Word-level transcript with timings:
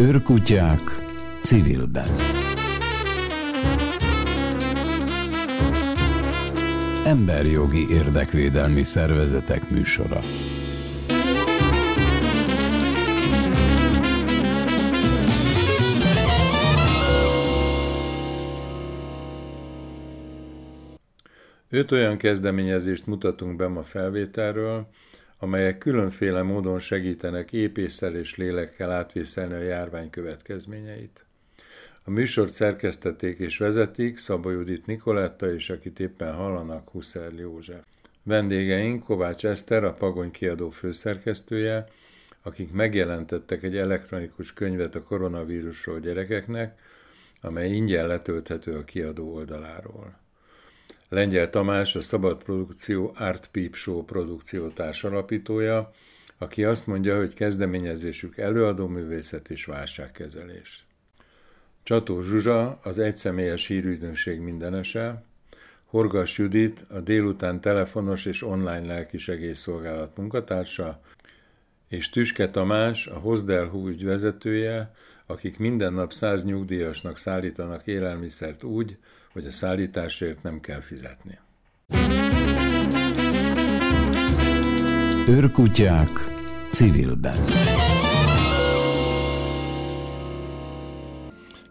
Őrkutyák 0.00 0.80
civilben. 1.42 2.08
Emberjogi 7.04 7.86
érdekvédelmi 7.90 8.82
szervezetek 8.82 9.70
műsora. 9.70 10.20
Öt 21.70 21.92
olyan 21.92 22.16
kezdeményezést 22.16 23.06
mutatunk 23.06 23.56
be 23.56 23.68
ma 23.68 23.82
felvételről, 23.82 24.88
amelyek 25.38 25.78
különféle 25.78 26.42
módon 26.42 26.78
segítenek 26.78 27.52
épésszel 27.52 28.14
és 28.14 28.36
lélekkel 28.36 28.90
átvészelni 28.90 29.54
a 29.54 29.58
járvány 29.58 30.10
következményeit. 30.10 31.24
A 32.04 32.10
műsort 32.10 32.52
szerkesztették 32.52 33.38
és 33.38 33.58
vezetik 33.58 34.18
Szabó 34.18 34.50
Judit 34.50 34.86
Nikoletta 34.86 35.52
és 35.52 35.70
akit 35.70 36.00
éppen 36.00 36.34
hallanak 36.34 36.88
Huszer 36.88 37.32
József. 37.32 37.84
Vendégeink 38.22 39.04
Kovács 39.04 39.46
Eszter, 39.46 39.84
a 39.84 39.94
Pagony 39.94 40.30
kiadó 40.30 40.70
főszerkesztője, 40.70 41.86
akik 42.42 42.72
megjelentettek 42.72 43.62
egy 43.62 43.76
elektronikus 43.76 44.52
könyvet 44.52 44.94
a 44.94 45.02
koronavírusról 45.02 46.00
gyerekeknek, 46.00 46.78
amely 47.40 47.70
ingyen 47.70 48.06
letölthető 48.06 48.72
a 48.72 48.84
kiadó 48.84 49.34
oldaláról. 49.34 50.18
Lengyel 51.08 51.50
Tamás 51.50 51.96
a 51.96 52.00
Szabad 52.00 52.42
Produkció 52.42 53.14
Art 53.16 53.48
Peep 53.52 53.74
Show 53.74 54.04
produkció 54.04 54.68
társalapítója, 54.68 55.92
aki 56.38 56.64
azt 56.64 56.86
mondja, 56.86 57.16
hogy 57.16 57.34
kezdeményezésük 57.34 58.36
előadó 58.36 58.86
művészet 58.86 59.50
és 59.50 59.64
válságkezelés. 59.64 60.86
Csató 61.82 62.22
Zsuzsa, 62.22 62.78
az 62.82 62.98
egyszemélyes 62.98 63.66
hírügynökség 63.66 64.40
mindenese, 64.40 65.22
Horgas 65.84 66.38
Judit, 66.38 66.84
a 66.88 67.00
délután 67.00 67.60
telefonos 67.60 68.26
és 68.26 68.42
online 68.42 68.86
lelkisegélyszolgálat 68.86 70.16
munkatársa, 70.16 71.00
és 71.88 72.10
Tüske 72.10 72.50
Tamás, 72.50 73.06
a 73.06 73.18
Hozdelhú 73.18 73.88
ügyvezetője, 73.88 74.94
akik 75.26 75.58
minden 75.58 75.92
nap 75.92 76.12
száz 76.12 76.44
nyugdíjasnak 76.44 77.16
szállítanak 77.16 77.86
élelmiszert 77.86 78.62
úgy, 78.62 78.98
hogy 79.32 79.46
a 79.46 79.50
szállításért 79.50 80.42
nem 80.42 80.60
kell 80.60 80.80
fizetni. 80.80 81.38
Őrkutyák 85.28 86.10
civilben. 86.70 87.36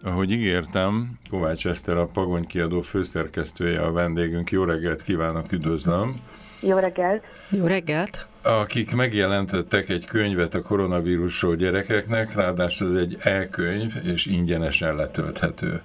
Ahogy 0.02 0.32
ígértem, 0.32 1.20
Kovács 1.30 1.68
Eszter 1.68 1.98
a 1.98 2.08
Pagony 2.08 2.46
kiadó 2.46 2.82
főszerkesztője 2.82 3.82
a 3.82 3.92
vendégünk. 3.92 4.52
Jó 4.52 4.64
reggelt 4.64 5.02
kívánok, 5.02 5.52
üdvözlöm! 5.52 6.14
Jó 6.60 6.78
reggelt! 6.78 7.24
Jó 7.50 7.66
reggelt! 7.66 8.26
Akik 8.42 8.96
megjelentettek 8.96 9.90
egy 9.90 10.06
könyvet 10.06 10.54
a 10.54 10.62
koronavírusról 10.62 11.56
gyerekeknek, 11.56 12.36
ráadásul 12.36 12.96
ez 12.96 13.02
egy 13.02 13.18
e-könyv, 13.22 13.94
és 14.04 14.26
ingyenesen 14.26 14.96
letölthető. 14.96 15.82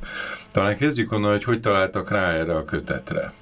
Talán 0.52 0.76
kezdjük 0.76 1.12
onnan, 1.12 1.30
hogy 1.30 1.44
hogy 1.44 1.60
találtak 1.60 2.10
rá 2.10 2.32
erre 2.32 2.56
a 2.56 2.64
kötetre. 2.64 3.32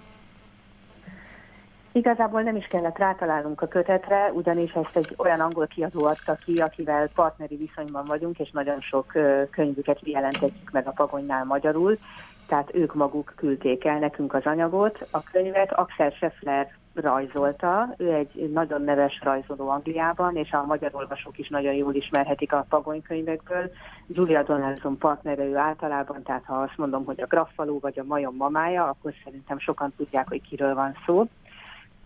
Igazából 1.92 2.42
nem 2.42 2.56
is 2.56 2.66
kellett 2.66 2.98
rátalálnunk 2.98 3.62
a 3.62 3.68
kötetre, 3.68 4.30
ugyanis 4.32 4.72
ezt 4.72 4.96
egy 4.96 5.14
olyan 5.16 5.40
angol 5.40 5.66
kiadó 5.66 6.04
adta 6.04 6.38
ki, 6.44 6.56
akivel 6.56 7.08
partneri 7.14 7.56
viszonyban 7.56 8.04
vagyunk, 8.04 8.38
és 8.38 8.50
nagyon 8.50 8.80
sok 8.80 9.12
könyvüket 9.50 9.98
jelentetjük 10.02 10.70
meg 10.70 10.86
a 10.86 10.90
Pagonynál 10.90 11.44
magyarul, 11.44 11.98
tehát 12.46 12.74
ők 12.74 12.94
maguk 12.94 13.32
küldték 13.36 13.84
el 13.84 13.98
nekünk 13.98 14.34
az 14.34 14.44
anyagot. 14.44 15.06
A 15.10 15.22
könyvet 15.22 15.72
Axel 15.72 16.10
Scheffler 16.10 16.78
rajzolta, 16.94 17.94
ő 17.96 18.12
egy 18.12 18.50
nagyon 18.52 18.82
neves 18.82 19.20
rajzoló 19.22 19.68
Angliában, 19.68 20.36
és 20.36 20.52
a 20.52 20.64
magyar 20.66 20.90
olvasók 20.92 21.38
is 21.38 21.48
nagyon 21.48 21.74
jól 21.74 21.94
ismerhetik 21.94 22.52
a 22.52 22.66
pagonykönyvekből. 22.68 23.70
Julia 24.06 24.42
Donaldson 24.42 24.98
partnere 24.98 25.44
ő 25.44 25.56
általában, 25.56 26.22
tehát 26.22 26.44
ha 26.44 26.54
azt 26.54 26.76
mondom, 26.76 27.04
hogy 27.04 27.20
a 27.20 27.26
Graffaló 27.26 27.78
vagy 27.78 27.98
a 27.98 28.04
Majom 28.04 28.36
mamája, 28.36 28.84
akkor 28.84 29.12
szerintem 29.24 29.58
sokan 29.58 29.92
tudják, 29.96 30.28
hogy 30.28 30.42
kiről 30.48 30.74
van 30.74 30.96
szó. 31.06 31.26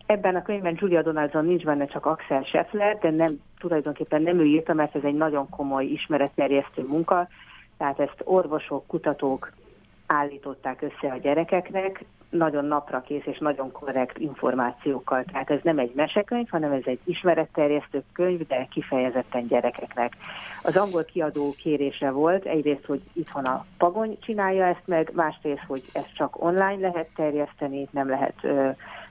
Ebben 0.06 0.36
a 0.36 0.42
könyvben 0.42 0.76
Julia 0.78 1.02
Donaldson 1.02 1.44
nincs 1.44 1.64
benne 1.64 1.86
csak 1.86 2.06
Axel 2.06 2.42
Scheffler, 2.42 2.98
de 2.98 3.10
nem, 3.10 3.40
tulajdonképpen 3.58 4.22
nem 4.22 4.38
ő 4.38 4.44
írta, 4.44 4.74
mert 4.74 4.94
ez 4.94 5.02
egy 5.04 5.14
nagyon 5.14 5.48
komoly 5.48 5.84
ismeretterjesztő 5.84 6.86
munka, 6.86 7.28
tehát 7.78 8.00
ezt 8.00 8.20
orvosok, 8.24 8.86
kutatók 8.86 9.52
állították 10.06 10.82
össze 10.82 11.12
a 11.12 11.16
gyerekeknek, 11.16 12.04
nagyon 12.34 12.64
napra 12.64 13.00
kész 13.00 13.24
és 13.24 13.38
nagyon 13.38 13.72
korrekt 13.72 14.18
információkkal. 14.18 15.24
Tehát 15.24 15.50
ez 15.50 15.58
nem 15.62 15.78
egy 15.78 15.92
mesekönyv, 15.94 16.48
hanem 16.48 16.72
ez 16.72 16.82
egy 16.84 17.00
ismeretterjesztő 17.04 18.02
könyv, 18.12 18.46
de 18.46 18.66
kifejezetten 18.70 19.46
gyerekeknek. 19.46 20.12
Az 20.62 20.76
angol 20.76 21.04
kiadó 21.04 21.54
kérése 21.58 22.10
volt 22.10 22.44
egyrészt, 22.44 22.84
hogy 22.84 23.00
itthon 23.12 23.44
a 23.44 23.64
Pagony 23.78 24.18
csinálja 24.20 24.66
ezt 24.66 24.82
meg, 24.84 25.10
másrészt, 25.12 25.64
hogy 25.66 25.82
ezt 25.92 26.14
csak 26.14 26.44
online 26.44 26.88
lehet 26.88 27.08
terjeszteni, 27.16 27.88
nem 27.90 28.08
lehet 28.08 28.34
ö, 28.42 28.68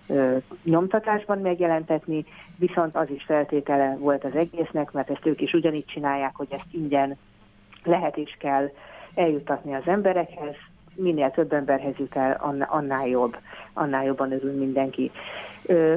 ö, 0.08 0.38
nyomtatásban 0.64 1.40
megjelentetni, 1.40 2.26
viszont 2.56 2.96
az 2.96 3.10
is 3.10 3.24
feltétele 3.24 3.96
volt 4.00 4.24
az 4.24 4.36
egésznek, 4.36 4.92
mert 4.92 5.10
ezt 5.10 5.26
ők 5.26 5.42
is 5.42 5.54
ugyanígy 5.54 5.86
csinálják, 5.86 6.36
hogy 6.36 6.48
ezt 6.50 6.68
ingyen 6.72 7.18
lehet 7.84 8.18
és 8.18 8.36
kell 8.40 8.72
eljutatni 9.16 9.74
az 9.74 9.84
emberekhez, 9.86 10.56
minél 10.96 11.32
több 11.32 11.54
emberhez 11.54 11.96
jut 11.98 12.16
el, 12.16 12.58
annál 12.68 13.08
jobb, 13.08 13.38
annál 13.74 14.06
jobban 14.06 14.32
örül 14.32 14.58
mindenki. 14.58 15.12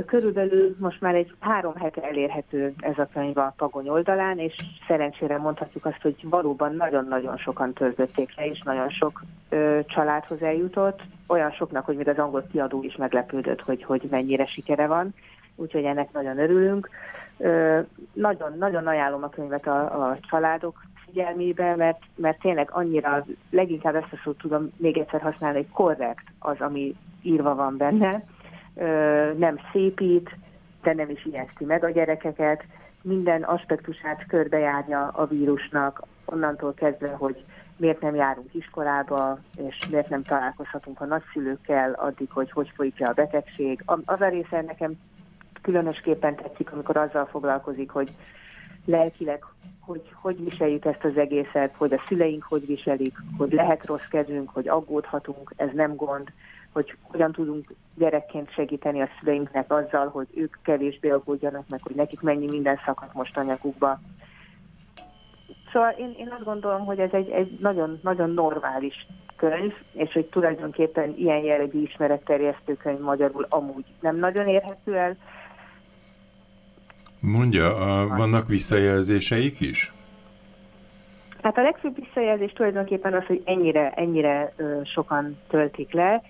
Körülbelül 0.07 0.77
most 0.79 1.01
már 1.01 1.15
egy 1.15 1.35
három 1.41 1.75
hete 1.75 2.03
elérhető 2.03 2.75
ez 2.81 2.99
a 2.99 3.09
könyv 3.13 3.39
a 3.39 3.55
Pagony 3.57 3.89
oldalán, 3.89 4.39
és 4.39 4.55
szerencsére 4.87 5.39
mondhatjuk 5.39 5.85
azt, 5.85 6.03
hogy 6.03 6.17
valóban 6.23 6.75
nagyon-nagyon 6.75 7.37
sokan 7.37 7.73
töltötték 7.73 8.37
le, 8.37 8.47
és 8.47 8.63
nagyon 8.65 8.89
sok 8.89 9.23
ö, 9.49 9.81
családhoz 9.87 10.43
eljutott, 10.43 11.01
olyan 11.27 11.51
soknak, 11.51 11.85
hogy 11.85 11.97
még 11.97 12.09
az 12.09 12.19
angol 12.19 12.47
kiadó 12.53 12.83
is 12.83 12.97
meglepődött, 12.97 13.63
hogy, 13.63 13.83
hogy 13.85 14.03
mennyire 14.11 14.47
sikere 14.47 14.87
van, 14.87 15.15
úgyhogy 15.57 15.85
ennek 15.85 16.13
nagyon 16.13 16.39
örülünk. 16.39 16.89
Nagyon-nagyon 18.13 18.87
ajánlom 18.87 19.23
a 19.23 19.29
könyvet 19.29 19.67
a, 19.67 20.09
a 20.09 20.19
családok 20.31 20.83
figyelmébe, 21.17 21.77
mert, 21.77 21.99
mert 22.15 22.41
tényleg 22.41 22.71
annyira, 22.73 23.25
leginkább 23.51 23.95
ezt 23.95 24.13
a 24.13 24.21
szót 24.25 24.39
tudom 24.39 24.71
még 24.77 24.99
egyszer 24.99 25.21
használni, 25.21 25.57
hogy 25.57 25.71
korrekt 25.73 26.25
az, 26.39 26.61
ami 26.61 26.95
írva 27.23 27.55
van 27.55 27.77
benne, 27.77 28.23
nem 29.39 29.59
szépít, 29.73 30.31
de 30.83 30.95
nem 30.95 31.11
is 31.11 31.25
ijeszti 31.25 31.65
meg 31.65 31.85
a 31.85 31.91
gyerekeket, 31.91 32.65
minden 33.03 33.43
aspektusát 33.43 34.27
körbejárja 34.27 35.09
a 35.09 35.27
vírusnak, 35.27 36.03
onnantól 36.25 36.75
kezdve, 36.75 37.09
hogy 37.09 37.45
miért 37.77 38.01
nem 38.01 38.15
járunk 38.15 38.55
iskolába, 38.55 39.39
és 39.57 39.87
miért 39.91 40.09
nem 40.09 40.23
találkozhatunk 40.23 41.01
a 41.01 41.05
nagyszülőkkel, 41.05 41.93
addig, 41.93 42.31
hogy 42.31 42.51
hogy 42.51 42.73
folyik 42.75 43.01
a 43.01 43.13
betegség. 43.13 43.83
Az 44.05 44.21
a 44.21 44.29
része 44.29 44.61
nekem 44.61 44.93
különösképpen 45.63 46.37
tetszik, 46.37 46.73
amikor 46.73 46.97
azzal 46.97 47.25
foglalkozik, 47.25 47.91
hogy 47.91 48.09
lelkileg 48.87 49.45
hogy 49.87 50.03
hogy 50.13 50.45
viseljük 50.51 50.85
ezt 50.85 51.05
az 51.05 51.17
egészet, 51.17 51.75
hogy 51.77 51.93
a 51.93 52.03
szüleink 52.07 52.43
hogy 52.43 52.67
viselik, 52.67 53.15
hogy 53.39 53.53
lehet 53.53 53.87
rossz 53.87 54.07
kezünk, 54.07 54.51
hogy 54.51 54.69
aggódhatunk, 54.69 55.53
ez 55.57 55.69
nem 55.73 55.97
gond, 55.97 56.29
hogy 56.73 56.97
hogyan 57.03 57.33
tudunk 57.33 57.75
gyerekként 57.95 58.53
segíteni 58.53 59.01
a 59.01 59.09
szüleinknek 59.19 59.73
azzal, 59.73 60.09
hogy 60.09 60.27
ők 60.35 60.57
kevésbé 60.63 61.11
aggódjanak 61.11 61.65
meg, 61.69 61.81
hogy 61.83 61.95
nekik 61.95 62.21
mennyi 62.21 62.47
minden 62.47 62.79
szakadt 62.85 63.15
most 63.15 63.37
anyagukba. 63.37 64.01
Szóval 65.73 65.91
én, 65.91 66.15
én 66.19 66.29
azt 66.31 66.45
gondolom, 66.45 66.85
hogy 66.85 66.99
ez 66.99 67.13
egy, 67.13 67.31
egy 67.31 67.59
nagyon, 67.61 67.99
nagyon 68.03 68.31
normális 68.31 69.07
könyv, 69.37 69.73
és 69.93 70.13
hogy 70.13 70.27
tulajdonképpen 70.27 71.15
ilyen 71.17 71.39
jellegű 71.39 71.83
ismeretterjesztő 71.83 72.75
könyv 72.75 73.01
magyarul 73.01 73.47
amúgy 73.49 73.85
nem 74.01 74.17
nagyon 74.17 74.49
érhető 74.49 74.97
el, 74.97 75.17
Mondja, 77.27 77.77
a, 77.77 78.07
vannak 78.07 78.49
visszajelzéseik 78.49 79.61
is? 79.61 79.93
Hát 81.43 81.59
a 81.59 81.63
legfőbb 81.63 81.95
visszajelzés 81.95 82.53
tulajdonképpen 82.53 83.15
az, 83.15 83.25
hogy 83.27 83.43
ennyire, 83.45 83.91
ennyire 83.91 84.53
ö, 84.57 84.81
sokan 84.85 85.39
töltik 85.49 85.93
le. 85.93 86.23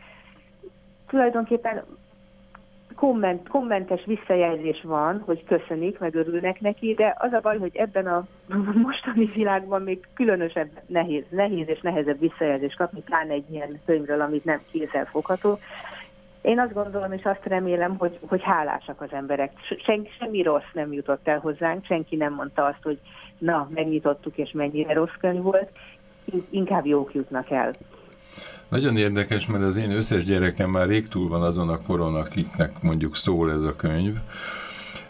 Tulajdonképpen 1.09 1.83
komment, 2.95 3.49
kommentes 3.49 4.05
visszajelzés 4.05 4.83
van, 4.83 5.23
hogy 5.25 5.45
köszönik, 5.45 5.99
meg 5.99 6.15
örülnek 6.15 6.61
neki, 6.61 6.95
de 6.95 7.15
az 7.19 7.33
a 7.33 7.41
baj, 7.41 7.59
hogy 7.59 7.77
ebben 7.77 8.07
a 8.07 8.27
mostani 8.85 9.25
világban 9.35 9.83
még 9.83 10.07
különösebb 10.15 10.71
nehéz, 10.87 11.25
nehéz 11.29 11.69
és 11.69 11.81
nehezebb 11.81 12.21
visszajelzés 12.21 12.75
kapni, 12.75 13.01
pláne 13.01 13.33
egy 13.33 13.51
ilyen 13.51 13.81
könyvről, 13.85 14.21
amit 14.21 14.45
nem 14.45 14.61
kézzel 14.71 15.05
fogható. 15.05 15.59
Én 16.47 16.59
azt 16.59 16.73
gondolom, 16.73 17.13
és 17.13 17.23
azt 17.25 17.45
remélem, 17.45 17.97
hogy, 17.97 18.19
hogy 18.27 18.43
hálásak 18.43 19.01
az 19.01 19.13
emberek. 19.13 19.53
Sen, 19.85 20.07
semmi 20.19 20.43
rossz 20.43 20.73
nem 20.73 20.93
jutott 20.93 21.29
el 21.29 21.39
hozzánk, 21.39 21.85
senki 21.85 22.17
nem 22.17 22.35
mondta 22.35 22.65
azt, 22.65 22.83
hogy 22.83 22.99
na, 23.39 23.71
megnyitottuk, 23.75 24.37
és 24.37 24.51
mennyire 24.53 24.93
rossz 24.93 25.15
könyv 25.21 25.43
volt, 25.43 25.71
inkább 26.51 26.87
jók 26.87 27.15
jutnak 27.15 27.51
el. 27.51 27.75
Nagyon 28.69 28.97
érdekes, 28.97 29.47
mert 29.47 29.63
az 29.63 29.77
én 29.77 29.91
összes 29.91 30.25
gyerekem 30.25 30.71
már 30.71 30.87
rég 30.87 31.09
túl 31.09 31.29
van 31.29 31.43
azon 31.43 31.69
a 31.69 31.83
koron, 31.83 32.15
akiknek 32.15 32.83
mondjuk 32.83 33.17
szól 33.17 33.51
ez 33.51 33.63
a 33.63 33.77
könyv, 33.77 34.15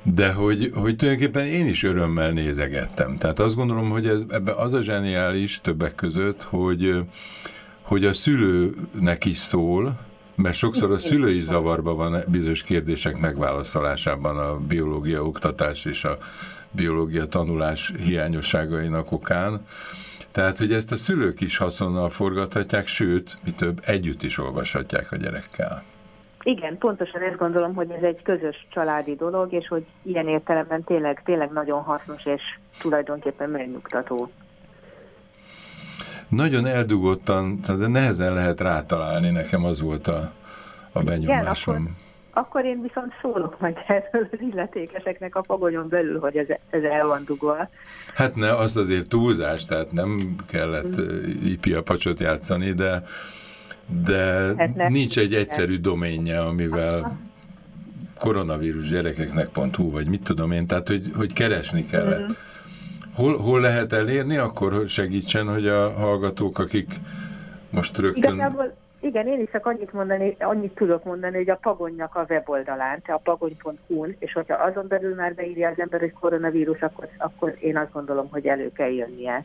de 0.03 0.32
hogy, 0.32 0.71
hogy 0.75 0.97
tulajdonképpen 0.97 1.47
én 1.47 1.67
is 1.67 1.82
örömmel 1.82 2.31
nézegettem. 2.31 3.17
Tehát 3.19 3.39
azt 3.39 3.56
gondolom, 3.56 3.91
hogy 3.91 4.06
ez, 4.06 4.21
ebben 4.29 4.55
az 4.55 4.73
a 4.73 4.81
zseniális 4.81 5.61
többek 5.61 5.94
között, 5.94 6.43
hogy, 6.43 7.05
hogy 7.82 8.05
a 8.05 8.12
szülőnek 8.12 9.25
is 9.25 9.37
szól, 9.37 10.05
mert 10.37 10.56
sokszor 10.56 10.91
a 10.91 10.99
szülő 10.99 11.31
is 11.31 11.43
zavarba 11.43 11.94
van 11.94 12.25
bizonyos 12.27 12.62
kérdések 12.62 13.19
megválaszolásában 13.19 14.38
a 14.38 14.56
biológia 14.56 15.23
oktatás 15.23 15.85
és 15.85 16.05
a 16.05 16.19
biológia 16.71 17.27
tanulás 17.27 17.93
hiányosságainak 17.99 19.12
okán. 19.12 19.67
Tehát, 20.33 20.59
hogy 20.59 20.73
ezt 20.73 20.93
a 20.93 20.97
szülők 20.97 21.41
is 21.41 21.56
haszonnal 21.56 22.11
forgathatják, 22.11 22.87
sőt, 22.87 23.37
mi 23.44 23.53
több, 23.53 23.81
együtt 23.85 24.23
is 24.23 24.38
olvashatják 24.38 25.12
a 25.12 25.17
gyerekkel. 25.17 25.83
Igen, 26.43 26.79
pontosan 26.79 27.23
ezt 27.23 27.37
gondolom, 27.37 27.75
hogy 27.75 27.91
ez 27.91 28.03
egy 28.03 28.23
közös 28.23 28.67
családi 28.71 29.17
dolog, 29.17 29.53
és 29.53 29.69
hogy 29.69 29.87
ilyen 30.03 30.29
értelemben 30.29 30.85
tényleg, 30.85 31.23
tényleg 31.25 31.53
nagyon 31.53 31.82
hasznos 31.82 32.25
és 32.25 32.43
tulajdonképpen 32.79 33.50
megnyugtató. 33.50 34.31
Nagyon 36.28 36.67
eldugottan, 36.67 37.61
tehát 37.61 37.88
nehezen 37.88 38.34
lehet 38.34 38.61
rátalálni, 38.61 39.31
nekem 39.31 39.64
az 39.64 39.81
volt 39.81 40.08
a, 40.08 40.32
a 40.93 41.02
benyomásom. 41.02 41.75
Igen, 41.75 41.84
akkor 41.84 42.05
akkor 42.38 42.64
én 42.64 42.82
viszont 42.82 43.12
szólok 43.20 43.61
majd 43.61 43.76
erről 43.87 44.28
az 44.32 44.38
illetékeseknek 44.40 45.34
a 45.34 45.40
pagonyon 45.40 45.88
belül, 45.88 46.19
hogy 46.20 46.37
ez, 46.37 46.46
ez 46.70 46.82
el 46.82 47.06
van 47.06 47.25
dugva. 47.25 47.69
Hát 48.14 48.34
ne, 48.34 48.56
az 48.56 48.76
azért 48.76 49.08
túlzás, 49.08 49.64
tehát 49.64 49.93
nem 49.93 50.37
kellett 50.46 51.00
mm. 51.00 51.46
ipi 51.46 51.73
a 51.73 51.82
pacsot 51.82 52.20
játszani, 52.20 52.72
de, 52.72 53.06
de 54.05 54.52
hát 54.56 54.88
nincs 54.88 55.19
egy 55.19 55.34
egyszerű 55.34 55.79
doménje, 55.79 56.40
amivel 56.40 57.19
koronavírus 58.19 58.88
gyerekeknek.hu, 58.88 59.90
vagy 59.90 60.06
mit 60.06 60.22
tudom 60.22 60.52
én, 60.52 60.67
tehát 60.67 60.88
hogy, 60.88 61.12
hogy 61.17 61.32
keresni 61.32 61.87
kellett. 61.87 62.29
Mm. 62.29 62.34
Hol, 63.17 63.37
hol 63.39 63.61
lehet 63.61 63.93
elérni, 63.93 64.37
akkor 64.37 64.73
hogy 64.73 64.89
segítsen, 64.89 65.49
hogy 65.49 65.67
a 65.67 65.91
hallgatók, 65.91 66.59
akik 66.59 66.95
most 67.71 67.99
rögtön... 67.99 68.23
Igazából 68.23 68.75
igen, 69.01 69.27
én 69.27 69.41
is 69.41 69.51
csak 69.53 69.67
annyit 69.67 69.93
mondani, 69.93 70.37
annyit 70.39 70.75
tudok 70.75 71.05
mondani, 71.05 71.37
hogy 71.37 71.51
a 71.51 71.57
Pagonynak 71.57 72.15
a 72.15 72.27
weboldalán, 72.29 73.03
tehát 73.03 73.21
a 73.25 73.31
pagony.hu-n, 73.31 74.17
és 74.19 74.33
hogyha 74.33 74.55
azon 74.55 74.87
belül 74.89 75.15
már 75.15 75.35
beírja 75.35 75.69
az 75.69 75.79
ember, 75.79 76.01
hogy 76.01 76.13
koronavírus, 76.13 76.81
akkor, 76.81 77.09
akkor 77.19 77.57
én 77.61 77.77
azt 77.77 77.93
gondolom, 77.93 78.29
hogy 78.31 78.47
elő 78.47 78.73
kell 78.73 78.91
jönnie. 78.91 79.45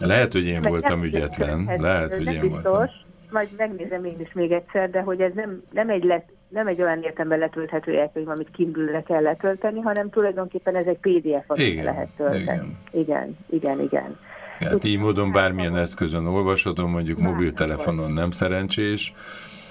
Lehet, 0.00 0.32
hogy 0.32 0.46
én 0.46 0.60
Meg 0.60 0.70
voltam 0.70 1.04
ügyetlen. 1.04 1.70
Lehet, 1.78 2.14
hogy 2.14 2.32
én 2.32 2.40
biztos, 2.40 2.62
voltam. 2.62 2.88
Majd 3.30 3.48
megnézem 3.56 4.04
én 4.04 4.20
is 4.20 4.32
még 4.32 4.52
egyszer, 4.52 4.90
de 4.90 5.00
hogy 5.00 5.20
ez 5.20 5.32
nem, 5.34 5.62
nem 5.70 5.88
egy 5.88 6.04
let, 6.04 6.24
nem 6.52 6.66
egy 6.66 6.82
olyan 6.82 7.02
értemben 7.02 7.38
letölthető 7.38 7.98
elkönyv, 7.98 8.28
amit 8.28 8.50
kindle 8.50 9.02
kell 9.02 9.22
letölteni, 9.22 9.80
hanem 9.80 10.10
tulajdonképpen 10.10 10.76
ez 10.76 10.86
egy 10.86 10.98
PDF, 10.98 11.44
amit 11.46 11.66
igen, 11.66 11.84
lehet 11.84 12.08
tölteni. 12.16 12.44
Igen, 12.44 12.76
igen, 12.90 13.36
igen. 13.50 13.80
igen. 13.80 14.18
Hát 14.60 14.84
így 14.84 14.98
módon 14.98 15.32
bármilyen 15.32 15.76
eszközön 15.76 16.26
olvashatom, 16.26 16.90
mondjuk 16.90 17.18
mobiltelefonon 17.18 18.12
nem 18.12 18.30
szerencsés. 18.30 19.14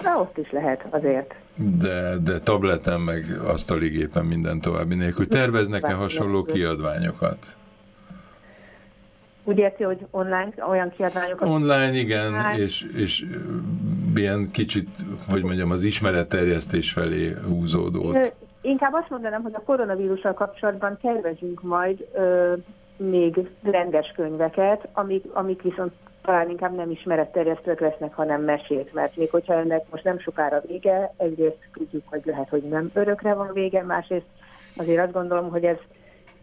Na, 0.02 0.18
ott 0.20 0.38
is 0.38 0.50
lehet 0.50 0.86
azért. 0.90 1.34
De, 1.54 2.16
de 2.24 2.40
tableten, 2.40 3.00
meg 3.00 3.24
asztali 3.46 3.88
gépen 3.88 4.24
minden 4.24 4.60
további 4.60 4.94
nélkül. 4.94 5.28
Terveznek-e 5.28 5.92
hasonló 5.92 6.42
kiadványokat? 6.42 7.54
Úgy 9.44 9.58
érti, 9.58 9.82
hogy 9.82 10.06
online 10.10 10.52
olyan 10.68 10.90
kiadványokat? 10.90 11.48
Online, 11.48 11.92
igen, 11.92 12.32
hát. 12.32 12.58
és, 12.58 12.86
és 12.96 13.24
ilyen 14.14 14.50
kicsit, 14.50 14.88
hogy 15.30 15.42
mondjam, 15.42 15.70
az 15.70 15.82
ismeretterjesztés 15.82 16.92
felé 16.92 17.34
húzódott. 17.48 18.34
Inkább 18.60 18.92
azt 18.92 19.10
mondanám, 19.10 19.42
hogy 19.42 19.54
a 19.54 19.62
koronavírussal 19.62 20.34
kapcsolatban 20.34 20.98
tervezünk 21.02 21.62
majd 21.62 22.06
ö, 22.14 22.52
még 22.96 23.48
rendes 23.62 24.12
könyveket, 24.16 24.88
amik, 24.92 25.24
amik 25.32 25.62
viszont 25.62 25.92
talán 26.22 26.50
inkább 26.50 26.74
nem 26.74 26.90
ismeretterjesztők 26.90 27.80
lesznek, 27.80 28.14
hanem 28.14 28.42
mesék, 28.42 28.92
mert 28.92 29.16
még 29.16 29.30
hogyha 29.30 29.54
ennek 29.54 29.84
most 29.90 30.04
nem 30.04 30.18
sokára 30.18 30.62
vége, 30.66 31.14
egyrészt 31.16 31.68
tudjuk, 31.72 32.02
hogy 32.06 32.22
lehet, 32.24 32.48
hogy 32.48 32.62
nem 32.62 32.90
örökre 32.94 33.34
van 33.34 33.50
vége, 33.52 33.82
másrészt 33.82 34.26
azért 34.76 35.02
azt 35.02 35.12
gondolom, 35.12 35.50
hogy 35.50 35.64
ez, 35.64 35.76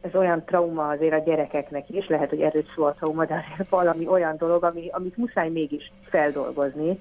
ez 0.01 0.15
olyan 0.15 0.43
trauma 0.45 0.87
azért 0.87 1.13
a 1.13 1.23
gyerekeknek 1.23 1.89
is, 1.89 2.07
lehet, 2.07 2.29
hogy 2.29 2.41
erőt 2.41 2.71
szó 2.75 2.83
a 2.83 2.93
trauma, 2.93 3.25
de 3.25 3.45
azért 3.53 3.69
valami 3.69 4.07
olyan 4.07 4.37
dolog, 4.37 4.63
ami, 4.63 4.87
amit 4.91 5.17
muszáj 5.17 5.49
mégis 5.49 5.91
feldolgozni. 6.03 6.99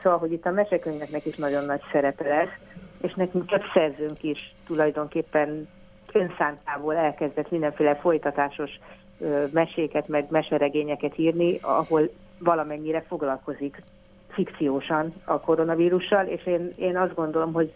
Szóval, 0.00 0.18
hogy 0.18 0.32
itt 0.32 0.46
a 0.46 0.50
mesekönyveknek 0.50 1.26
is 1.26 1.36
nagyon 1.36 1.64
nagy 1.64 1.80
szerepe 1.92 2.28
lesz, 2.28 2.54
és 3.00 3.14
nekünk 3.14 3.46
több 3.46 3.62
szerzőnk 3.74 4.22
is 4.22 4.54
tulajdonképpen 4.66 5.68
önszántából 6.12 6.96
elkezdett 6.96 7.50
mindenféle 7.50 7.94
folytatásos 7.94 8.70
meséket, 9.50 10.08
meg 10.08 10.26
meseregényeket 10.30 11.18
írni, 11.18 11.58
ahol 11.62 12.10
valamennyire 12.38 13.00
foglalkozik 13.00 13.82
fikciósan 14.28 15.14
a 15.24 15.40
koronavírussal, 15.40 16.26
és 16.26 16.46
én, 16.46 16.70
én 16.76 16.96
azt 16.96 17.14
gondolom, 17.14 17.52
hogy 17.52 17.72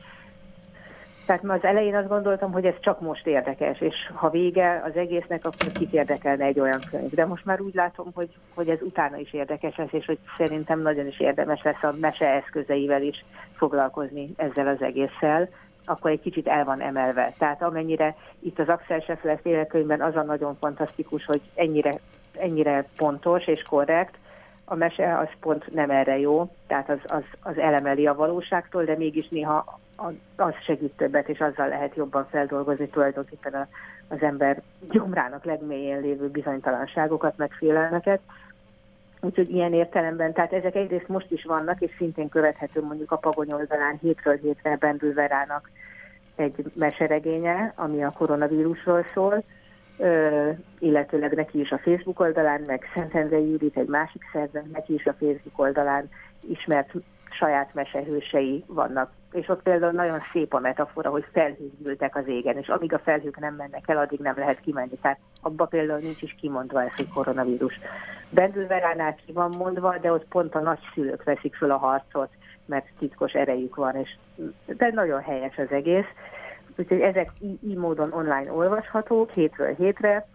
tehát 1.26 1.44
az 1.44 1.64
elején 1.64 1.94
azt 1.94 2.08
gondoltam, 2.08 2.52
hogy 2.52 2.64
ez 2.64 2.74
csak 2.80 3.00
most 3.00 3.26
érdekes, 3.26 3.80
és 3.80 3.94
ha 4.14 4.30
vége 4.30 4.82
az 4.84 4.96
egésznek, 4.96 5.44
akkor 5.44 5.72
kit 5.72 5.92
érdekelne 5.92 6.44
egy 6.44 6.60
olyan 6.60 6.80
könyv. 6.90 7.10
De 7.14 7.26
most 7.26 7.44
már 7.44 7.60
úgy 7.60 7.74
látom, 7.74 8.06
hogy, 8.14 8.28
hogy 8.54 8.68
ez 8.68 8.82
utána 8.82 9.16
is 9.16 9.32
érdekes 9.32 9.76
lesz, 9.76 9.92
és 9.92 10.06
hogy 10.06 10.18
szerintem 10.36 10.80
nagyon 10.80 11.06
is 11.06 11.20
érdemes 11.20 11.62
lesz 11.62 11.82
a 11.82 11.94
mese 12.00 12.26
eszközeivel 12.26 13.02
is 13.02 13.24
foglalkozni 13.56 14.34
ezzel 14.36 14.66
az 14.66 14.82
egésszel 14.82 15.48
akkor 15.88 16.10
egy 16.10 16.20
kicsit 16.20 16.48
el 16.48 16.64
van 16.64 16.80
emelve. 16.80 17.34
Tehát 17.38 17.62
amennyire 17.62 18.16
itt 18.40 18.58
az 18.58 18.68
Axel 18.68 19.00
Scheffler 19.00 19.38
félrekönyvben 19.42 20.00
az 20.00 20.16
a 20.16 20.22
nagyon 20.22 20.56
fantasztikus, 20.56 21.24
hogy 21.24 21.40
ennyire, 21.54 21.92
ennyire 22.38 22.84
pontos 22.96 23.46
és 23.46 23.62
korrekt, 23.62 24.18
a 24.64 24.74
mese 24.74 25.18
az 25.18 25.28
pont 25.40 25.74
nem 25.74 25.90
erre 25.90 26.18
jó, 26.18 26.48
tehát 26.66 26.90
az, 26.90 26.98
az, 27.06 27.24
az 27.42 27.58
elemeli 27.58 28.06
a 28.06 28.14
valóságtól, 28.14 28.84
de 28.84 28.96
mégis 28.96 29.28
néha 29.28 29.78
az 30.36 30.54
segít 30.64 30.96
többet, 30.96 31.28
és 31.28 31.38
azzal 31.38 31.68
lehet 31.68 31.94
jobban 31.94 32.26
feldolgozni 32.30 32.88
tulajdonképpen 32.88 33.68
az 34.08 34.22
ember 34.22 34.62
gyomrának 34.90 35.44
legmélyén 35.44 36.00
lévő 36.00 36.28
bizonytalanságokat, 36.28 37.36
meg 37.36 37.52
félelmeket. 37.52 38.20
Úgyhogy 39.20 39.50
ilyen 39.50 39.72
értelemben, 39.72 40.32
tehát 40.32 40.52
ezek 40.52 40.74
egyrészt 40.74 41.08
most 41.08 41.30
is 41.30 41.44
vannak, 41.44 41.80
és 41.80 41.94
szintén 41.96 42.28
követhető 42.28 42.82
mondjuk 42.82 43.10
a 43.10 43.16
Pagony 43.16 43.52
oldalán 43.52 43.98
hétről 44.00 44.36
hétre 44.36 44.76
Bendül 44.76 45.14
Verának 45.14 45.70
egy 46.36 46.64
meseregénye, 46.74 47.72
ami 47.76 48.04
a 48.04 48.12
koronavírusról 48.16 49.04
szól, 49.14 49.42
ö, 49.98 50.50
illetőleg 50.78 51.34
neki 51.34 51.60
is 51.60 51.70
a 51.70 51.78
Facebook 51.78 52.20
oldalán, 52.20 52.62
meg 52.66 52.84
Szentendrei 52.94 53.50
Judit 53.50 53.76
egy 53.76 53.88
másik 53.88 54.22
szerző, 54.32 54.62
neki 54.72 54.94
is 54.94 55.06
a 55.06 55.14
Facebook 55.18 55.58
oldalán 55.58 56.08
ismert 56.40 56.92
saját 57.30 57.74
mesehősei 57.74 58.64
vannak. 58.66 59.10
És 59.36 59.48
ott 59.48 59.62
például 59.62 59.92
nagyon 59.92 60.20
szép 60.32 60.54
a 60.54 60.58
metafora, 60.58 61.10
hogy 61.10 61.24
felhők 61.32 61.72
gyűltek 61.82 62.16
az 62.16 62.26
égen, 62.26 62.56
és 62.56 62.68
amíg 62.68 62.92
a 62.92 62.98
felhők 62.98 63.38
nem 63.38 63.54
mennek 63.54 63.88
el, 63.88 63.98
addig 63.98 64.18
nem 64.18 64.34
lehet 64.36 64.60
kimenni. 64.60 64.98
Tehát 65.00 65.18
abba 65.40 65.64
például 65.64 65.98
nincs 65.98 66.22
is 66.22 66.36
kimondva 66.40 66.82
ez, 66.82 66.94
hogy 66.96 67.08
koronavírus. 67.08 67.78
Bendülveránál 68.30 69.14
ki 69.14 69.32
van 69.32 69.54
mondva, 69.58 69.98
de 69.98 70.12
ott 70.12 70.24
pont 70.28 70.54
a 70.54 70.60
nagyszülők 70.60 71.24
veszik 71.24 71.54
föl 71.54 71.70
a 71.70 71.76
harcot, 71.76 72.28
mert 72.66 72.86
titkos 72.98 73.32
erejük 73.32 73.74
van, 73.74 73.96
és 73.96 74.16
de 74.66 74.90
nagyon 74.94 75.20
helyes 75.20 75.58
az 75.58 75.70
egész. 75.70 76.06
Úgyhogy 76.76 77.00
ezek 77.00 77.30
így, 77.40 77.58
így 77.64 77.76
módon 77.76 78.12
online 78.12 78.52
olvashatók 78.52 79.30
hétről 79.30 79.74
hétre, 79.74 80.26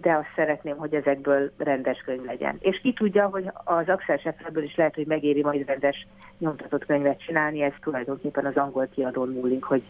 de 0.00 0.12
azt 0.12 0.32
szeretném, 0.36 0.76
hogy 0.76 0.94
ezekből 0.94 1.52
rendes 1.58 1.98
könyv 2.04 2.24
legyen. 2.24 2.56
És 2.60 2.80
ki 2.82 2.92
tudja, 2.92 3.26
hogy 3.26 3.50
az 3.64 3.88
Axel 3.88 4.16
Schefferből 4.16 4.62
is 4.62 4.76
lehet, 4.76 4.94
hogy 4.94 5.06
megéri 5.06 5.42
majd 5.42 5.66
rendes 5.66 6.06
nyomtatott 6.38 6.86
könyvet 6.86 7.20
csinálni, 7.20 7.62
ez 7.62 7.72
tulajdonképpen 7.80 8.46
az 8.46 8.56
angol 8.56 8.88
kiadón 8.94 9.28
múlik, 9.28 9.64
hogy, 9.64 9.82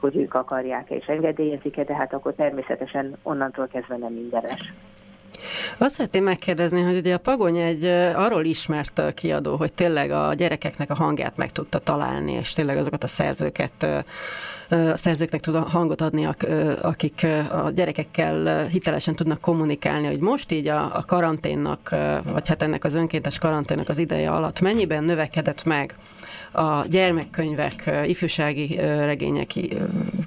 hogy 0.00 0.16
ők 0.16 0.34
akarják 0.34 0.90
és 0.90 1.06
engedélyezik-e, 1.06 1.84
de 1.84 1.94
hát 1.94 2.12
akkor 2.12 2.34
természetesen 2.34 3.16
onnantól 3.22 3.66
kezdve 3.66 3.96
nem 3.96 4.12
mindenes. 4.12 4.72
Azt 5.78 5.94
szeretném 5.94 6.24
megkérdezni, 6.24 6.82
hogy 6.82 6.96
ugye 6.96 7.14
a 7.14 7.18
Pagony 7.18 7.56
egy 7.56 7.84
arról 8.14 8.44
ismert 8.44 9.14
kiadó, 9.14 9.56
hogy 9.56 9.72
tényleg 9.72 10.10
a 10.10 10.34
gyerekeknek 10.34 10.90
a 10.90 10.94
hangját 10.94 11.36
meg 11.36 11.52
tudta 11.52 11.78
találni, 11.78 12.32
és 12.32 12.52
tényleg 12.52 12.76
azokat 12.76 13.02
a 13.02 13.06
szerzőket 13.06 14.04
a 14.68 14.96
szerzőknek 14.96 15.40
tud 15.40 15.54
hangot 15.54 16.00
adni, 16.00 16.28
akik 16.82 17.26
a 17.50 17.70
gyerekekkel 17.70 18.66
hitelesen 18.66 19.16
tudnak 19.16 19.40
kommunikálni, 19.40 20.06
hogy 20.06 20.20
most 20.20 20.52
így 20.52 20.68
a, 20.68 20.96
a 20.96 21.04
karanténnak, 21.06 21.88
vagy 22.32 22.48
hát 22.48 22.62
ennek 22.62 22.84
az 22.84 22.94
önkéntes 22.94 23.38
karanténnak 23.38 23.88
az 23.88 23.98
ideje 23.98 24.30
alatt 24.30 24.60
mennyiben 24.60 25.04
növekedett 25.04 25.64
meg 25.64 25.94
a 26.52 26.86
gyermekkönyvek, 26.86 27.90
ifjúsági 28.06 28.76
regények, 28.76 29.52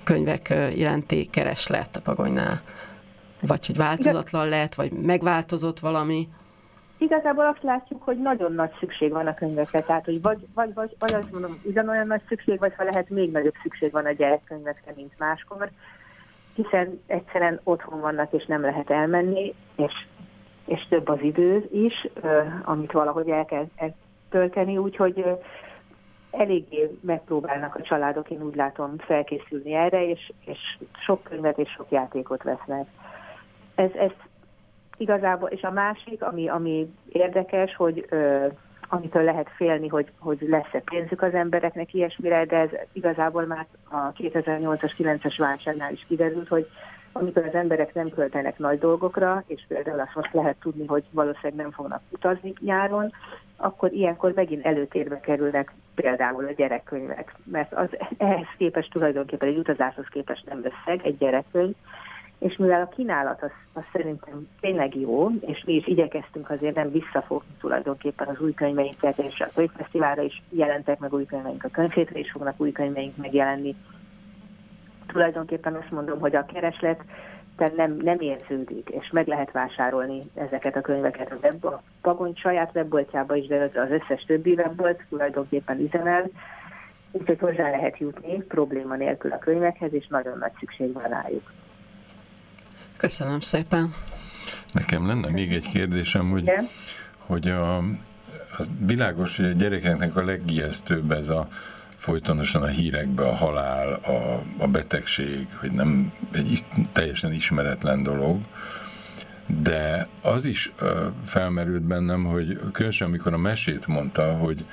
könyvek 0.04 0.54
iránti 0.76 1.28
kereslet 1.32 1.96
a 1.96 2.02
Pagonynál? 2.02 2.62
Vagy 3.42 3.66
hogy 3.66 3.76
változatlan 3.76 4.48
lett, 4.48 4.76
vagy 4.76 4.92
megváltozott 4.92 5.80
valami? 5.80 6.28
Igazából 7.00 7.46
azt 7.46 7.64
látjuk, 7.64 8.04
hogy 8.04 8.18
nagyon 8.22 8.54
nagy 8.54 8.72
szükség 8.80 9.12
van 9.12 9.28
a 9.28 9.34
könyvekre, 9.34 9.82
tehát 9.82 10.06
hogy 10.06 10.22
vagy, 10.22 10.48
vagy, 10.54 10.74
vagy, 10.74 10.96
vagy 11.00 11.14
azt 11.14 11.32
mondom, 11.32 11.62
ugyanolyan 11.64 12.08
nagy 12.08 12.22
szükség, 12.28 12.60
vagy 12.60 12.74
ha 12.76 12.84
lehet 12.84 13.10
még 13.10 13.32
nagyobb 13.32 13.54
szükség 13.62 13.92
van 13.92 14.06
a 14.06 14.12
gyerekkönyvekre, 14.12 14.94
mint 14.96 15.14
máskor, 15.18 15.70
hiszen 16.54 17.02
egyszerűen 17.08 17.60
otthon 17.64 18.00
vannak, 18.00 18.34
és 18.34 18.46
nem 18.46 18.62
lehet 18.62 18.90
elmenni, 18.90 19.54
és, 19.76 19.94
és 20.66 20.86
több 20.90 21.08
az 21.08 21.22
idő 21.22 21.70
is, 21.72 22.08
amit 22.64 22.92
valahogy 22.92 23.30
el 23.30 23.46
kell 23.46 23.68
tölteni, 24.30 24.78
úgyhogy 24.78 25.26
eléggé 26.32 26.98
megpróbálnak 27.02 27.76
a 27.76 27.82
családok, 27.82 28.30
én 28.30 28.42
úgy 28.42 28.56
látom, 28.56 28.98
felkészülni 28.98 29.74
erre, 29.74 30.08
és, 30.08 30.32
és 30.46 30.60
sok 31.06 31.24
könyvet 31.24 31.58
és 31.58 31.70
sok 31.70 31.92
játékot 31.92 32.44
vesznek. 32.44 32.88
Ez, 33.76 33.92
ez 33.94 34.12
igazából, 35.00 35.50
és 35.50 35.62
a 35.62 35.72
másik, 35.72 36.24
ami, 36.24 36.48
ami 36.48 36.94
érdekes, 37.10 37.76
hogy 37.76 38.06
ö, 38.10 38.48
amitől 38.90 39.24
lehet 39.24 39.50
félni, 39.56 39.88
hogy, 39.88 40.12
hogy 40.20 40.38
lesz-e 40.42 40.82
pénzük 40.86 41.22
az 41.22 41.34
embereknek 41.34 41.94
ilyesmire, 41.94 42.46
de 42.46 42.58
ez 42.58 42.70
igazából 42.92 43.46
már 43.46 43.68
a 43.90 44.12
2008-as, 44.12 44.92
9-es 44.98 45.36
válságnál 45.38 45.92
is 45.92 46.06
kiderült, 46.08 46.48
hogy 46.48 46.68
amikor 47.12 47.46
az 47.46 47.54
emberek 47.54 47.94
nem 47.94 48.10
költenek 48.10 48.58
nagy 48.58 48.80
dolgokra, 48.80 49.44
és 49.48 49.66
például 49.68 50.00
azt 50.00 50.16
most 50.16 50.34
lehet 50.34 50.56
tudni, 50.60 50.86
hogy 50.86 51.04
valószínűleg 51.12 51.56
nem 51.56 51.72
fognak 51.72 52.02
utazni 52.10 52.54
nyáron, 52.60 53.12
akkor 53.58 53.94
ilyenkor 53.94 54.32
megint 54.36 54.66
előtérbe 54.66 55.20
kerülnek 55.20 55.74
például 55.96 56.46
a 56.46 56.52
gyerekkönyvek, 56.52 57.36
mert 57.44 57.74
az 57.74 57.90
ehhez 58.18 58.48
képest 58.58 58.92
tulajdonképpen 58.92 59.50
egy 59.50 59.58
utazáshoz 59.58 60.06
képest 60.12 60.46
nem 60.46 60.62
összeg 60.64 61.06
egy 61.06 61.18
gyerekkönyv, 61.18 61.76
és 62.40 62.58
mivel 62.58 62.82
a 62.82 62.96
kínálat 62.96 63.44
az, 63.44 63.52
az 63.74 63.84
szerintem 63.92 64.48
tényleg 64.60 64.96
jó, 64.96 65.30
és 65.40 65.64
mi 65.66 65.74
is 65.74 65.88
igyekeztünk 65.88 66.50
azért 66.50 66.76
nem 66.76 66.92
visszafogni 66.92 67.56
tulajdonképpen 67.60 68.28
az 68.28 68.40
új 68.40 68.54
könyveinket, 68.54 69.18
és 69.18 69.40
a 69.40 69.50
könyvfesztiválra 69.56 70.22
is 70.22 70.42
jelentek 70.50 71.00
meg 71.00 71.14
új 71.14 71.26
könyveink, 71.26 71.64
a 71.64 71.70
könyvhétre 71.70 72.20
is 72.20 72.32
fognak 72.32 72.60
új 72.60 72.72
könyveink 72.72 73.18
megjelenni. 73.18 73.76
Tulajdonképpen 75.08 75.76
azt 75.76 75.92
mondom, 75.92 76.20
hogy 76.20 76.36
a 76.36 76.46
kereslet 76.46 77.02
nem, 77.76 77.98
nem 78.02 78.20
érződik, 78.20 78.90
és 78.90 79.10
meg 79.12 79.28
lehet 79.28 79.52
vásárolni 79.52 80.30
ezeket 80.34 80.76
a 80.76 80.82
könyveket 80.82 81.32
a, 81.32 81.38
web, 81.42 81.66
a 81.66 81.82
Pagony 82.02 82.36
saját 82.36 82.76
webboltjába 82.76 83.36
is, 83.36 83.48
de 83.48 83.72
az 83.74 83.90
összes 83.90 84.24
többi 84.24 84.54
webbolt 84.54 85.04
tulajdonképpen 85.10 85.80
üzemel, 85.80 86.30
úgyhogy 87.12 87.40
hozzá 87.40 87.70
lehet 87.70 87.98
jutni 87.98 88.38
probléma 88.38 88.96
nélkül 88.96 89.32
a 89.32 89.38
könyvekhez, 89.38 89.94
és 89.94 90.08
nagyon 90.08 90.38
nagy 90.38 90.52
szükség 90.60 90.94
van 90.94 91.04
rájuk. 91.04 91.52
Köszönöm 93.00 93.40
szépen. 93.40 93.94
Nekem 94.72 95.08
lenne 95.08 95.30
még 95.30 95.54
egy 95.54 95.70
kérdésem, 95.70 96.30
hogy, 96.30 96.52
hogy 97.18 97.48
a, 97.48 97.78
a 97.78 98.64
világos, 98.80 99.36
hogy 99.36 99.46
a 99.46 99.52
gyerekeknek 99.52 100.16
a 100.16 100.26
legijesztőbb 100.26 101.12
ez 101.12 101.30
a 101.30 101.48
folytonosan 101.98 102.62
a 102.62 102.68
hírekbe 102.68 103.24
a 103.24 103.36
halál, 103.36 103.94
a, 103.94 104.44
a 104.64 104.68
betegség, 104.68 105.48
hogy 105.60 105.72
nem 105.72 106.12
egy 106.32 106.64
teljesen 106.92 107.34
ismeretlen 107.34 108.04
dolog, 108.04 108.42
de 109.46 110.08
az 110.22 110.46
is 110.46 110.72
ö, 110.78 111.08
felmerült 111.26 111.82
bennem, 111.82 112.24
hogy 112.24 112.60
különösen 112.72 113.08
amikor 113.08 113.34
a 113.34 113.38
mesét 113.38 113.88
mondta, 113.88 114.34
hogy, 114.34 114.66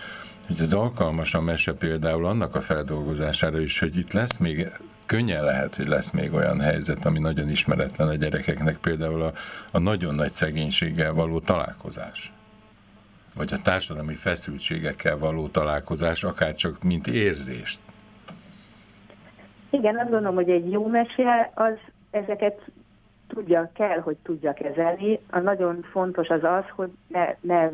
hogy 0.46 0.60
ez 0.60 0.72
alkalmas 0.72 1.34
a 1.34 1.40
mese 1.40 1.74
például 1.74 2.26
annak 2.26 2.54
a 2.54 2.60
feldolgozására 2.60 3.60
is, 3.60 3.78
hogy 3.78 3.96
itt 3.96 4.12
lesz 4.12 4.36
még 4.36 4.68
könnyen 5.06 5.44
lehet, 5.44 5.74
hogy 5.74 5.86
lesz 5.86 6.10
még 6.10 6.32
olyan 6.32 6.60
helyzet, 6.60 7.04
ami 7.04 7.18
nagyon 7.18 7.48
ismeretlen 7.48 8.08
a 8.08 8.14
gyerekeknek, 8.14 8.76
például 8.76 9.22
a, 9.22 9.32
a 9.70 9.78
nagyon 9.78 10.14
nagy 10.14 10.30
szegénységgel 10.30 11.12
való 11.12 11.40
találkozás 11.40 12.32
vagy 13.36 13.52
a 13.52 13.62
társadalmi 13.62 14.14
feszültségekkel 14.14 15.18
való 15.18 15.48
találkozás, 15.48 16.24
akár 16.24 16.54
csak 16.54 16.82
mint 16.82 17.06
érzést. 17.06 17.80
Igen, 19.70 19.96
azt 19.96 20.10
gondolom, 20.10 20.34
hogy 20.34 20.50
egy 20.50 20.70
jó 20.70 20.86
mesél, 20.86 21.50
az 21.54 21.74
ezeket 22.10 22.60
tudja, 23.28 23.70
kell, 23.74 24.00
hogy 24.00 24.16
tudja 24.22 24.52
kezelni. 24.52 25.20
A 25.30 25.38
nagyon 25.38 25.86
fontos 25.90 26.28
az 26.28 26.44
az, 26.44 26.64
hogy 26.74 26.90
ne, 27.08 27.34
ne 27.40 27.70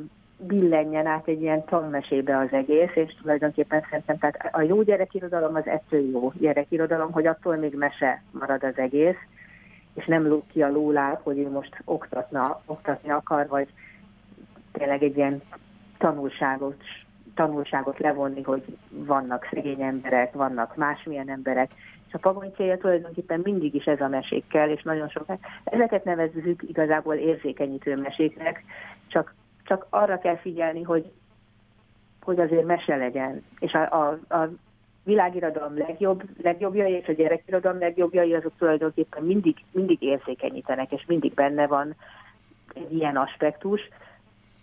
billenjen 0.46 1.06
át 1.06 1.28
egy 1.28 1.42
ilyen 1.42 1.64
tanmesébe 1.64 2.38
az 2.38 2.52
egész, 2.52 2.90
és 2.94 3.14
tulajdonképpen 3.20 3.84
szerintem 3.90 4.18
tehát 4.18 4.54
a 4.54 4.62
jó 4.62 4.82
gyerekirodalom 4.82 5.54
az 5.54 5.66
ettől 5.66 6.10
jó 6.10 6.32
gyerekirodalom, 6.34 7.12
hogy 7.12 7.26
attól 7.26 7.56
még 7.56 7.74
mese 7.74 8.22
marad 8.30 8.64
az 8.64 8.76
egész, 8.76 9.16
és 9.94 10.06
nem 10.06 10.26
lóg 10.26 10.42
ki 10.52 10.62
a 10.62 10.70
lóláb, 10.70 11.18
hogy 11.22 11.38
ő 11.38 11.50
most 11.50 11.76
oktatna, 11.84 12.62
oktatni 12.66 13.10
akar, 13.10 13.46
vagy 13.48 13.68
tényleg 14.72 15.02
egy 15.02 15.16
ilyen 15.16 15.42
tanulságot, 15.98 16.82
tanulságot 17.34 17.98
levonni, 17.98 18.42
hogy 18.42 18.64
vannak 18.88 19.48
szegény 19.52 19.82
emberek, 19.82 20.32
vannak 20.32 20.76
másmilyen 20.76 21.28
emberek, 21.28 21.70
és 22.08 22.14
a 22.14 22.18
pagony 22.18 22.52
tulajdonképpen 22.80 23.40
mindig 23.42 23.74
is 23.74 23.84
ez 23.84 24.00
a 24.00 24.08
mesékkel, 24.08 24.70
és 24.70 24.82
nagyon 24.82 25.08
sokat. 25.08 25.38
Ezeket 25.64 26.04
nevezzük 26.04 26.62
igazából 26.62 27.14
érzékenyítő 27.14 27.96
meséknek, 27.96 28.64
csak 29.06 29.34
csak 29.64 29.86
arra 29.90 30.18
kell 30.18 30.36
figyelni, 30.36 30.82
hogy, 30.82 31.12
hogy 32.22 32.40
azért 32.40 32.66
mese 32.66 32.96
legyen. 32.96 33.44
És 33.58 33.72
a, 33.72 34.08
a, 34.08 34.34
a 34.36 34.48
világirodalom 35.04 35.78
legjobb, 35.78 36.22
legjobbjai 36.42 36.92
és 36.92 37.06
a 37.08 37.12
gyerekirodalom 37.12 37.78
legjobbjai 37.78 38.34
azok 38.34 38.52
tulajdonképpen 38.58 39.22
mindig, 39.22 39.56
mindig 39.72 40.02
érzékenyítenek, 40.02 40.92
és 40.92 41.04
mindig 41.06 41.34
benne 41.34 41.66
van 41.66 41.94
egy 42.74 42.92
ilyen 42.92 43.16
aspektus, 43.16 43.80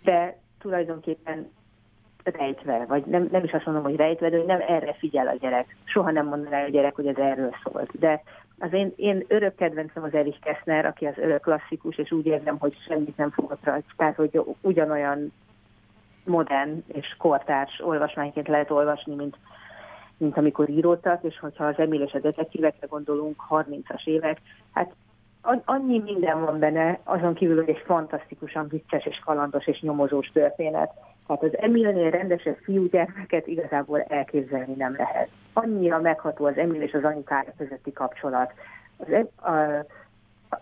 de 0.02 0.36
tulajdonképpen 0.58 1.50
rejtve, 2.24 2.84
vagy 2.88 3.04
nem, 3.06 3.28
nem 3.30 3.44
is 3.44 3.52
azt 3.52 3.64
mondom, 3.64 3.82
hogy 3.84 3.96
rejtve, 3.96 4.28
de 4.30 4.36
hogy 4.36 4.46
nem 4.46 4.60
erre 4.68 4.92
figyel 4.92 5.26
a 5.26 5.36
gyerek. 5.40 5.76
Soha 5.84 6.10
nem 6.10 6.26
mondaná 6.26 6.64
a 6.64 6.68
gyerek, 6.68 6.94
hogy 6.94 7.06
ez 7.06 7.16
erről 7.16 7.54
szólt. 7.62 7.98
De 7.98 8.22
az 8.60 8.72
én, 8.72 8.92
én 8.96 9.24
örök 9.28 9.54
kedvencem 9.54 10.02
az 10.02 10.14
Erich 10.14 10.40
Kessner, 10.40 10.86
aki 10.86 11.06
az 11.06 11.18
örök 11.18 11.42
klasszikus, 11.42 11.98
és 11.98 12.12
úgy 12.12 12.26
érzem, 12.26 12.58
hogy 12.58 12.76
semmit 12.88 13.16
nem 13.16 13.30
fogott 13.30 13.64
rajta. 13.64 13.88
Tehát, 13.96 14.16
hogy 14.16 14.40
ugyanolyan 14.60 15.32
modern 16.24 16.84
és 16.86 17.14
kortárs 17.18 17.80
olvasmányként 17.80 18.48
lehet 18.48 18.70
olvasni, 18.70 19.14
mint, 19.14 19.36
mint 20.16 20.36
amikor 20.36 20.68
íródtak, 20.68 21.22
és 21.22 21.38
hogyha 21.38 21.64
az 21.64 21.78
Emil 21.78 22.02
és 22.02 22.12
a 22.12 22.18
detektívekre 22.18 22.86
gondolunk, 22.86 23.42
30-as 23.50 24.04
évek, 24.04 24.40
hát 24.72 24.94
annyi 25.64 25.98
minden 25.98 26.44
van 26.44 26.58
benne, 26.58 26.98
azon 27.04 27.34
kívül, 27.34 27.56
hogy 27.56 27.68
egy 27.68 27.82
fantasztikusan 27.86 28.68
vicces 28.68 29.06
és 29.06 29.18
kalandos 29.24 29.66
és 29.66 29.80
nyomozós 29.80 30.26
történet. 30.32 30.90
Tehát 31.30 31.54
az 31.54 31.58
Emilnél 31.60 32.10
rendesebb 32.10 32.56
fiúgyermeket 32.62 33.46
igazából 33.46 34.02
elképzelni 34.02 34.74
nem 34.74 34.94
lehet. 34.96 35.28
Annyira 35.52 36.00
megható 36.00 36.44
az 36.44 36.56
Emil 36.56 36.82
és 36.82 36.92
az 36.92 37.04
anyukája 37.04 37.52
közötti 37.58 37.92
kapcsolat. 37.92 38.52
Az, 38.96 39.06
a, 39.36 39.50
a, 39.50 39.86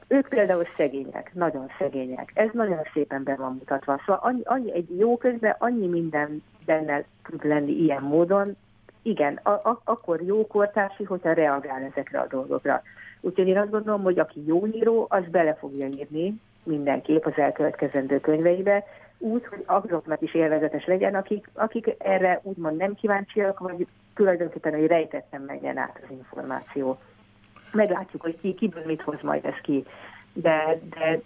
ők 0.08 0.28
például 0.28 0.66
szegények, 0.76 1.30
nagyon 1.34 1.66
szegények. 1.78 2.30
Ez 2.34 2.48
nagyon 2.52 2.78
szépen 2.92 3.22
be 3.22 3.34
van 3.34 3.52
mutatva. 3.52 4.00
Szóval 4.06 4.20
annyi, 4.22 4.40
annyi, 4.44 4.72
egy 4.72 4.98
jó 4.98 5.16
közben 5.16 5.54
annyi 5.58 5.86
minden 5.86 6.42
benne 6.66 7.04
tud 7.22 7.44
lenni 7.44 7.72
ilyen 7.72 8.02
módon. 8.02 8.56
Igen, 9.02 9.40
a, 9.42 9.50
a, 9.50 9.80
akkor 9.84 10.22
jó 10.22 10.46
kortársi, 10.46 11.04
hogyha 11.04 11.32
reagál 11.32 11.82
ezekre 11.82 12.20
a 12.20 12.26
dolgokra. 12.26 12.82
Úgyhogy 13.20 13.48
én 13.48 13.58
azt 13.58 13.70
gondolom, 13.70 14.02
hogy 14.02 14.18
aki 14.18 14.42
jó 14.46 14.66
író, 14.66 15.06
az 15.08 15.24
bele 15.30 15.54
fogja 15.54 15.86
írni 15.86 16.40
mindenképp 16.62 17.24
az 17.24 17.36
elkövetkezendő 17.36 18.20
könyveibe, 18.20 18.84
úgy, 19.18 19.46
hogy 19.46 19.62
azoknak 19.66 20.22
is 20.22 20.34
élvezetes 20.34 20.86
legyen, 20.86 21.14
akik, 21.14 21.50
akik 21.54 21.94
erre 21.98 22.40
úgymond 22.42 22.76
nem 22.76 22.94
kíváncsiak, 22.94 23.58
vagy 23.58 23.86
tulajdonképpen, 24.14 24.74
hogy 24.74 24.86
rejtettem 24.86 25.42
menjen 25.42 25.76
át 25.76 26.00
az 26.02 26.10
információ. 26.10 26.98
Meglátjuk, 27.72 28.22
hogy 28.22 28.40
ki, 28.40 28.54
kiből 28.54 28.84
mit 28.84 29.02
hoz 29.02 29.20
majd 29.22 29.44
ez 29.44 29.60
ki. 29.62 29.84
De, 30.32 30.80
de 30.90 31.20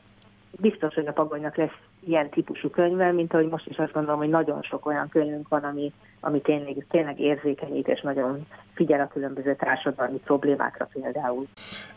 biztos, 0.61 0.95
hogy 0.95 1.07
a 1.07 1.13
pagonynak 1.13 1.57
lesz 1.57 1.79
ilyen 2.07 2.29
típusú 2.31 2.71
könyvvel, 2.71 3.13
mint 3.13 3.35
ahogy 3.35 3.49
most 3.49 3.67
is 3.67 3.77
azt 3.77 3.93
gondolom, 3.93 4.19
hogy 4.19 4.29
nagyon 4.29 4.63
sok 4.63 4.87
olyan 4.87 5.09
könyvünk 5.09 5.49
van, 5.49 5.63
ami, 5.65 5.93
ami 6.21 6.41
tényleg, 6.41 6.87
tényleg 6.89 7.21
érzékenyít, 7.21 7.89
és 7.89 8.01
nagyon 8.01 8.47
figyel 8.75 9.01
a 9.01 9.09
különböző 9.13 9.57
társadalmi 9.57 10.19
problémákra 10.19 10.89
például. 10.93 11.47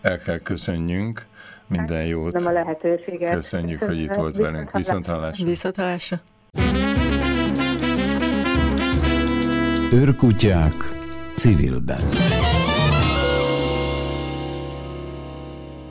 El 0.01 0.17
kell 0.19 0.39
köszönjünk, 0.39 1.25
minden 1.67 2.05
jót. 2.05 2.33
Nem 2.33 2.45
a 2.45 2.51
lehetőséget. 2.51 3.33
Köszönjük, 3.33 3.83
hogy 3.83 3.99
itt 3.99 4.13
volt 4.13 4.35
velünk. 4.35 4.71
Viszont 4.71 5.05
hallásra. 5.05 5.45
Viszont 5.45 5.75
hallásra. 5.75 6.17
Őrkutyák 9.93 10.73
civilben. 11.35 11.99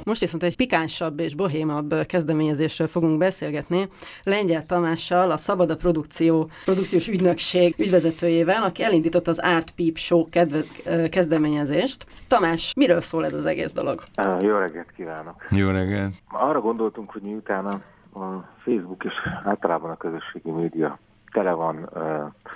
Most 0.05 0.21
viszont 0.21 0.43
egy 0.43 0.57
pikánsabb 0.57 1.21
és 1.21 1.35
bohémabb 1.35 1.95
kezdeményezésről 2.07 2.89
fogunk 2.89 3.19
beszélgetni 3.19 3.89
Lengyel 4.23 4.67
Tamással, 4.67 5.31
a 5.31 5.37
Szabad 5.37 5.71
a 5.71 5.77
Produkció 5.77 6.51
produkciós 6.65 7.09
ügynökség 7.09 7.75
ügyvezetőjével, 7.79 8.63
aki 8.63 8.83
elindított 8.83 9.27
az 9.29 9.39
Art 9.39 9.71
Peep 9.71 9.97
Show 9.97 10.29
kedve, 10.29 10.61
kezdeményezést. 11.09 12.07
Tamás, 12.29 12.73
miről 12.77 13.01
szól 13.01 13.25
ez 13.25 13.33
az 13.33 13.45
egész 13.45 13.73
dolog? 13.73 14.03
Jó 14.41 14.57
reggelt 14.57 14.93
kívánok! 14.97 15.47
Jó 15.51 15.71
reggelt! 15.71 16.15
Arra 16.29 16.61
gondoltunk, 16.61 17.11
hogy 17.11 17.23
miután 17.23 17.67
a, 17.67 17.79
a 18.21 18.49
Facebook 18.59 19.05
és 19.05 19.13
általában 19.45 19.91
a 19.91 19.97
közösségi 19.97 20.51
média 20.51 20.99
tele 21.33 21.53
van 21.53 21.89
uh, 21.95 22.53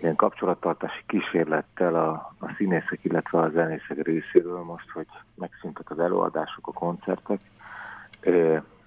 ilyen 0.00 0.16
kapcsolattartási 0.16 1.02
kísérlettel 1.06 1.94
a, 1.94 2.34
a 2.38 2.52
színészek, 2.56 2.98
illetve 3.02 3.38
a 3.38 3.50
zenészek 3.50 4.02
részéről 4.02 4.62
most, 4.62 4.90
hogy 4.90 5.06
megszűntek 5.34 5.90
az 5.90 5.98
előadások, 5.98 6.66
a 6.66 6.72
koncertek, 6.72 7.40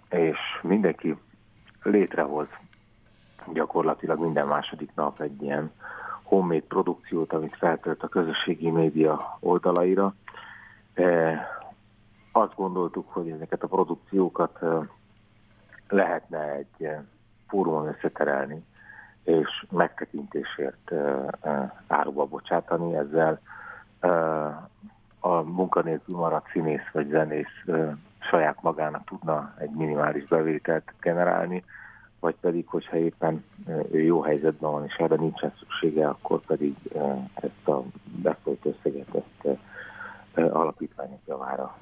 és 0.09 0.37
mindenki 0.61 1.15
létrehoz 1.83 2.47
gyakorlatilag 3.53 4.19
minden 4.19 4.47
második 4.47 4.91
nap 4.95 5.21
egy 5.21 5.41
ilyen 5.41 5.71
homemade 6.23 6.65
produkciót, 6.67 7.33
amit 7.33 7.55
feltölt 7.55 8.03
a 8.03 8.07
közösségi 8.07 8.69
média 8.69 9.37
oldalaira. 9.39 10.13
Azt 12.31 12.55
gondoltuk, 12.55 13.11
hogy 13.13 13.29
ezeket 13.29 13.63
a 13.63 13.67
produkciókat 13.67 14.59
lehetne 15.87 16.51
egy 16.51 16.89
fórumon 17.47 17.87
összeterelni, 17.87 18.63
és 19.23 19.65
megtekintésért 19.69 20.91
áruba 21.87 22.25
bocsátani. 22.25 22.95
Ezzel 22.95 23.39
a 25.19 25.41
munkanélkül 25.41 26.15
maradt 26.15 26.49
színész 26.51 26.89
vagy 26.93 27.07
zenész 27.09 27.65
saját 28.19 28.61
magának 28.61 29.05
tudna 29.05 29.53
egy 29.57 29.69
minimális 29.69 30.27
bevételt 30.27 30.93
generálni, 31.01 31.63
vagy 32.19 32.35
pedig, 32.41 32.67
hogyha 32.67 32.97
éppen 32.97 33.45
ő 33.91 34.01
jó 34.01 34.21
helyzetben 34.21 34.71
van, 34.71 34.85
és 34.85 34.95
erre 34.95 35.15
nincsen 35.15 35.53
szüksége, 35.59 36.07
akkor 36.07 36.39
pedig 36.39 36.75
ezt 37.33 37.67
a 37.67 37.83
befolyt 38.03 38.65
összeget 38.65 39.07
ezt 39.15 39.59
alapítványok 40.51 41.19
javára. 41.27 41.77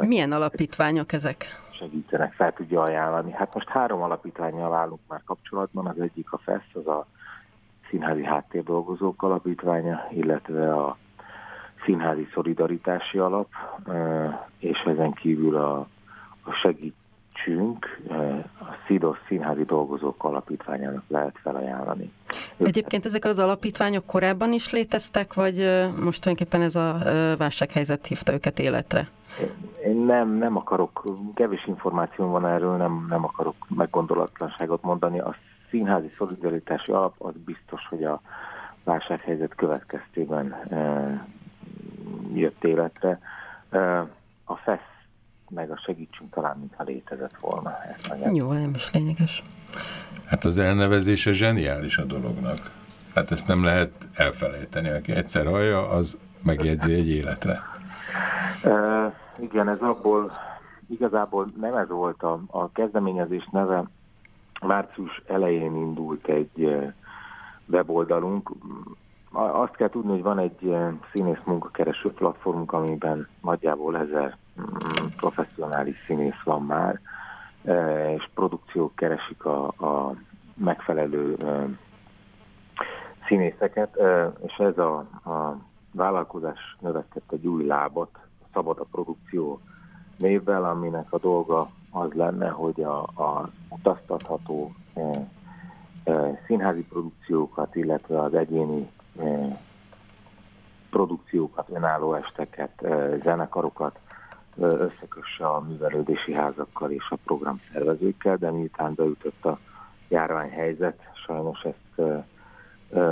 Milyen 0.00 0.32
alapítványok 0.32 1.12
ezek? 1.12 1.44
Segítenek, 1.80 2.32
fel 2.32 2.52
tudja 2.52 2.82
ajánlani. 2.82 3.32
Hát 3.32 3.54
most 3.54 3.68
három 3.68 4.02
alapítványjal 4.02 4.74
állunk 4.74 5.00
már 5.08 5.22
kapcsolatban, 5.24 5.86
az 5.86 6.00
egyik 6.00 6.32
a 6.32 6.38
FESZ, 6.38 6.74
az 6.74 6.86
a 6.86 7.06
Színházi 7.90 8.24
Háttérdolgozók 8.24 9.22
Alapítványa, 9.22 10.06
illetve 10.10 10.74
a 10.74 10.96
Színházi 11.84 12.28
Szolidaritási 12.34 13.18
Alap, 13.18 13.48
és 14.58 14.78
ezen 14.86 15.12
kívül 15.12 15.56
a, 15.56 15.78
a 16.42 16.52
Segítsünk, 16.52 18.00
a 18.58 18.74
SZIDOS 18.86 19.18
Színházi 19.26 19.64
Dolgozók 19.64 20.24
Alapítványának 20.24 21.02
lehet 21.08 21.38
felajánlani. 21.42 22.12
Egyébként 22.56 23.04
ezek 23.04 23.24
az 23.24 23.38
alapítványok 23.38 24.06
korábban 24.06 24.52
is 24.52 24.70
léteztek, 24.70 25.34
vagy 25.34 25.56
most 26.00 26.20
tulajdonképpen 26.22 26.62
ez 26.62 26.76
a 26.76 26.98
válsághelyzet 27.38 28.06
hívta 28.06 28.32
őket 28.32 28.58
életre? 28.58 29.08
Én 29.84 29.96
nem, 29.96 30.28
nem 30.28 30.56
akarok, 30.56 31.04
kevés 31.34 31.66
információ 31.66 32.26
van 32.26 32.46
erről, 32.46 32.76
nem, 32.76 33.06
nem 33.08 33.24
akarok 33.24 33.54
meggondolatlanságot 33.68 34.82
mondani. 34.82 35.20
A 35.20 35.34
színházi 35.70 36.12
szolidaritási 36.16 36.92
alap 36.92 37.14
az 37.18 37.34
biztos, 37.44 37.86
hogy 37.88 38.04
a 38.04 38.20
válsághelyzet 38.84 39.54
következtében 39.54 40.52
e, 40.52 41.26
jött 42.34 42.64
életre. 42.64 43.18
E, 43.70 43.98
a 44.44 44.56
FESZ 44.56 44.90
meg 45.50 45.70
a 45.70 45.80
segítsünk 45.84 46.34
talán, 46.34 46.56
mintha 46.58 46.82
létezett 46.82 47.36
volna. 47.40 47.78
Ezt 47.82 48.14
Jó, 48.32 48.52
nem 48.52 48.74
is 48.74 48.90
lényeges. 48.92 49.42
Hát 50.26 50.44
az 50.44 50.58
elnevezése 50.58 51.32
zseniális 51.32 51.98
a 51.98 52.04
dolognak. 52.04 52.70
Hát 53.14 53.30
ezt 53.30 53.46
nem 53.46 53.64
lehet 53.64 53.92
elfelejteni. 54.14 54.88
Aki 54.88 55.12
egyszer 55.12 55.46
hallja, 55.46 55.88
az 55.88 56.16
megjegyzi 56.42 56.94
egy 56.94 57.08
életre. 57.08 57.62
Igen, 59.40 59.68
ez 59.68 59.80
abból 59.80 60.32
igazából 60.88 61.52
nem 61.60 61.74
ez 61.74 61.88
volt 61.88 62.22
a, 62.22 62.40
a 62.46 62.72
kezdeményezés 62.72 63.48
neve. 63.52 63.84
Március 64.62 65.22
elején 65.26 65.76
indult 65.76 66.26
egy 66.26 66.90
weboldalunk. 67.66 68.50
Azt 69.32 69.76
kell 69.76 69.88
tudni, 69.88 70.10
hogy 70.10 70.22
van 70.22 70.38
egy 70.38 70.76
színész 71.12 71.40
munkakereső 71.44 72.12
platformunk, 72.12 72.72
amiben 72.72 73.28
nagyjából 73.42 73.96
ezer 73.96 74.36
mm, 74.60 75.06
professzionális 75.16 75.96
színész 76.06 76.42
van 76.44 76.62
már, 76.64 77.00
és 78.16 78.28
produkciók 78.34 78.94
keresik 78.94 79.44
a, 79.44 79.66
a 79.66 80.14
megfelelő 80.54 81.36
színészeket, 83.26 84.00
és 84.46 84.54
ez 84.54 84.78
a, 84.78 84.96
a 85.24 85.56
vállalkozás 85.92 86.76
növesztett 86.80 87.32
egy 87.32 87.46
új 87.46 87.66
lábat, 87.66 88.18
szabad 88.52 88.78
a 88.78 88.86
produkció 88.90 89.60
névvel, 90.16 90.64
aminek 90.64 91.12
a 91.12 91.18
dolga 91.18 91.70
az 91.90 92.12
lenne, 92.12 92.48
hogy 92.48 92.82
a, 92.82 93.02
a 93.02 93.50
utaztatható 93.68 94.74
e, 94.94 95.00
e, 96.04 96.40
színházi 96.46 96.82
produkciókat, 96.82 97.74
illetve 97.74 98.22
az 98.22 98.34
egyéni 98.34 98.90
e, 99.18 99.60
produkciókat, 100.90 101.68
önálló 101.68 102.14
esteket, 102.14 102.82
e, 102.82 103.18
zenekarokat 103.22 103.98
e, 104.60 104.64
összekösse 104.64 105.46
a 105.46 105.60
művelődési 105.60 106.32
házakkal 106.32 106.90
és 106.90 107.06
a 107.10 107.18
programszervezőkkel, 107.24 108.36
de 108.36 108.50
miután 108.50 108.94
beütött 108.94 109.44
a 109.44 109.58
járványhelyzet, 110.08 111.00
sajnos 111.26 111.62
ezt 111.62 111.98
e, 111.98 112.24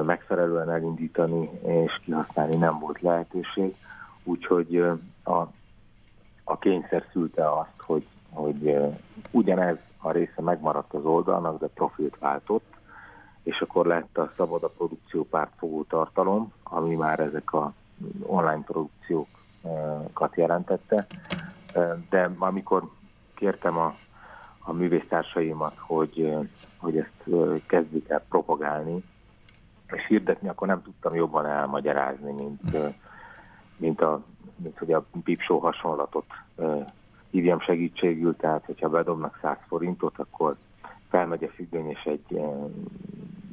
megfelelően 0.03 0.71
elindítani 0.71 1.51
és 1.67 2.01
kihasználni 2.05 2.57
nem 2.57 2.79
volt 2.79 3.01
lehetőség 3.01 3.75
úgyhogy 4.29 4.77
a, 5.25 5.39
a 6.45 6.59
kényszer 6.59 7.05
szülte 7.13 7.53
azt, 7.53 7.81
hogy, 7.81 8.07
hogy 8.31 8.77
ugyanez 9.31 9.77
a 9.99 10.11
része 10.11 10.43
megmaradt 10.43 10.95
az 10.95 11.05
oldalnak, 11.05 11.59
de 11.61 11.67
profilt 11.67 12.19
váltott, 12.19 12.75
és 13.43 13.61
akkor 13.61 13.87
lett 13.87 14.19
a 14.19 14.33
Szabad 14.37 14.63
a 14.63 14.69
Produkció 14.69 15.25
pártfogó 15.25 15.83
tartalom, 15.83 16.53
ami 16.63 16.95
már 16.95 17.21
ezek 17.21 17.53
a 17.53 17.73
online 18.23 18.63
produkciókat 18.65 20.37
jelentette. 20.37 21.07
De 22.11 22.31
amikor 22.39 22.91
kértem 23.35 23.79
a, 23.79 23.95
a 24.59 24.73
művésztársaimat, 24.73 25.75
hogy, 25.79 26.37
hogy 26.77 26.97
ezt 26.97 27.25
kezdjük 27.67 28.09
el 28.09 28.25
propagálni, 28.29 29.05
és 29.93 30.07
hirdetni, 30.07 30.49
akkor 30.49 30.67
nem 30.67 30.83
tudtam 30.83 31.15
jobban 31.15 31.47
elmagyarázni, 31.47 32.33
mint, 32.33 32.77
mint, 33.79 34.01
a, 34.01 34.23
mint 34.57 34.79
hogy 34.79 34.93
a 34.93 35.05
pipsó 35.25 35.59
hasonlatot 35.59 36.25
hívjam 37.31 37.61
segítségül, 37.61 38.37
tehát 38.37 38.65
hogyha 38.65 38.89
bedobnak 38.89 39.39
100 39.43 39.57
forintot, 39.69 40.19
akkor 40.19 40.57
felmegy 41.09 41.45
a 41.45 41.49
függöny, 41.49 41.91
és 41.91 42.03
egy 42.05 42.41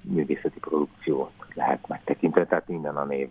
művészeti 0.01 0.59
produkciót 0.59 1.31
lehet 1.53 1.88
megtekinteni, 1.88 2.45
tehát 2.45 2.67
minden 2.67 2.95
a 2.95 3.03
név. 3.03 3.29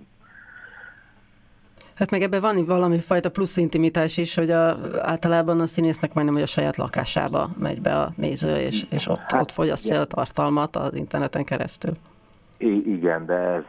Hát 1.94 2.11
meg 2.11 2.22
ebben 2.22 2.40
van 2.40 2.64
valami 2.66 2.98
fajta 2.98 3.30
plusz 3.30 3.57
intimitás 3.57 4.16
is, 4.16 4.35
hogy 4.35 4.50
a, 4.50 4.78
általában 5.00 5.61
a 5.61 5.66
színésznek 5.66 6.14
majdnem, 6.14 6.35
hogy 6.35 6.44
a 6.44 6.46
saját 6.46 6.76
lakásába 6.76 7.50
megy 7.59 7.80
be 7.80 8.00
a 8.00 8.12
néző, 8.16 8.57
és, 8.57 8.87
és 8.90 9.09
ott, 9.09 9.18
hát, 9.18 9.40
ott 9.40 9.50
fogyasztja 9.50 10.00
a 10.00 10.04
tartalmat 10.04 10.76
az 10.76 10.94
interneten 10.94 11.44
keresztül. 11.44 11.96
I- 12.57 12.92
igen, 12.92 13.26
de 13.26 13.35
ez 13.35 13.64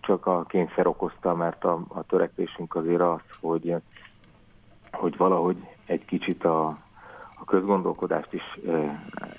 csak 0.00 0.26
a 0.26 0.44
kényszer 0.44 0.86
okozta, 0.86 1.34
mert 1.34 1.64
a, 1.64 1.84
a 1.88 2.02
törekvésünk 2.02 2.74
azért 2.74 3.00
az, 3.00 3.20
hogy, 3.40 3.74
hogy 4.92 5.16
valahogy 5.16 5.56
egy 5.86 6.04
kicsit 6.04 6.44
a, 6.44 6.66
a 7.40 7.44
közgondolkodást 7.44 8.32
is 8.32 8.58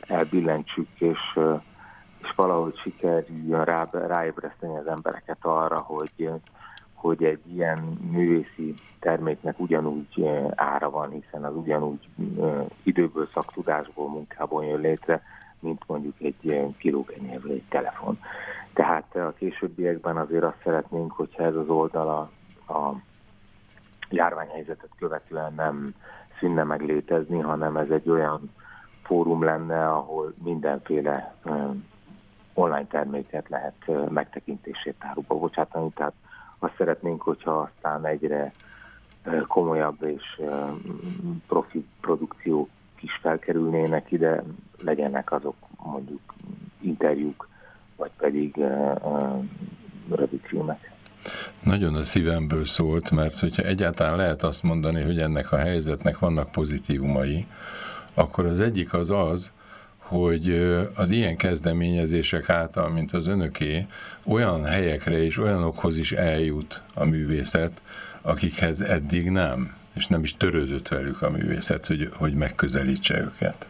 elbillentsük, 0.08 0.88
és, 1.00 1.40
és 2.22 2.34
valahogy 2.36 2.78
sikerüljön 2.78 3.64
rá, 3.64 3.90
ráébreszteni 3.92 4.78
az 4.78 4.88
embereket 4.88 5.38
arra, 5.42 5.80
hogy, 5.80 6.30
hogy 6.94 7.24
egy 7.24 7.54
ilyen 7.54 7.92
művészi 8.12 8.74
terméknek 9.00 9.60
ugyanúgy 9.60 10.30
ára 10.56 10.90
van, 10.90 11.10
hiszen 11.10 11.44
az 11.44 11.56
ugyanúgy 11.56 12.08
időből, 12.84 13.30
szaktudásból, 13.34 14.10
munkából 14.10 14.66
jön 14.66 14.80
létre, 14.80 15.22
mint 15.60 15.84
mondjuk 15.88 16.16
egy 16.20 16.74
kilógenyér 16.78 17.42
vagy 17.42 17.52
egy 17.52 17.68
telefon. 17.70 18.20
Tehát 18.74 19.16
a 19.16 19.34
későbbiekben 19.38 20.18
azért 20.18 20.44
azt 20.44 20.62
szeretnénk, 20.64 21.12
hogyha 21.12 21.44
ez 21.44 21.56
az 21.56 21.70
oldala 21.70 22.32
a 22.68 22.92
járványhelyzetet 24.10 24.90
követően 25.00 25.54
nem 25.54 25.94
szűnne 26.40 26.64
meg 26.64 26.82
létezni, 26.82 27.40
hanem 27.40 27.78
ez 27.78 27.90
egy 27.90 28.10
olyan 28.10 28.52
fórum 29.04 29.44
lenne, 29.44 29.90
ahol 29.90 30.34
mindenféle 30.44 31.36
online 32.54 32.88
terméket 32.88 33.50
lehet 33.50 34.10
megtekintését 34.10 34.96
áruba 35.00 35.36
bocsátani, 35.36 35.90
tehát 35.90 36.14
azt 36.60 36.76
szeretnénk, 36.78 37.22
hogyha 37.22 37.52
aztán 37.52 38.06
egyre 38.06 38.54
komolyabb 39.48 40.04
és 40.04 40.42
profi 41.48 41.86
produkciók 42.02 42.70
is 43.02 43.20
felkerülnének 43.22 44.12
ide, 44.12 44.44
legyenek 44.82 45.32
azok 45.32 45.56
mondjuk 45.84 46.34
interjúk, 46.80 47.49
vagy 48.00 48.12
pedig 48.18 48.56
rövid 50.16 50.40
filmek. 50.42 50.92
Nagyon 51.64 51.96
a 51.96 52.04
szívemből 52.04 52.66
szólt, 52.66 53.12
mert 53.12 53.40
hogyha 53.40 53.64
egyáltalán 53.64 54.16
lehet 54.16 54.44
azt 54.44 54.64
mondani, 54.64 55.02
hogy 55.02 55.20
ennek 55.20 55.52
a 55.52 55.58
helyzetnek 55.58 56.20
vannak 56.20 56.52
pozitívumai, 56.52 57.46
akkor 58.14 58.46
az 58.46 58.60
egyik 58.60 58.94
az 58.94 59.10
az, 59.10 59.52
hogy 59.98 60.50
az 60.96 61.12
ilyen 61.12 61.36
kezdeményezések 61.36 62.50
által, 62.50 62.90
mint 62.90 63.12
az 63.12 63.28
önöké, 63.28 63.86
olyan 64.24 64.66
helyekre 64.66 65.24
és 65.24 65.38
olyanokhoz 65.38 65.98
is 65.98 66.12
eljut 66.12 66.82
a 66.94 67.06
művészet, 67.06 67.82
akikhez 68.22 68.82
eddig 68.82 69.30
nem, 69.30 69.76
és 69.94 70.08
nem 70.08 70.24
is 70.24 70.38
törődött 70.38 70.88
velük 70.88 71.22
a 71.22 71.30
művészet, 71.30 71.86
hogy, 71.86 72.10
hogy 72.14 72.34
megközelítse 72.34 73.20
őket. 73.20 73.68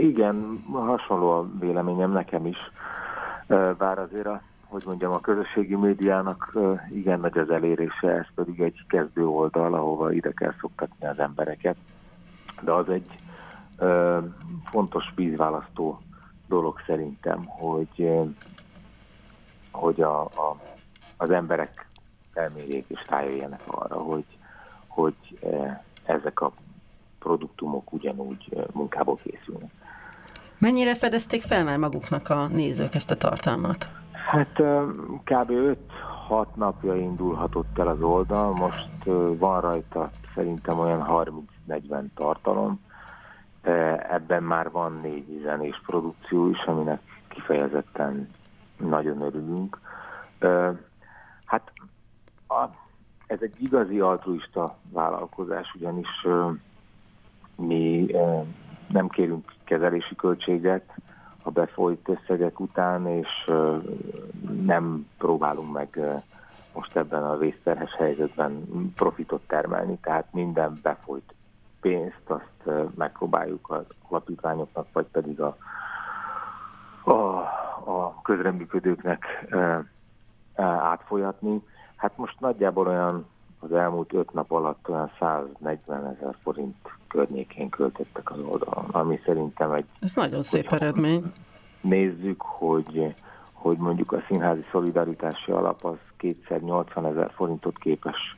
Igen, 0.00 0.64
hasonló 0.72 1.30
a 1.30 1.48
véleményem 1.60 2.12
nekem 2.12 2.46
is, 2.46 2.58
bár 3.78 3.98
azért 3.98 4.26
a, 4.26 4.40
hogy 4.64 4.82
mondjam, 4.86 5.12
a 5.12 5.20
közösségi 5.20 5.76
médiának 5.76 6.58
igen 6.90 7.20
nagy 7.20 7.38
az 7.38 7.50
elérése, 7.50 8.08
ez 8.08 8.26
pedig 8.34 8.60
egy 8.60 8.84
kezdő 8.88 9.26
oldal, 9.26 9.74
ahova 9.74 10.12
ide 10.12 10.32
kell 10.32 10.54
szoktatni 10.60 11.06
az 11.06 11.18
embereket, 11.18 11.76
de 12.60 12.72
az 12.72 12.88
egy 12.88 13.14
fontos 14.64 15.12
vízválasztó 15.14 16.00
dolog 16.48 16.80
szerintem, 16.86 17.44
hogy, 17.44 18.10
hogy 19.70 20.00
a, 20.00 20.22
a, 20.24 20.60
az 21.16 21.30
emberek 21.30 21.86
elmérjék 22.34 22.84
és 22.88 23.04
rájöjjenek 23.08 23.62
arra, 23.66 23.96
hogy, 23.96 24.24
hogy 24.86 25.38
ezek 26.04 26.40
a 26.40 26.52
produktumok 27.22 27.92
ugyanúgy 27.92 28.66
munkából 28.72 29.18
készülnek. 29.22 29.70
Mennyire 30.58 30.94
fedezték 30.94 31.42
fel 31.42 31.64
már 31.64 31.78
maguknak 31.78 32.28
a 32.28 32.46
nézők 32.46 32.94
ezt 32.94 33.10
a 33.10 33.16
tartalmat? 33.16 33.88
Hát 34.12 34.52
kb. 35.24 35.50
5-6 36.28 36.46
napja 36.54 36.94
indulhatott 36.94 37.78
el 37.78 37.88
az 37.88 38.02
oldal, 38.02 38.52
most 38.52 38.88
van 39.38 39.60
rajta 39.60 40.10
szerintem 40.34 40.78
olyan 40.78 41.06
30-40 41.68 42.04
tartalom, 42.14 42.80
Ebben 44.08 44.42
már 44.42 44.70
van 44.70 45.00
négy 45.02 45.40
zenés 45.42 45.80
produkció 45.86 46.48
is, 46.48 46.64
aminek 46.64 47.00
kifejezetten 47.28 48.30
nagyon 48.76 49.20
örülünk. 49.20 49.80
Hát 51.44 51.72
a, 52.48 52.64
ez 53.26 53.38
egy 53.40 53.54
igazi 53.58 54.00
altruista 54.00 54.76
vállalkozás, 54.90 55.74
ugyanis 55.74 56.26
mi 57.66 58.06
nem 58.88 59.08
kérünk 59.08 59.52
kezelési 59.64 60.14
költséget 60.14 60.94
a 61.42 61.50
befolyt 61.50 62.08
összegek 62.08 62.60
után, 62.60 63.06
és 63.06 63.50
nem 64.62 65.06
próbálunk 65.18 65.72
meg 65.72 66.00
most 66.74 66.96
ebben 66.96 67.24
a 67.24 67.36
vészterhes 67.36 67.94
helyzetben 67.94 68.64
profitot 68.94 69.42
termelni, 69.46 69.98
tehát 70.02 70.26
minden 70.32 70.80
befolyt 70.82 71.34
pénzt 71.80 72.22
azt 72.26 72.90
megpróbáljuk 72.94 73.70
a 73.70 73.84
alapítványoknak, 74.08 74.86
vagy 74.92 75.06
pedig 75.06 75.40
a, 75.40 75.56
a, 77.04 77.12
a 77.84 78.20
közreműködőknek 78.22 79.24
átfolyatni. 80.56 81.62
Hát 81.96 82.16
most 82.16 82.40
nagyjából 82.40 82.86
olyan 82.86 83.26
az 83.62 83.72
elmúlt 83.72 84.12
öt 84.12 84.32
nap 84.32 84.50
alatt 84.50 84.88
olyan 84.88 85.10
140 85.18 86.06
ezer 86.06 86.36
forint 86.42 86.76
környékén 87.08 87.68
költöttek 87.68 88.30
az 88.30 88.38
oldalon, 88.38 88.84
ami 88.90 89.20
szerintem 89.24 89.72
egy... 89.72 89.84
Ez 90.00 90.14
nagyon 90.14 90.42
szép 90.42 90.72
eredmény. 90.72 91.32
Nézzük, 91.80 92.40
hogy, 92.40 93.14
hogy 93.52 93.76
mondjuk 93.76 94.12
a 94.12 94.22
színházi 94.28 94.64
szolidaritási 94.70 95.50
alap 95.50 95.84
az 95.84 95.96
kétszer 96.16 96.60
80 96.60 97.06
ezer 97.06 97.30
forintot 97.34 97.78
képes 97.78 98.36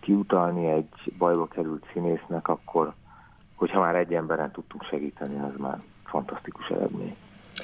kiutalni 0.00 0.70
egy 0.70 1.12
bajba 1.18 1.46
került 1.46 1.84
színésznek, 1.92 2.48
akkor, 2.48 2.94
hogyha 3.54 3.80
már 3.80 3.96
egy 3.96 4.14
emberen 4.14 4.50
tudtunk 4.50 4.84
segíteni, 4.84 5.38
az 5.40 5.52
már 5.56 5.80
fantasztikus 6.04 6.68
eredmény. 6.68 7.16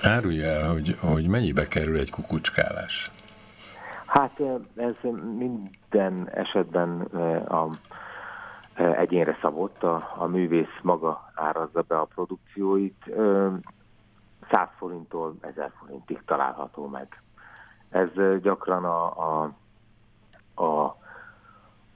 Árulja 0.02 0.46
el, 0.46 0.72
hogy, 0.72 0.96
hogy 1.00 1.26
mennyibe 1.26 1.68
kerül 1.68 1.98
egy 1.98 2.10
kukucskálás? 2.10 3.10
Hát 4.10 4.40
ez 4.76 4.94
minden 5.36 6.28
esetben 6.32 7.00
a, 7.48 7.68
egyénre 8.74 9.38
szabott, 9.40 9.82
a, 9.82 10.14
a 10.18 10.26
művész 10.26 10.78
maga 10.82 11.30
árazza 11.34 11.82
be 11.82 11.98
a 11.98 12.04
produkcióit, 12.04 13.04
100 14.50 14.68
forinttól 14.76 15.34
1000 15.40 15.72
forintig 15.78 16.22
található 16.24 16.86
meg. 16.86 17.22
Ez 17.90 18.40
gyakran 18.42 18.84
a, 18.84 19.06
a, 19.18 19.52
a 20.62 20.96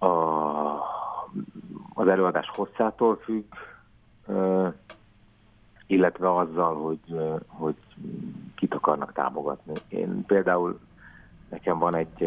a, 0.05 0.83
az 1.95 2.09
előadás 2.09 2.49
hosszától 2.55 3.17
függ, 3.17 3.55
illetve 5.87 6.35
azzal, 6.37 6.75
hogy, 6.75 7.19
hogy 7.47 7.77
kit 8.55 8.75
akarnak 8.75 9.13
támogatni. 9.13 9.73
Én 9.89 10.25
például 10.27 10.81
nekem 11.49 11.79
van 11.79 11.97
egy, 11.97 12.23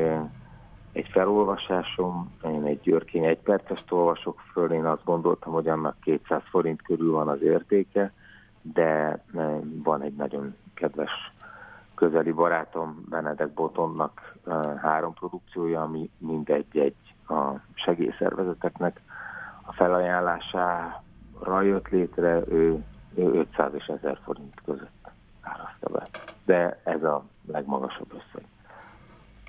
egy 0.92 1.08
felolvasásom, 1.12 2.32
én 2.44 2.64
egy 2.64 2.80
györkény 2.82 3.26
egy 3.26 3.40
percest 3.40 3.92
olvasok 3.92 4.40
föl, 4.52 4.72
én 4.72 4.86
azt 4.86 5.04
gondoltam, 5.04 5.54
hogy 5.54 5.68
annak 5.68 6.00
200 6.02 6.42
forint 6.50 6.82
körül 6.82 7.12
van 7.12 7.28
az 7.28 7.42
értéke, 7.42 8.14
de 8.62 9.24
van 9.84 10.02
egy 10.02 10.16
nagyon 10.16 10.56
kedves 10.74 11.12
közeli 11.96 12.32
barátom, 12.32 13.06
Benedek 13.10 13.54
Botonnak 13.54 14.36
három 14.82 15.14
produkciója, 15.14 15.82
ami 15.82 16.10
mindegy-egy 16.18 16.96
a 17.28 17.60
segélyszervezeteknek 17.74 19.02
a 19.62 19.74
felajánlására 19.74 21.62
jött 21.62 21.88
létre, 21.88 22.42
ő, 22.48 22.84
ő 23.16 23.34
500 23.34 23.74
és 23.74 23.86
1000 23.86 24.20
forint 24.24 24.62
között 24.66 25.10
árazta 25.42 25.90
be. 25.90 26.08
De 26.46 26.82
ez 26.84 27.04
a 27.04 27.24
legmagasabb 27.46 28.14
összeg. 28.14 28.46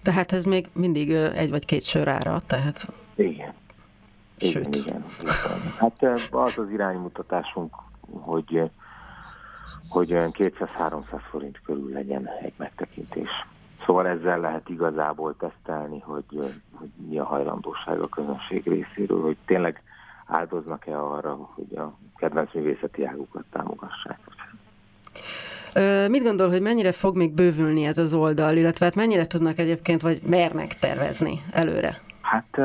Tehát 0.09 0.33
ez 0.33 0.45
még 0.45 0.69
mindig 0.73 1.11
egy 1.13 1.51
vagy 1.51 1.65
két 1.65 1.85
sör 1.85 2.09
ára, 2.09 2.41
tehát... 2.47 2.87
Igen. 3.15 3.53
Sőt. 4.39 4.77
Igen, 4.77 5.05
igen. 5.21 5.33
Hát 5.79 6.03
az 6.31 6.59
az 6.59 6.71
iránymutatásunk, 6.71 7.75
hogy 8.11 8.71
hogy 9.89 10.13
olyan 10.13 10.31
200-300 10.33 11.21
forint 11.31 11.61
körül 11.65 11.93
legyen 11.93 12.29
egy 12.43 12.53
megtekintés. 12.57 13.29
Szóval 13.87 14.07
ezzel 14.07 14.41
lehet 14.41 14.69
igazából 14.69 15.37
tesztelni, 15.37 16.01
hogy, 16.01 16.57
hogy 16.73 16.91
mi 17.09 17.19
a 17.19 17.25
hajlandóság 17.25 18.01
a 18.01 18.09
közönség 18.09 18.67
részéről, 18.67 19.23
hogy 19.23 19.37
tényleg 19.45 19.83
áldoznak-e 20.27 20.99
arra, 20.99 21.35
hogy 21.35 21.77
a 21.77 21.95
kedvenc 22.17 22.55
művészeti 22.55 23.05
águkat 23.05 23.45
támogassák. 23.51 24.19
Mit 26.09 26.23
gondol, 26.23 26.49
hogy 26.49 26.63
mennyire 26.63 26.93
fog 26.93 27.17
még 27.17 27.35
bővülni 27.35 27.85
ez 27.85 27.99
az 27.99 28.15
oldal, 28.15 28.57
illetve 28.57 28.85
hát 28.85 28.95
mennyire 28.95 29.27
tudnak 29.27 29.59
egyébként, 29.59 30.03
vagy 30.03 30.23
mernek 30.23 30.79
tervezni 30.79 31.41
előre? 31.51 32.01
Hát 32.21 32.61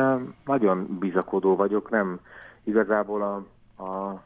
nagyon 0.46 0.98
bizakodó 1.00 1.56
vagyok, 1.56 1.90
nem 1.90 2.20
igazából 2.64 3.22
a, 3.22 3.36
a 3.84 4.22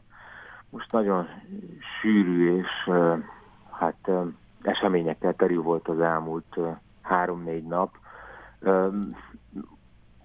most 0.70 0.92
nagyon 0.92 1.26
sűrű 2.00 2.56
és 2.56 2.90
hát 3.70 4.10
eseményekkel 4.62 5.34
terül 5.34 5.62
volt 5.62 5.88
az 5.88 6.00
elmúlt 6.00 6.58
három-négy 7.02 7.64
nap. 7.64 7.90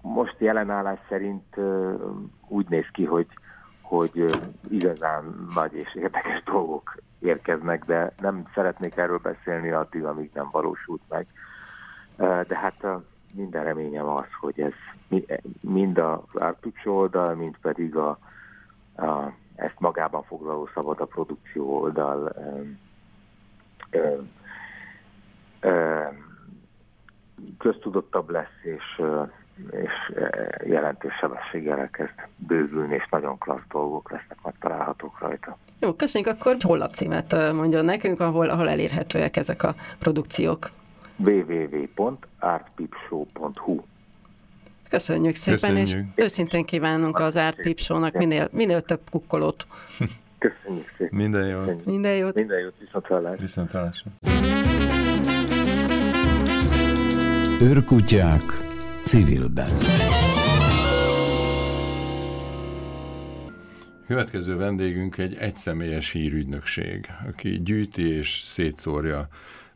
Most 0.00 0.36
jelenállás 0.38 0.98
szerint 1.08 1.56
úgy 2.48 2.68
néz 2.68 2.86
ki, 2.92 3.04
hogy, 3.04 3.26
hogy 3.84 4.24
igazán 4.68 5.48
nagy 5.54 5.74
és 5.74 5.94
érdekes 5.94 6.42
dolgok 6.52 6.96
érkeznek, 7.18 7.84
de 7.84 8.12
nem 8.20 8.44
szeretnék 8.54 8.96
erről 8.96 9.18
beszélni 9.18 9.70
addig, 9.70 10.04
amíg 10.04 10.30
nem 10.34 10.48
valósult 10.50 11.00
meg. 11.08 11.26
De 12.16 12.56
hát 12.56 12.86
minden 13.34 13.64
reményem 13.64 14.06
az, 14.06 14.26
hogy 14.40 14.60
ez 14.60 14.72
mind 15.60 15.98
az 15.98 16.18
Artuccio 16.32 16.92
oldal, 16.92 17.34
mind 17.34 17.56
pedig 17.60 17.96
a, 17.96 18.18
a, 18.96 19.32
ezt 19.54 19.78
magában 19.78 20.22
foglaló 20.22 20.68
szabad 20.74 21.00
a 21.00 21.04
produkció 21.04 21.80
oldal 21.80 22.32
ö, 22.36 22.60
ö, 23.90 24.20
ö, 25.60 26.02
köztudottabb 27.58 28.30
lesz, 28.30 28.62
és, 28.62 29.02
és 29.70 30.12
jelentős 30.64 31.14
sebességgel 31.14 31.78
elkezd 31.78 32.12
bővülni, 32.36 32.94
és 32.94 33.06
nagyon 33.10 33.38
klassz 33.38 33.66
dolgok 33.70 34.10
lesznek 34.10 34.38
megtalálhatók 34.42 35.18
rajta. 35.18 35.58
Jó, 35.80 35.92
köszönjük, 35.92 36.30
akkor 36.30 36.56
hollapcímet 36.60 37.52
mondjon 37.52 37.84
nekünk, 37.84 38.20
ahol, 38.20 38.48
ahol 38.48 38.68
elérhetőek 38.68 39.36
ezek 39.36 39.62
a 39.62 39.74
produkciók 39.98 40.70
www.artpipshow.hu 41.16 43.80
Köszönjük 44.88 45.34
szépen, 45.34 45.74
Köszönjük. 45.74 46.06
és 46.14 46.24
őszintén 46.24 46.64
kívánunk 46.64 47.18
az 47.18 47.36
Art 47.36 47.62
Pip 47.62 47.78
Show-nak 47.78 48.12
minél, 48.12 48.48
minél 48.52 48.82
több 48.82 49.00
kukkolót. 49.10 49.66
Köszönjük 50.38 50.92
szépen. 50.98 51.18
Minden 51.18 51.46
jót. 51.46 51.84
Minden 51.84 52.16
jót. 52.16 52.34
Minden 52.34 52.60
jót, 52.60 52.74
viszont 52.78 53.06
hallásra. 53.06 53.40
Viszont 53.40 53.70
hallásra. 53.70 54.10
Őrkutyák 57.60 58.42
civilben. 59.04 59.68
Következő 64.06 64.56
vendégünk 64.56 65.18
egy 65.18 65.34
egyszemélyes 65.34 66.12
hírügynökség, 66.12 67.06
aki 67.28 67.60
gyűjti 67.62 68.08
és 68.08 68.28
szétszórja 68.28 69.28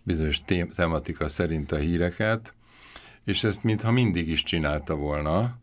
bizonyos 0.05 0.41
tematika 0.75 1.29
szerint 1.29 1.73
a 1.73 1.77
híreket, 1.77 2.55
és 3.25 3.45
ezt 3.45 3.65
mintha 3.65 3.93
mindig 3.93 4.29
is 4.29 4.43
csinálta 4.43 4.95
volna. 4.95 5.57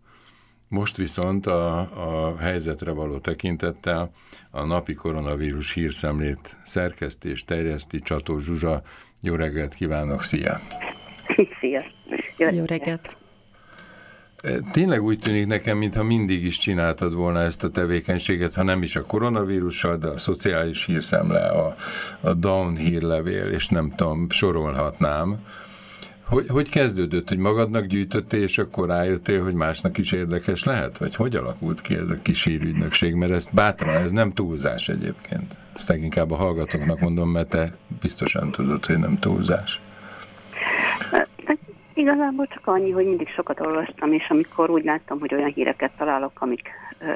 Most 0.69 0.97
viszont 0.97 1.45
a, 1.47 1.78
a 1.80 2.38
helyzetre 2.38 2.91
való 2.91 3.17
tekintettel 3.17 4.12
a 4.51 4.63
napi 4.63 4.93
koronavírus 4.93 5.73
hírszemlét 5.73 6.58
szerkeszti 6.63 7.30
és 7.30 7.43
terjeszti 7.43 7.99
Csató 7.99 8.39
Zsuzsa. 8.39 8.82
Jó 9.21 9.36
reggelt 9.36 9.73
kívánok, 9.73 10.23
szia! 10.23 10.62
Szia! 11.60 11.86
Jó, 12.38 12.49
Jó 12.49 12.65
reggelt! 12.65 13.24
Tényleg 14.71 15.03
úgy 15.03 15.19
tűnik 15.19 15.47
nekem, 15.47 15.77
mintha 15.77 16.03
mindig 16.03 16.43
is 16.43 16.58
csináltad 16.58 17.13
volna 17.13 17.41
ezt 17.41 17.63
a 17.63 17.69
tevékenységet, 17.69 18.53
ha 18.53 18.63
nem 18.63 18.81
is 18.84 18.95
a 18.95 19.05
koronavírussal, 19.05 19.97
de 19.97 20.08
a 20.08 20.17
szociális 20.17 20.86
hírszemle, 20.86 21.45
a, 21.45 21.75
a 22.21 22.34
down 22.34 22.75
hírlevél, 22.75 23.45
és 23.45 23.67
nem 23.67 23.93
tudom, 23.95 24.29
sorolhatnám. 24.29 25.38
Hogy, 26.23 26.45
hogy 26.47 26.69
kezdődött, 26.69 27.29
hogy 27.29 27.38
magadnak 27.38 27.86
gyűjtöttél, 27.86 28.41
és 28.41 28.58
akkor 28.58 28.88
rájöttél, 28.88 29.43
hogy 29.43 29.53
másnak 29.53 29.97
is 29.97 30.12
érdekes 30.12 30.63
lehet? 30.63 30.97
Vagy 30.97 31.15
hogy 31.15 31.36
alakult 31.36 31.81
ki 31.81 31.95
ez 31.95 32.10
a 32.10 32.21
kis 32.21 32.43
hírügynökség? 32.43 33.13
Mert 33.13 33.31
ezt 33.31 33.53
bátran, 33.53 33.95
ez 33.95 34.12
nem 34.12 34.34
túlzás 34.34 34.89
egyébként. 34.89 35.58
Ezt 35.75 35.93
inkább 35.93 36.31
a 36.31 36.36
hallgatóknak 36.36 36.99
mondom, 36.99 37.29
mert 37.29 37.49
te 37.49 37.75
biztosan 38.01 38.51
tudod, 38.51 38.86
hogy 38.86 38.97
nem 38.97 39.19
túlzás. 39.19 39.81
Igazából 41.97 42.47
csak 42.47 42.67
annyi, 42.67 42.91
hogy 42.91 43.05
mindig 43.05 43.29
sokat 43.29 43.60
olvastam, 43.60 44.13
és 44.13 44.29
amikor 44.29 44.69
úgy 44.69 44.84
láttam, 44.84 45.19
hogy 45.19 45.34
olyan 45.34 45.51
híreket 45.53 45.91
találok, 45.97 46.41
amik, 46.41 46.69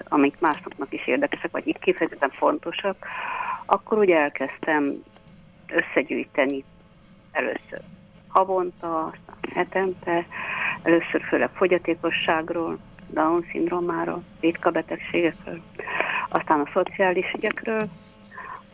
amik 0.04 0.40
másoknak 0.40 0.94
is 0.94 1.08
érdekesek, 1.08 1.52
vagy 1.52 1.68
itt 1.68 1.80
kifejezetten 1.80 2.30
fontosak, 2.30 3.06
akkor 3.66 3.98
úgy 3.98 4.12
elkezdtem 4.12 4.94
összegyűjteni 5.68 6.64
először 7.32 7.82
havonta, 8.28 9.04
aztán 9.06 9.36
hetente, 9.54 10.26
először 10.82 11.22
főleg 11.22 11.50
fogyatékosságról, 11.54 12.78
Down-szindrómáról, 13.08 14.24
ritka 14.40 14.70
betegségekről, 14.70 15.62
aztán 16.30 16.60
a 16.60 16.70
szociális 16.74 17.32
ügyekről. 17.36 17.90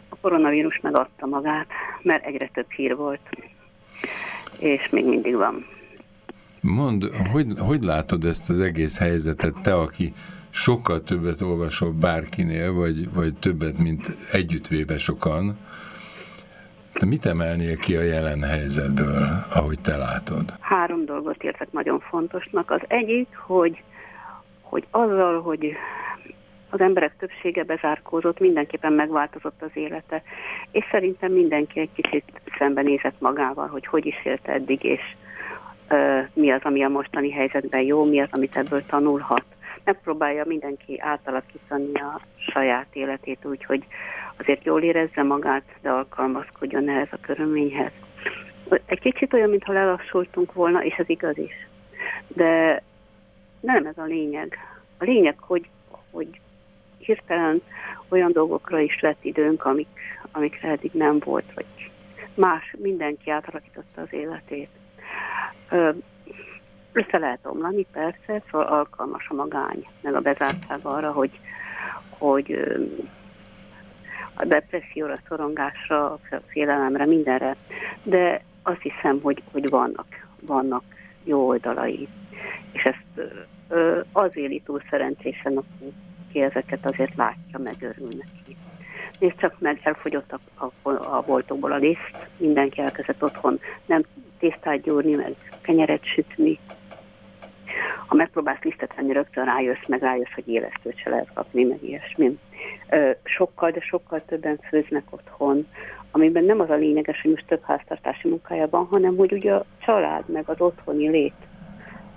A 0.09 0.15
koronavírus 0.21 0.79
megadta 0.79 1.25
magát, 1.25 1.67
mert 2.01 2.25
egyre 2.25 2.49
több 2.53 2.71
hír 2.71 2.95
volt, 2.95 3.29
és 4.59 4.89
még 4.89 5.05
mindig 5.05 5.35
van. 5.35 5.65
Mond, 6.65 7.03
hogy, 7.31 7.47
hogy 7.59 7.83
látod 7.83 8.23
ezt 8.25 8.49
az 8.49 8.59
egész 8.59 8.97
helyzetet, 8.97 9.53
te, 9.63 9.75
aki 9.75 10.13
sokkal 10.49 11.03
többet 11.03 11.41
olvasol 11.41 11.91
bárkinél, 11.91 12.73
vagy, 12.73 13.13
vagy 13.13 13.33
többet, 13.33 13.77
mint 13.77 14.15
együttvéve 14.31 14.97
sokan, 14.97 15.57
de 16.93 17.05
mit 17.05 17.25
emelnél 17.25 17.77
ki 17.77 17.95
a 17.95 18.01
jelen 18.01 18.43
helyzetből, 18.43 19.45
ahogy 19.49 19.79
te 19.79 19.97
látod? 19.97 20.53
Három 20.59 21.05
dolgot 21.05 21.43
értek 21.43 21.71
nagyon 21.71 21.99
fontosnak. 21.99 22.71
Az 22.71 22.81
egyik, 22.87 23.35
hogy, 23.35 23.83
hogy 24.61 24.85
azzal, 24.91 25.41
hogy 25.41 25.75
az 26.69 26.79
emberek 26.79 27.17
többsége 27.17 27.63
bezárkózott, 27.63 28.39
mindenképpen 28.39 28.93
megváltozott 28.93 29.61
az 29.61 29.71
élete, 29.73 30.23
és 30.71 30.85
szerintem 30.91 31.31
mindenki 31.31 31.79
egy 31.79 31.91
kicsit 31.93 32.23
szembenézett 32.57 33.19
magával, 33.19 33.67
hogy 33.67 33.85
hogy 33.85 34.05
is 34.05 34.25
élt 34.25 34.47
eddig, 34.47 34.83
és 34.83 35.01
mi 36.33 36.51
az, 36.51 36.61
ami 36.63 36.83
a 36.83 36.89
mostani 36.89 37.31
helyzetben 37.31 37.81
jó, 37.81 38.03
mi 38.03 38.19
az, 38.19 38.27
amit 38.31 38.57
ebből 38.57 38.85
tanulhat. 38.85 39.43
Megpróbálja 39.83 40.43
mindenki 40.45 40.99
átalakítani 41.01 41.93
a 41.93 42.21
saját 42.37 42.87
életét 42.93 43.45
úgy, 43.45 43.63
hogy 43.63 43.85
azért 44.37 44.63
jól 44.63 44.81
érezze 44.81 45.23
magát, 45.23 45.63
de 45.81 45.89
alkalmazkodjon 45.89 46.89
ehhez 46.89 47.07
a 47.11 47.17
körülményhez. 47.21 47.91
Egy 48.85 48.99
kicsit 48.99 49.33
olyan, 49.33 49.49
mintha 49.49 49.73
lelassultunk 49.73 50.53
volna, 50.53 50.83
és 50.83 50.93
ez 50.93 51.09
igaz 51.09 51.37
is. 51.37 51.67
De 52.27 52.81
nem 53.59 53.85
ez 53.85 53.97
a 53.97 54.03
lényeg. 54.03 54.57
A 54.97 55.03
lényeg, 55.03 55.35
hogy, 55.39 55.69
hogy 56.11 56.39
hirtelen 56.97 57.61
olyan 58.09 58.31
dolgokra 58.31 58.79
is 58.79 58.99
lett 58.99 59.23
időnk, 59.23 59.65
amik, 59.65 59.87
amikre 60.31 60.69
eddig 60.69 60.91
nem 60.93 61.19
volt, 61.19 61.53
vagy 61.53 61.65
más, 62.33 62.75
mindenki 62.77 63.29
átalakította 63.29 64.01
az 64.01 64.13
életét. 64.13 64.69
Össze 66.91 67.17
lehet 67.17 67.39
omlani, 67.43 67.85
persze, 67.91 68.41
szóval 68.51 68.67
alkalmas 68.67 69.27
a 69.29 69.33
magány, 69.33 69.87
meg 70.01 70.15
a 70.15 70.19
bezártság 70.19 70.79
arra, 70.81 71.11
hogy, 71.11 71.39
hogy 72.09 72.59
a 74.33 74.45
depresszióra, 74.45 75.19
szorongásra, 75.27 76.11
a 76.11 76.19
félelemre, 76.45 77.05
mindenre, 77.05 77.55
de 78.03 78.43
azt 78.63 78.81
hiszem, 78.81 79.19
hogy, 79.21 79.43
hogy 79.51 79.69
vannak, 79.69 80.05
vannak 80.41 80.83
jó 81.23 81.47
oldalai. 81.47 82.07
És 82.71 82.83
ezt 82.83 83.31
az 84.11 84.37
éli 84.37 84.61
túl 84.65 84.81
szerencsésen, 84.89 85.57
aki 85.57 86.41
ezeket 86.41 86.85
azért 86.85 87.15
látja, 87.15 87.59
megörül 87.59 88.07
neki. 88.07 88.57
Nézd 89.19 89.37
csak 89.37 89.59
meg, 89.59 89.79
elfogyott 89.83 90.33
a, 90.55 90.71
a, 90.81 90.89
a 90.89 91.23
boltokból 91.25 91.71
a 91.71 91.77
liszt, 91.77 92.15
mindenki 92.37 92.81
elkezdett 92.81 93.23
otthon 93.23 93.59
nem 93.85 94.03
tésztát 94.39 94.81
gyúrni, 94.81 95.13
meg 95.13 95.35
kenyeret 95.65 96.05
sütni. 96.05 96.59
Ha 98.07 98.15
megpróbálsz 98.15 98.61
lisztet 98.61 98.95
venni, 98.95 99.13
rögtön 99.13 99.45
rájössz, 99.45 99.87
meg 99.87 100.01
rájössz, 100.01 100.33
hogy 100.35 100.47
élesztőt 100.47 100.97
se 100.97 101.09
lehet 101.09 101.33
kapni, 101.33 101.63
meg 101.63 101.83
ilyesmi. 101.83 102.37
Sokkal, 103.23 103.71
de 103.71 103.79
sokkal 103.79 104.21
többen 104.25 104.59
főznek 104.69 105.03
otthon, 105.09 105.67
amiben 106.11 106.43
nem 106.43 106.59
az 106.59 106.69
a 106.69 106.75
lényeges, 106.75 107.21
hogy 107.21 107.31
most 107.31 107.45
több 107.47 107.63
háztartási 107.63 108.27
munkája 108.27 108.67
van, 108.69 108.85
hanem 108.85 109.15
hogy 109.15 109.31
ugye 109.31 109.53
a 109.53 109.65
család, 109.85 110.29
meg 110.29 110.49
az 110.49 110.61
otthoni 110.61 111.09
lét 111.09 111.33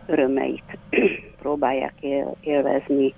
örömeit 0.06 0.78
próbálják 1.42 1.94
él, 2.00 2.36
élvezni. 2.40 3.14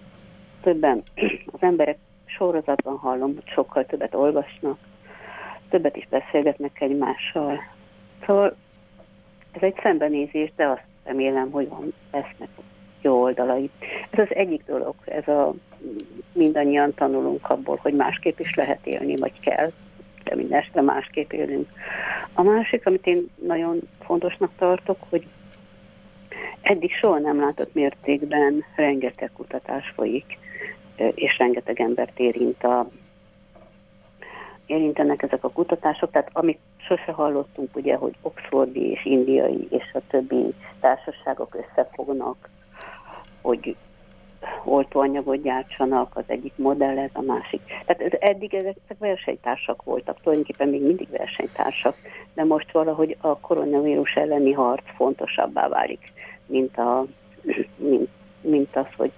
Többen 0.63 1.03
az 1.53 1.61
emberek 1.61 1.99
sorozatban 2.25 2.97
hallom, 2.97 3.35
hogy 3.35 3.49
sokkal 3.53 3.87
többet 3.87 4.15
olvasnak, 4.15 4.79
többet 5.69 5.97
is 5.97 6.09
beszélgetnek 6.09 6.81
egymással. 6.81 7.61
Szóval 8.27 8.57
ez 9.53 9.63
egy 9.63 9.79
szembenézés, 9.83 10.53
de 10.57 10.67
azt 10.67 10.85
remélem, 11.05 11.51
hogy 11.51 11.69
van, 11.69 11.93
lesznek 12.13 12.49
jó 13.03 13.23
oldalai. 13.23 13.71
Ez 14.11 14.19
az 14.19 14.35
egyik 14.35 14.63
dolog, 14.67 14.95
ez 15.05 15.29
a 15.29 15.55
mindannyian 16.33 16.95
tanulunk 16.95 17.51
abból, 17.51 17.79
hogy 17.83 17.95
másképp 17.95 18.39
is 18.39 18.55
lehet 18.55 18.87
élni, 18.87 19.17
vagy 19.17 19.41
kell, 19.41 19.71
de 20.25 20.35
mindenesetre 20.35 20.81
másképp 20.81 21.33
élünk. 21.33 21.69
A 22.33 22.43
másik, 22.43 22.87
amit 22.87 23.07
én 23.07 23.29
nagyon 23.47 23.81
fontosnak 24.01 24.51
tartok, 24.59 24.99
hogy 25.09 25.27
eddig 26.61 26.95
soha 26.95 27.19
nem 27.19 27.41
látott 27.41 27.75
mértékben 27.75 28.65
rengeteg 28.77 29.31
kutatás 29.33 29.93
folyik, 29.95 30.39
és 31.15 31.39
rengeteg 31.39 31.81
embert 31.81 32.19
érint 32.19 32.65
a, 32.65 32.89
érintenek 34.71 35.23
ezek 35.23 35.45
a 35.45 35.51
kutatások, 35.51 36.11
tehát 36.11 36.31
amit 36.33 36.59
sose 36.77 37.13
hallottunk, 37.13 37.77
ugye, 37.77 37.97
hogy 37.97 38.15
oxfordi 38.23 38.91
és 38.91 39.05
indiai 39.05 39.67
és 39.71 39.91
a 39.93 40.01
többi 40.09 40.55
társaságok 40.81 41.55
összefognak, 41.55 42.49
hogy 43.41 43.77
oltóanyagot 44.65 45.43
gyártsanak, 45.43 46.17
az 46.17 46.25
egyik 46.27 46.53
modell, 46.57 46.99
ez 46.99 47.11
a 47.13 47.21
másik. 47.21 47.61
Tehát 47.87 48.13
ez, 48.13 48.19
eddig 48.21 48.55
ezek, 48.55 48.77
ezek 48.85 48.99
versenytársak 48.99 49.83
voltak, 49.83 50.21
tulajdonképpen 50.21 50.69
még 50.69 50.83
mindig 50.83 51.09
versenytársak, 51.11 51.97
de 52.35 52.45
most 52.45 52.73
valahogy 52.73 53.17
a 53.21 53.39
koronavírus 53.39 54.15
elleni 54.15 54.53
harc 54.53 54.85
fontosabbá 54.95 55.69
válik. 55.69 56.13
mint, 56.47 56.79
a, 56.79 57.05
mint, 57.77 58.09
mint 58.41 58.77
az, 58.77 58.87
hogy, 58.97 59.13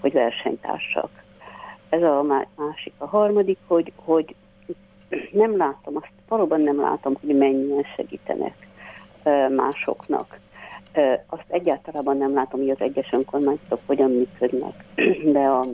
hogy 0.00 0.12
versenytársak. 0.12 1.10
Ez 1.88 2.02
a 2.02 2.22
másik. 2.56 2.92
A 2.98 3.06
harmadik, 3.06 3.58
hogy, 3.66 3.92
hogy 3.96 4.34
nem 5.32 5.56
látom, 5.56 5.96
azt 5.96 6.12
valóban 6.28 6.60
nem 6.60 6.80
látom, 6.80 7.16
hogy 7.20 7.36
mennyien 7.36 7.84
segítenek 7.96 8.68
másoknak. 9.48 10.38
Azt 11.26 11.44
egyáltalán 11.48 12.16
nem 12.16 12.34
látom, 12.34 12.60
hogy 12.60 12.70
az 12.70 12.80
egyes 12.80 13.08
önkormányzatok 13.12 13.80
hogyan 13.86 14.10
működnek, 14.10 14.84
de 15.36 15.38
a, 15.38 15.64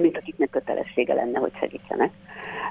mint 0.00 0.16
akiknek 0.16 0.50
kötelessége 0.50 1.14
lenne, 1.14 1.38
hogy 1.38 1.52
segítsenek. 1.58 2.12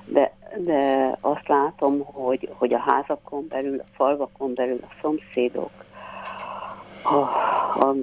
De, 0.06 0.32
de 0.58 1.12
azt 1.22 1.48
látom, 1.48 2.04
hogy, 2.04 2.50
hogy 2.54 2.74
a 2.74 2.80
házakon 2.80 3.46
belül, 3.50 3.80
a 3.80 3.86
falvakon 3.96 4.54
belül 4.54 4.80
a 4.82 4.94
szomszédok, 5.02 5.72
a, 7.04 7.18
a, 7.86 7.96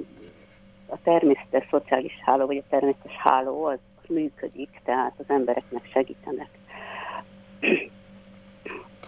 a 0.87 0.97
természetes 1.03 1.67
szociális 1.69 2.21
háló, 2.25 2.45
vagy 2.45 2.57
a 2.57 2.69
természetes 2.69 3.15
háló 3.17 3.63
az 3.65 3.79
működik, 4.07 4.81
tehát 4.83 5.13
az 5.17 5.25
embereknek 5.27 5.89
segítenek. 5.91 6.49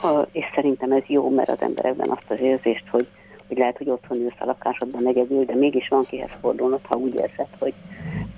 A, 0.01 0.27
és 0.31 0.45
szerintem 0.53 0.91
ez 0.91 1.03
jó, 1.07 1.29
mert 1.29 1.49
az 1.49 1.61
emberekben 1.61 2.09
azt 2.09 2.29
az 2.29 2.39
érzést, 2.39 2.87
hogy, 2.89 3.07
hogy 3.47 3.57
lehet, 3.57 3.77
hogy 3.77 3.89
otthon 3.89 4.17
ülsz 4.17 4.39
a 4.39 4.45
lakásodban 4.45 5.07
egyedül, 5.07 5.45
de 5.45 5.55
mégis 5.55 5.87
van 5.87 6.03
kihez 6.03 6.29
fordulnod, 6.41 6.79
ha 6.83 6.95
úgy 6.95 7.13
érzed, 7.13 7.47
hogy 7.59 7.73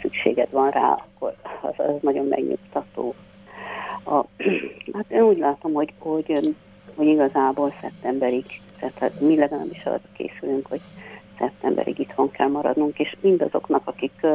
szükséged 0.01 0.47
van 0.51 0.69
rá, 0.69 0.91
akkor 0.91 1.35
az, 1.61 1.73
az 1.77 1.93
nagyon 2.01 2.27
megnyugtató. 2.27 3.13
A, 4.03 4.15
hát 4.93 5.05
én 5.07 5.21
úgy 5.21 5.37
látom, 5.37 5.73
hogy, 5.73 5.93
hogy, 5.99 6.55
hogy 6.95 7.07
igazából 7.07 7.73
szeptemberig, 7.81 8.45
tehát 8.79 9.19
mi 9.19 9.35
legalábbis 9.35 9.85
arra 9.85 9.99
készülünk, 10.17 10.67
hogy 10.67 10.81
szeptemberig 11.37 11.99
itthon 11.99 12.31
kell 12.31 12.47
maradnunk, 12.47 12.99
és 12.99 13.15
mindazoknak, 13.21 13.81
akik 13.87 14.25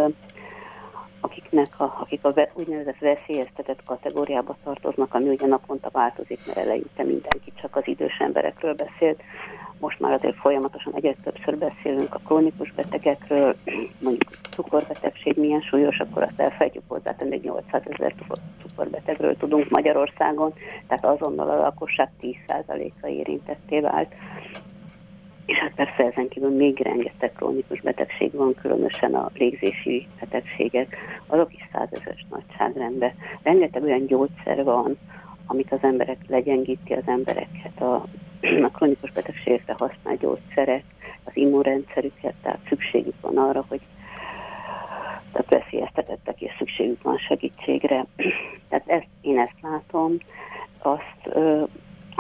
akiknek 1.21 1.81
a, 1.81 1.97
akik 2.01 2.25
a 2.25 2.35
úgynevezett 2.53 2.99
veszélyeztetett 2.99 3.85
kategóriába 3.85 4.57
tartoznak, 4.65 5.15
ami 5.15 5.29
ugye 5.29 5.47
naponta 5.47 5.89
változik, 5.93 6.39
mert 6.47 6.59
eleinte 6.59 7.03
mindenki 7.03 7.53
csak 7.61 7.77
az 7.77 7.83
idős 7.87 8.19
emberekről 8.19 8.75
beszélt. 8.75 9.23
Most 9.79 10.01
már 10.01 10.13
azért 10.13 10.37
folyamatosan 10.37 10.95
egyre 10.95 11.15
többször 11.23 11.59
beszélünk 11.59 12.15
a 12.15 12.21
krónikus 12.25 12.73
betegekről, 12.73 13.57
mondjuk 13.99 14.31
cukorbetegség 14.51 15.37
milyen 15.37 15.61
súlyos, 15.61 15.99
akkor 15.99 16.23
azt 16.23 16.41
elfelejtjük 16.41 16.83
hozzátenni, 16.87 17.31
hogy 17.31 17.45
800 17.45 17.83
ezer 17.89 18.15
cukorbetegről 18.63 19.37
tudunk 19.37 19.69
Magyarországon, 19.69 20.53
tehát 20.87 21.05
azonnal 21.05 21.51
a 21.51 21.61
lakosság 21.61 22.11
10%-a 22.23 23.07
érintetté 23.07 23.81
vált. 23.81 24.15
És 25.51 25.59
hát 25.59 25.75
persze 25.75 26.05
ezen 26.05 26.29
kívül 26.29 26.51
még 26.51 26.79
rengeteg 26.79 27.33
krónikus 27.33 27.81
betegség 27.81 28.33
van, 28.33 28.55
különösen 28.55 29.15
a 29.15 29.31
légzési 29.35 30.07
betegségek, 30.21 30.97
azok 31.27 31.53
is 31.53 31.69
százezes 31.73 32.27
nagyságrendben. 32.31 33.13
Rengeteg 33.43 33.83
olyan 33.83 34.07
gyógyszer 34.07 34.65
van, 34.65 34.99
amit 35.47 35.73
az 35.73 35.79
emberek 35.83 36.19
legyengíti 36.29 36.93
az 36.93 37.03
embereket, 37.07 37.81
a, 37.81 37.95
a 38.63 38.71
krónikus 38.73 39.13
betegségekre 39.13 39.75
használt 39.79 40.21
gyógyszerek, 40.21 40.85
az 41.25 41.33
immunrendszerüket, 41.37 42.35
tehát 42.43 42.61
szükségük 42.69 43.21
van 43.21 43.37
arra, 43.37 43.65
hogy 43.69 43.81
tehát 45.33 45.65
veszélyeztetettek, 45.65 46.41
és 46.41 46.53
szükségük 46.59 47.03
van 47.03 47.19
segítségre. 47.19 48.07
Tehát 48.69 48.89
ezt, 48.89 49.09
én 49.21 49.39
ezt 49.39 49.57
látom, 49.63 50.17
azt 50.79 51.37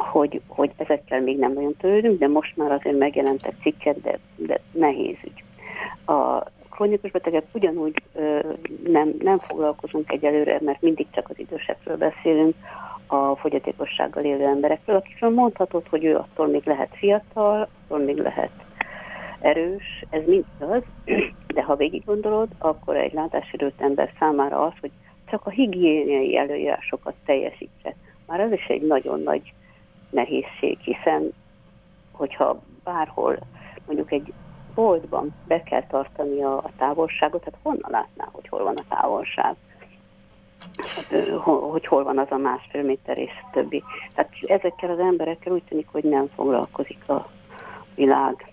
hogy, 0.00 0.40
hogy 0.46 0.70
ezekkel 0.76 1.20
még 1.20 1.38
nem 1.38 1.52
nagyon 1.52 1.76
törődünk, 1.76 2.18
de 2.18 2.28
most 2.28 2.56
már 2.56 2.72
azért 2.72 2.98
megjelentek 2.98 3.54
cikket, 3.62 4.00
de, 4.00 4.18
de 4.36 4.60
nehéz 4.72 5.16
ügy. 5.24 5.42
A 6.14 6.44
krónikus 6.70 7.10
betegek 7.10 7.44
ugyanúgy 7.52 8.02
ö, 8.14 8.38
nem, 8.86 9.14
nem 9.18 9.38
foglalkozunk 9.38 10.12
egyelőre, 10.12 10.58
mert 10.60 10.80
mindig 10.80 11.06
csak 11.10 11.30
az 11.30 11.38
idősekről 11.38 11.96
beszélünk, 11.96 12.54
a 13.06 13.36
fogyatékossággal 13.36 14.24
élő 14.24 14.44
emberekről, 14.44 14.96
akikről 14.96 15.30
mondhatod, 15.30 15.86
hogy 15.88 16.04
ő 16.04 16.16
attól 16.16 16.46
még 16.46 16.62
lehet 16.64 16.90
fiatal, 16.92 17.60
attól 17.60 17.98
még 17.98 18.16
lehet 18.16 18.50
erős, 19.40 20.04
ez 20.10 20.22
mind 20.26 20.44
az, 20.58 20.82
de 21.54 21.62
ha 21.62 21.76
végig 21.76 22.04
gondolod, 22.04 22.48
akkor 22.58 22.96
egy 22.96 23.12
látássérült 23.12 23.80
ember 23.80 24.12
számára 24.18 24.62
az, 24.62 24.72
hogy 24.80 24.90
csak 25.30 25.46
a 25.46 25.50
higiéniai 25.50 26.36
előírásokat 26.36 27.14
teljesítse, 27.24 27.94
már 28.26 28.40
az 28.40 28.52
is 28.52 28.66
egy 28.66 28.86
nagyon 28.86 29.22
nagy 29.22 29.52
nehézség, 30.10 30.78
hiszen 30.78 31.32
hogyha 32.12 32.62
bárhol 32.84 33.38
mondjuk 33.86 34.12
egy 34.12 34.32
boltban 34.74 35.34
be 35.46 35.62
kell 35.62 35.86
tartani 35.86 36.42
a, 36.42 36.56
a 36.56 36.70
távolságot, 36.76 37.44
hát 37.44 37.58
honnan 37.62 37.90
látná, 37.90 38.28
hogy 38.32 38.48
hol 38.48 38.62
van 38.62 38.76
a 38.76 38.94
távolság? 38.94 39.56
Hát, 40.96 41.28
hogy 41.70 41.86
hol 41.86 42.04
van 42.04 42.18
az 42.18 42.30
a 42.30 42.36
másfél 42.36 42.82
méter 42.82 43.18
és 43.18 43.30
többi. 43.52 43.82
Tehát 44.14 44.32
ezekkel 44.46 44.90
az 44.90 44.98
emberekkel 44.98 45.52
úgy 45.52 45.62
tűnik, 45.62 45.88
hogy 45.92 46.04
nem 46.04 46.28
foglalkozik 46.34 47.08
a 47.08 47.30
világ. 47.94 48.49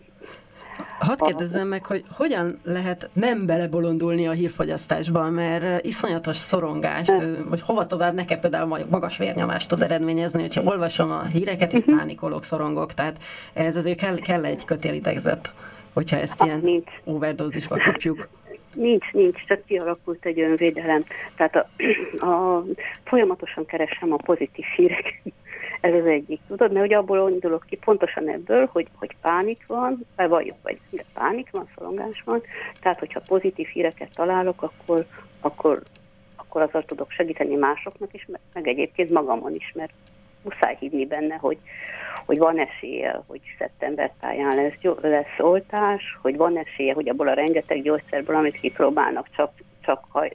Hadd 1.00 1.26
kérdezzem 1.26 1.68
meg, 1.68 1.86
hogy 1.86 2.04
hogyan 2.12 2.60
lehet 2.64 3.10
nem 3.14 3.46
belebolondulni 3.46 4.28
a 4.28 4.32
hírfogyasztásba, 4.32 5.30
mert 5.30 5.86
iszonyatos 5.86 6.38
szorongást, 6.38 7.14
vagy 7.50 7.62
hova 7.62 7.86
tovább 7.86 8.14
nekem 8.14 8.40
például 8.40 8.86
magas 8.90 9.18
vérnyomást 9.18 9.68
tud 9.68 9.82
eredményezni, 9.82 10.42
hogyha 10.42 10.62
olvasom 10.62 11.12
a 11.12 11.24
híreket, 11.24 11.74
és 11.74 11.86
mhm. 11.86 11.98
pánikolok, 11.98 12.44
szorongok, 12.44 12.94
tehát 12.94 13.18
ez 13.54 13.76
azért 13.76 14.00
kell, 14.00 14.16
kell 14.16 14.46
egy 14.46 14.66
kötélidegzet, 14.66 15.52
hogyha 15.94 16.18
ezt 16.18 16.44
ilyen 16.44 16.60
nincs. 16.60 16.90
overdózisba 17.04 17.78
kapjuk. 17.78 18.28
Nincs, 18.74 19.12
nincs, 19.12 19.46
csak 19.46 19.66
kialakult 19.66 20.26
egy 20.26 20.40
önvédelem. 20.40 21.04
Tehát 21.36 21.56
a, 21.56 21.68
a, 22.26 22.64
folyamatosan 23.04 23.66
keresem 23.66 24.14
a 24.14 24.18
pozitív 24.18 24.66
híreket 24.76 25.34
ez 25.82 25.94
az 25.94 26.06
egyik, 26.06 26.40
tudod, 26.48 26.72
mert 26.72 26.86
hogy 26.86 26.94
abból 26.94 27.32
indulok 27.32 27.66
ki 27.70 27.76
pontosan 27.76 28.30
ebből, 28.30 28.70
hogy, 28.72 28.88
hogy 28.96 29.16
pánik 29.22 29.64
van, 29.68 30.06
vagy 30.16 30.30
vagyok, 30.30 30.58
vagy 30.64 30.80
de 30.90 31.04
pánik 31.14 31.50
van, 31.52 31.70
szorongás 31.76 32.22
van, 32.26 32.42
tehát 32.82 33.00
hogyha 33.00 33.22
pozitív 33.28 33.68
híreket 33.68 34.10
találok, 34.16 34.62
akkor, 34.62 35.06
akkor, 35.42 35.82
akkor 36.36 36.62
azzal 36.62 36.84
tudok 36.84 37.12
segíteni 37.12 37.56
másoknak 37.56 38.14
is, 38.14 38.26
meg, 38.32 38.40
meg 38.54 38.68
egyébként 38.68 39.10
magamon 39.10 39.56
is, 39.56 39.72
mert 39.76 39.94
muszáj 40.44 40.76
hívni 40.80 41.06
benne, 41.06 41.36
hogy, 41.36 41.58
hogy 42.26 42.38
van 42.38 42.60
esélye, 42.60 43.22
hogy 43.28 43.42
szeptember 43.58 44.12
táján 44.20 44.56
lesz, 44.56 44.98
lesz 45.02 45.40
oltás, 45.40 46.18
hogy 46.22 46.38
van 46.38 46.58
esélye, 46.58 46.94
hogy 46.94 47.10
abból 47.10 47.28
a 47.28 47.34
rengeteg 47.34 47.82
gyógyszerből, 47.82 48.36
amit 48.36 48.60
kipróbálnak, 48.60 49.28
csak 49.36 49.52
csak, 49.88 50.28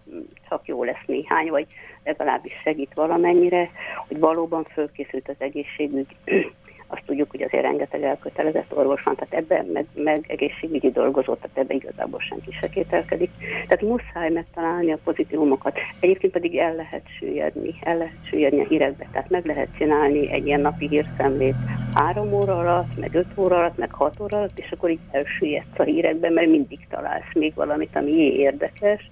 csak 0.49 0.67
jó 0.67 0.85
lesz 0.85 1.05
néhány, 1.07 1.51
vagy 1.51 1.67
legalábbis 2.05 2.53
segít 2.63 2.95
valamennyire, 2.95 3.71
hogy 4.09 4.19
valóban 4.19 4.65
fölkészült 4.65 5.29
az 5.29 5.37
egészségügy. 5.39 6.17
Azt 6.95 7.03
tudjuk, 7.07 7.31
hogy 7.31 7.43
azért 7.43 7.63
rengeteg 7.63 8.03
elkötelezett 8.03 8.77
orvos 8.77 9.03
van, 9.03 9.15
tehát 9.15 9.35
ebben 9.35 9.67
meg, 9.67 9.87
meg 9.95 10.25
egészségügyi 10.29 10.91
dolgozó, 10.91 11.35
tehát 11.35 11.59
ebben 11.59 11.77
igazából 11.77 12.21
senki 12.21 12.53
se 12.61 12.69
kételkedik. 12.69 13.31
Tehát 13.39 13.83
muszáj 13.83 14.31
megtalálni 14.31 14.93
a 14.93 14.99
pozitívumokat. 15.05 15.79
Egyébként 16.01 16.33
pedig 16.33 16.57
el 16.57 16.75
lehet 16.75 17.03
süllyedni, 17.19 17.75
el 17.81 17.97
lehet 17.97 18.27
süllyedni 18.29 18.61
a 18.61 18.67
hírekbe, 18.67 19.07
tehát 19.13 19.31
meg 19.31 19.47
lehet 19.47 19.69
csinálni 19.79 20.31
egy 20.31 20.47
ilyen 20.47 20.61
napi 20.61 20.89
hírszemlét 20.89 21.55
három 21.95 22.33
óra 22.33 22.59
alatt, 22.59 22.99
meg 22.99 23.15
öt 23.15 23.33
óra 23.37 23.57
alatt, 23.57 23.77
meg 23.77 23.93
hat 23.93 24.21
óra 24.21 24.37
alatt, 24.37 24.59
és 24.59 24.71
akkor 24.73 24.91
így 24.91 25.01
elsüllyedsz 25.11 25.79
a 25.79 25.83
hírekben, 25.83 26.33
mert 26.33 26.51
mindig 26.51 26.87
találsz 26.91 27.35
még 27.35 27.55
valamit, 27.55 27.97
ami 27.97 28.37
érdekes 28.37 29.11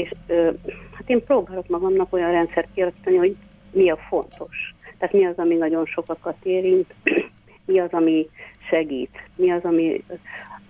és 0.00 0.12
ö, 0.26 0.50
hát 0.92 1.08
én 1.10 1.24
próbálok 1.24 1.68
magamnak 1.68 2.12
olyan 2.12 2.30
rendszert 2.30 2.68
kialakítani, 2.74 3.16
hogy 3.16 3.36
mi 3.72 3.90
a 3.90 3.96
fontos. 3.96 4.74
Tehát 4.98 5.14
mi 5.14 5.24
az, 5.24 5.38
ami 5.38 5.54
nagyon 5.54 5.86
sokakat 5.86 6.36
érint, 6.42 6.94
mi 7.66 7.78
az, 7.78 7.92
ami 7.92 8.28
segít, 8.68 9.18
mi 9.36 9.50
az, 9.50 9.64
ami, 9.64 10.04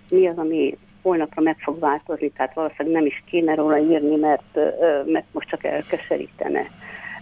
mi 0.09 0.27
az, 0.27 0.37
ami 0.37 0.77
holnapra 1.01 1.41
meg 1.41 1.57
fog 1.59 1.79
változni, 1.79 2.29
tehát 2.29 2.53
valószínűleg 2.53 2.97
nem 2.97 3.05
is 3.05 3.23
kéne 3.25 3.55
róla 3.55 3.77
írni, 3.77 4.15
mert, 4.15 4.59
mert 5.05 5.25
most 5.31 5.49
csak 5.49 5.63
elkeserítene. 5.63 6.69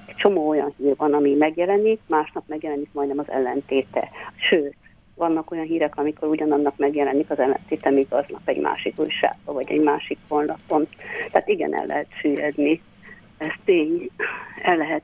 Egy 0.05 0.15
csomó 0.15 0.47
olyan 0.47 0.73
hír 0.77 0.95
van, 0.97 1.13
ami 1.13 1.33
megjelenik, 1.33 1.99
másnap 2.07 2.43
megjelenik 2.47 2.89
majdnem 2.91 3.19
az 3.19 3.29
ellentéte. 3.29 4.09
Sőt, 4.35 4.75
vannak 5.19 5.51
olyan 5.51 5.65
hírek, 5.65 5.97
amikor 5.97 6.27
ugyanannak 6.27 6.77
megjelenik 6.77 7.29
az 7.29 7.39
ellentéte, 7.39 7.89
még 7.89 8.05
aznap 8.09 8.41
egy 8.45 8.59
másik 8.59 8.99
újságban, 8.99 9.55
vagy 9.55 9.69
egy 9.69 9.81
másik 9.81 10.17
honlapon. 10.27 10.87
Tehát 11.31 11.47
igen, 11.47 11.75
el 11.75 11.85
lehet 11.85 12.07
süllyedni. 12.19 12.81
Ez 13.37 13.51
tény, 13.65 14.09
el 14.63 14.77
lehet 14.77 15.01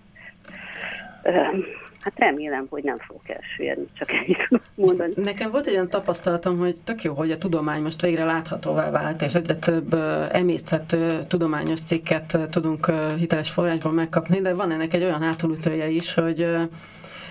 Hát 2.06 2.20
remélem, 2.20 2.68
hogy 2.70 2.84
nem 2.84 2.98
fogok 2.98 3.30
elsüllyedni, 3.30 3.86
csak 3.94 4.12
ennyit 4.12 4.50
mondani. 4.76 5.14
Nekem 5.16 5.52
volt 5.52 5.68
egy 5.68 5.74
olyan 5.74 5.90
tapasztalatom, 5.90 6.58
hogy 6.58 6.76
tök 6.84 7.04
jó, 7.04 7.14
hogy 7.14 7.32
a 7.32 7.38
tudomány 7.38 7.82
most 7.82 8.02
végre 8.02 8.24
láthatóvá 8.24 8.90
vált, 8.92 9.22
és 9.22 9.34
egyre 9.34 9.56
több 9.56 9.94
emészthető 10.32 11.24
tudományos 11.28 11.82
cikket 11.82 12.38
tudunk 12.50 12.92
hiteles 13.18 13.50
forrásból 13.50 13.92
megkapni, 13.92 14.42
de 14.42 14.54
van 14.54 14.72
ennek 14.72 14.94
egy 14.94 15.04
olyan 15.04 15.22
hátulütője 15.22 15.88
is, 15.88 16.14
hogy 16.14 16.48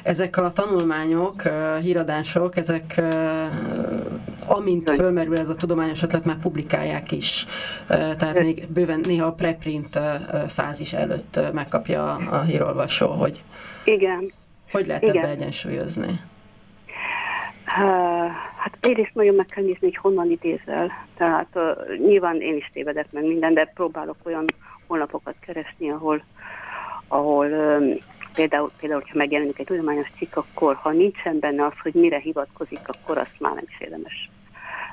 ezek 0.04 0.36
a 0.36 0.52
tanulmányok, 0.52 1.42
híradások, 1.80 2.56
ezek 2.56 3.00
amint 4.46 4.90
fölmerül 4.90 5.38
ez 5.38 5.48
a 5.48 5.54
tudományos 5.54 6.02
ötlet, 6.02 6.24
már 6.24 6.38
publikálják 6.38 7.12
is. 7.12 7.46
Tehát 7.86 8.40
még 8.40 8.66
bőven 8.68 9.00
néha 9.02 9.26
a 9.26 9.32
preprint 9.32 9.98
fázis 10.48 10.92
előtt 10.92 11.40
megkapja 11.52 12.14
a 12.14 12.42
hírolvasó, 12.42 13.06
hogy 13.06 13.42
igen. 13.84 14.32
hogy 14.70 14.86
lehet 14.86 15.02
Igen. 15.02 15.16
ebbe 15.16 15.28
egyensúlyozni? 15.28 16.20
Hát 17.64 18.78
egyrészt 18.80 19.14
nagyon 19.14 19.34
meg 19.34 19.46
kell 19.46 19.64
nézni, 19.64 19.80
hogy 19.80 19.96
honnan 19.96 20.30
idézel. 20.30 20.90
Tehát 21.16 21.48
uh, 21.54 21.96
nyilván 21.96 22.40
én 22.40 22.56
is 22.56 22.70
tévedek 22.72 23.06
meg 23.10 23.24
minden, 23.24 23.54
de 23.54 23.70
próbálok 23.74 24.16
olyan 24.22 24.44
honlapokat 24.86 25.34
keresni, 25.40 25.90
ahol, 25.90 26.24
ahol 27.08 27.46
um, 27.46 27.96
például, 28.34 28.70
például, 28.80 29.02
ha 29.06 29.18
megjelenik 29.18 29.58
egy 29.58 29.66
tudományos 29.66 30.08
cikk, 30.18 30.36
akkor 30.36 30.74
ha 30.74 30.90
nincsen 30.90 31.38
benne 31.38 31.64
az, 31.64 31.72
hogy 31.82 31.94
mire 31.94 32.18
hivatkozik, 32.18 32.80
akkor 32.86 33.18
azt 33.18 33.40
már 33.40 33.54
nem 33.54 33.64
is 33.68 33.80
érdemes 33.80 34.30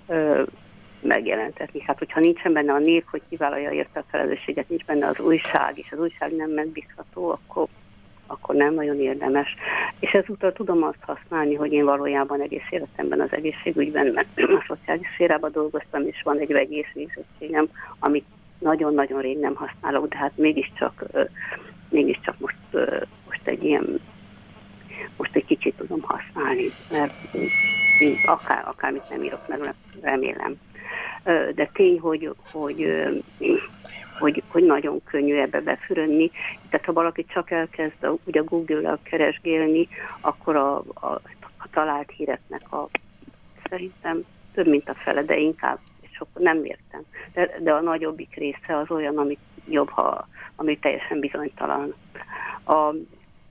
uh, 0.06 0.48
megjelentetni. 1.02 1.82
Hát, 1.86 1.98
hogyha 1.98 2.20
nincsen 2.20 2.54
benne 2.54 2.74
a 2.74 2.80
név, 2.80 3.04
hogy 3.12 3.22
kivállalja 3.30 3.72
érte 3.72 4.00
a 4.00 4.10
felelősséget, 4.10 4.70
nincs 4.70 4.86
benne 4.86 5.08
az 5.08 5.20
újság, 5.20 5.78
és 5.78 5.92
az 5.92 6.00
újság 6.00 6.36
nem 6.36 6.50
megbízható, 6.50 7.30
akkor 7.30 7.68
akkor 8.32 8.56
nem 8.56 8.74
nagyon 8.74 9.00
érdemes. 9.00 9.56
És 10.00 10.12
ezúttal 10.12 10.54
tudom 10.54 10.84
azt 10.84 11.04
használni, 11.06 11.56
hogy 11.56 11.72
én 11.72 11.86
valójában 11.86 12.42
egész 12.42 12.68
életemben 12.70 13.22
az 13.22 13.32
egészségügyben, 13.32 14.08
mert 14.08 14.28
a 14.36 14.64
szociális 14.68 15.08
szférában 15.14 15.52
dolgoztam, 15.52 16.08
és 16.08 16.22
van 16.24 16.38
egy 16.38 16.52
vegyész 16.52 16.92
végzettségem, 16.94 17.68
amit 18.00 18.26
nagyon-nagyon 18.60 19.22
rég 19.22 19.40
nem 19.40 19.56
használok, 19.56 20.08
de 20.08 20.18
hát 20.18 20.38
mégiscsak, 20.38 21.04
mégiscsak 21.90 22.40
most, 22.40 22.56
most 23.42 23.58
egy 23.60 23.64
ilyen 23.64 24.00
most 25.18 25.36
egy 25.36 25.46
kicsit 25.46 25.76
tudom 25.76 26.02
használni, 26.02 26.72
mert 26.92 27.14
akár, 28.26 28.68
akármit 28.68 29.10
nem 29.10 29.24
írok 29.24 29.48
meg, 29.48 29.74
remélem. 30.02 30.56
De 31.56 31.70
tény, 31.74 32.00
hogy, 32.00 32.34
hogy 32.52 32.86
hogy, 34.20 34.44
hogy 34.48 34.64
nagyon 34.64 35.04
könnyű 35.04 35.36
ebbe 35.36 35.62
befürönni. 35.62 36.32
Tehát 36.70 36.86
ha 36.86 36.94
valaki 36.94 37.26
csak 37.26 37.52
elkezd 37.52 38.08
ugye 38.24 38.40
a 38.40 38.44
Google-el 38.44 39.00
keresgélni, 39.04 39.88
akkor 40.20 40.56
a, 40.56 40.78
a, 40.78 41.22
a 41.58 41.70
talált 41.72 42.12
híreknek 42.12 42.74
a 42.74 42.88
szerintem 43.70 44.24
több, 44.54 44.68
mint 44.68 44.90
a 44.90 44.94
fele, 44.94 45.24
de 45.24 45.38
inkább, 45.38 45.80
akkor 46.20 46.42
nem 46.42 46.66
értem. 46.66 47.02
De, 47.34 47.58
de 47.60 47.74
a 47.74 47.82
nagyobbik 47.82 48.36
része 48.36 48.78
az 48.78 48.92
olyan, 48.92 49.18
amit 49.18 49.40
jobb, 49.70 49.90
ha, 49.90 50.28
ami 50.56 50.78
teljesen 50.78 51.20
bizonytalan. 51.20 51.94
A, 52.64 52.94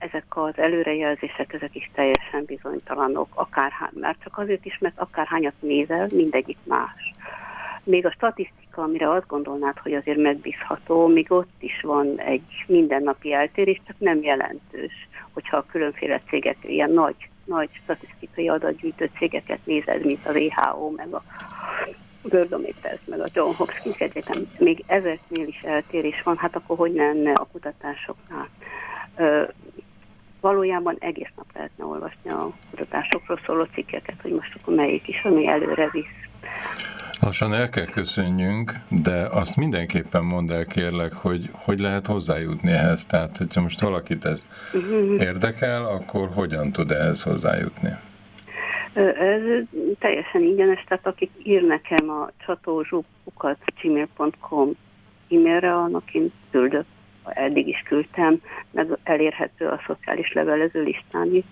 ezek 0.01 0.25
az 0.29 0.57
előrejelzések, 0.57 1.53
ezek 1.53 1.75
is 1.75 1.91
teljesen 1.93 2.45
bizonytalanok, 2.45 3.27
akár, 3.33 3.71
mert 3.93 4.23
csak 4.23 4.37
azért 4.37 4.65
is, 4.65 4.77
mert 4.77 4.99
akárhányat 4.99 5.53
nézel, 5.59 6.07
mindegyik 6.11 6.57
más. 6.63 7.13
Még 7.83 8.05
a 8.05 8.11
statisztika, 8.11 8.81
amire 8.81 9.11
azt 9.11 9.27
gondolnád, 9.27 9.77
hogy 9.77 9.93
azért 9.93 10.17
megbízható, 10.17 11.07
még 11.07 11.31
ott 11.31 11.55
is 11.59 11.81
van 11.81 12.19
egy 12.19 12.65
mindennapi 12.67 13.33
eltérés, 13.33 13.81
csak 13.87 13.95
nem 13.99 14.21
jelentős, 14.21 15.07
hogyha 15.33 15.57
a 15.57 15.65
különféle 15.71 16.21
cégek, 16.29 16.57
ilyen 16.61 16.91
nagy, 16.91 17.15
nagy 17.45 17.69
statisztikai 17.71 18.49
adatgyűjtő 18.49 19.09
cégeket 19.17 19.59
nézed, 19.63 20.05
mint 20.05 20.25
a 20.25 20.31
WHO, 20.31 20.89
meg 20.89 21.13
a 21.13 21.23
Worldometers, 22.21 23.01
meg 23.05 23.19
a 23.19 23.27
John 23.33 23.55
Hopkins 23.55 23.97
Egyetem, 23.97 24.51
még 24.57 24.83
ezeknél 24.87 25.47
is 25.47 25.61
eltérés 25.61 26.21
van, 26.23 26.37
hát 26.37 26.55
akkor 26.55 26.77
hogy 26.77 26.93
lenne 26.93 27.33
a 27.33 27.47
kutatásoknál? 27.51 28.47
Valójában 30.41 30.95
egész 30.99 31.31
nap 31.35 31.45
lehetne 31.53 31.85
olvasni 31.85 32.29
a 32.29 32.51
kutatásokról 32.69 33.39
szóló 33.45 33.63
cikkeket, 33.63 34.15
hogy 34.21 34.31
most 34.31 34.57
akkor 34.61 34.75
melyik 34.75 35.07
is, 35.07 35.21
ami 35.23 35.47
előre 35.47 35.89
visz. 35.91 36.05
Lassan 37.19 37.53
el 37.53 37.69
kell 37.69 37.85
köszönjünk, 37.85 38.73
de 38.87 39.27
azt 39.31 39.55
mindenképpen 39.55 40.23
mondd 40.23 40.51
el 40.51 40.65
kérlek, 40.65 41.13
hogy 41.13 41.49
hogy 41.51 41.79
lehet 41.79 42.07
hozzájutni 42.07 42.71
ehhez. 42.71 43.05
Tehát, 43.05 43.37
hogyha 43.37 43.61
most 43.61 43.79
valakit 43.79 44.25
ez 44.25 44.45
érdekel, 45.19 45.85
akkor 45.85 46.29
hogyan 46.33 46.71
tud 46.71 46.91
ehhez 46.91 47.21
hozzájutni? 47.21 47.89
Ez 48.93 49.41
teljesen 49.99 50.41
ingyenes, 50.41 50.83
tehát 50.87 51.07
akik 51.07 51.31
ír 51.43 51.63
nekem 51.63 52.09
a 52.09 52.29
csatózsukukat 52.45 53.57
gmail.com 53.81 54.71
e-mailre, 55.29 55.75
annak 55.75 56.13
én 56.13 56.31
küldök, 56.51 56.85
eddig 57.23 57.67
is 57.67 57.83
küldtem, 57.87 58.41
meg 58.71 58.87
elérhető 59.03 59.67
a 59.67 59.81
szociális 59.87 60.33
levelező 60.33 60.81
listán 60.81 61.35
is 61.35 61.43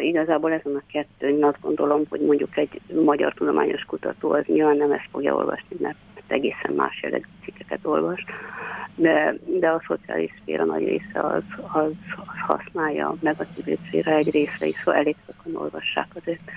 Igazából 0.00 0.52
ezen 0.52 0.74
a 0.74 0.82
kettő, 0.92 1.28
én 1.28 1.44
azt 1.44 1.60
gondolom, 1.60 2.02
hogy 2.08 2.20
mondjuk 2.20 2.56
egy 2.56 2.80
magyar 3.04 3.34
tudományos 3.34 3.82
kutató 3.82 4.30
az 4.30 4.44
nyilván 4.46 4.76
nem 4.76 4.92
ezt 4.92 5.08
fogja 5.10 5.34
olvasni, 5.34 5.76
mert 5.80 5.96
egészen 6.26 6.72
más 6.76 7.02
jellegű 7.02 7.24
cikkeket 7.44 7.78
olvas, 7.82 8.24
de, 8.94 9.34
de 9.46 9.68
a 9.68 9.82
szociális 9.86 10.30
szféra 10.40 10.64
nagy 10.64 10.84
része 10.84 11.20
az, 11.20 11.42
az, 11.72 11.92
az 12.16 12.38
használja, 12.46 13.14
meg 13.20 13.34
a 13.38 13.46
civil 13.54 13.76
szféra 13.86 14.12
egy 14.12 14.30
része 14.30 14.66
is, 14.66 14.74
szóval 14.74 15.00
elég 15.00 15.16
sokan 15.26 15.62
olvassák 15.62 16.06
azért. 16.14 16.50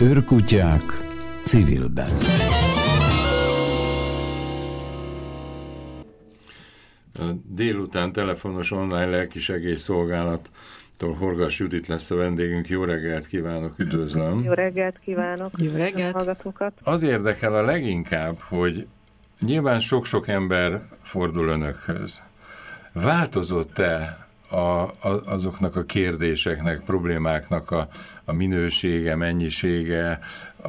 Őrkutyák 0.00 0.82
civilben. 1.44 2.61
Délután 7.46 8.12
telefonos 8.12 8.70
online 8.70 9.06
lelkisegély 9.06 9.74
szolgálattól 9.74 11.14
Horgas 11.18 11.58
Judit 11.58 11.86
lesz 11.86 12.10
a 12.10 12.16
vendégünk. 12.16 12.68
Jó 12.68 12.84
reggelt 12.84 13.26
kívánok, 13.26 13.78
üdvözlöm! 13.78 14.42
Jó 14.42 14.52
reggelt 14.52 14.98
kívánok! 14.98 15.50
Jó 15.56 15.72
reggelt! 15.72 16.14
Hallgatókat. 16.14 16.72
Az 16.82 17.02
érdekel 17.02 17.54
a 17.54 17.62
leginkább, 17.62 18.38
hogy 18.38 18.86
nyilván 19.40 19.78
sok-sok 19.78 20.28
ember 20.28 20.82
fordul 21.02 21.48
önökhöz. 21.48 22.22
Változott-e 22.92 24.26
a, 24.52 24.82
a, 24.82 25.08
azoknak 25.26 25.76
a 25.76 25.82
kérdéseknek, 25.82 26.80
problémáknak 26.84 27.70
a, 27.70 27.88
a 28.24 28.32
minősége, 28.32 29.16
mennyisége, 29.16 30.18
a, 30.62 30.68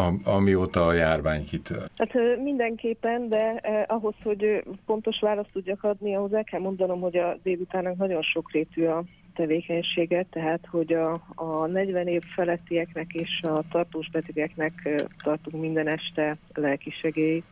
a, 0.00 0.12
amióta 0.24 0.86
a 0.86 0.92
járvány 0.92 1.44
kitör? 1.44 1.88
Hát 1.96 2.12
mindenképpen, 2.42 3.28
de 3.28 3.56
eh, 3.56 3.84
ahhoz, 3.86 4.14
hogy 4.22 4.64
pontos 4.86 5.20
választ 5.20 5.52
tudjak 5.52 5.84
adni, 5.84 6.14
ahhoz 6.14 6.32
el 6.32 6.44
kell 6.44 6.60
mondanom, 6.60 7.00
hogy 7.00 7.16
a 7.16 7.36
délutának 7.42 7.96
nagyon 7.96 8.22
sokrétű 8.22 8.84
a 8.84 9.02
tevékenysége, 9.34 10.26
tehát 10.30 10.66
hogy 10.70 10.92
a, 10.92 11.22
a 11.34 11.66
40 11.66 12.06
év 12.06 12.22
felettieknek 12.34 13.12
és 13.12 13.40
a 13.42 13.62
tartós 13.70 14.10
betegeknek 14.10 15.02
tartunk 15.22 15.60
minden 15.62 15.88
este 15.88 16.36
lelkisegély 16.54 17.42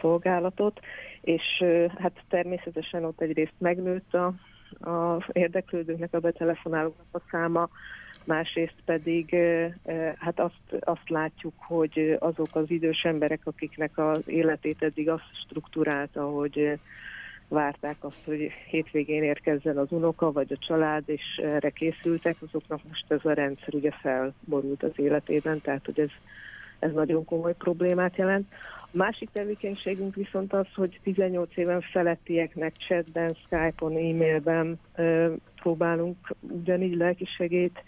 szolgálatot, 0.00 0.80
és 1.20 1.64
hát 1.98 2.12
természetesen 2.28 3.04
ott 3.04 3.20
egyrészt 3.20 3.54
megnőtt 3.58 4.14
a, 4.14 4.34
a 4.80 5.26
érdeklődőknek, 5.32 6.14
a 6.14 6.20
betelefonálóknak 6.20 7.06
a 7.12 7.20
száma, 7.30 7.68
másrészt 8.24 8.82
pedig 8.84 9.36
hát 10.18 10.40
azt, 10.40 10.80
azt 10.80 11.08
látjuk, 11.08 11.54
hogy 11.56 12.16
azok 12.18 12.48
az 12.52 12.70
idős 12.70 13.02
emberek, 13.02 13.40
akiknek 13.44 13.98
az 13.98 14.22
életét 14.26 14.82
eddig 14.82 15.08
azt 15.08 15.30
struktúrálta, 15.46 16.24
hogy 16.30 16.78
várták 17.48 17.96
azt, 18.00 18.24
hogy 18.24 18.50
hétvégén 18.66 19.22
érkezzen 19.22 19.76
az 19.78 19.86
unoka 19.90 20.32
vagy 20.32 20.52
a 20.52 20.66
család, 20.66 21.02
és 21.06 21.40
erre 21.42 21.70
készültek, 21.70 22.36
azoknak 22.46 22.80
most 22.88 23.04
ez 23.08 23.24
a 23.24 23.32
rendszer 23.32 23.74
ugye 23.74 23.90
felborult 23.90 24.82
az 24.82 24.92
életében, 24.94 25.60
tehát 25.60 25.84
hogy 25.84 26.00
ez, 26.00 26.10
ez 26.78 26.92
nagyon 26.92 27.24
komoly 27.24 27.54
problémát 27.54 28.16
jelent. 28.16 28.48
A 28.82 28.96
másik 28.96 29.30
tevékenységünk 29.32 30.14
viszont 30.14 30.52
az, 30.52 30.66
hogy 30.74 31.00
18 31.02 31.56
éven 31.56 31.80
felettieknek 31.80 32.76
chatben, 32.76 33.36
Skype-on, 33.44 33.92
e-mailben 33.92 34.78
ö, 34.96 35.32
próbálunk 35.60 36.16
ugyanígy 36.40 36.96
lelkisegét 36.96 37.82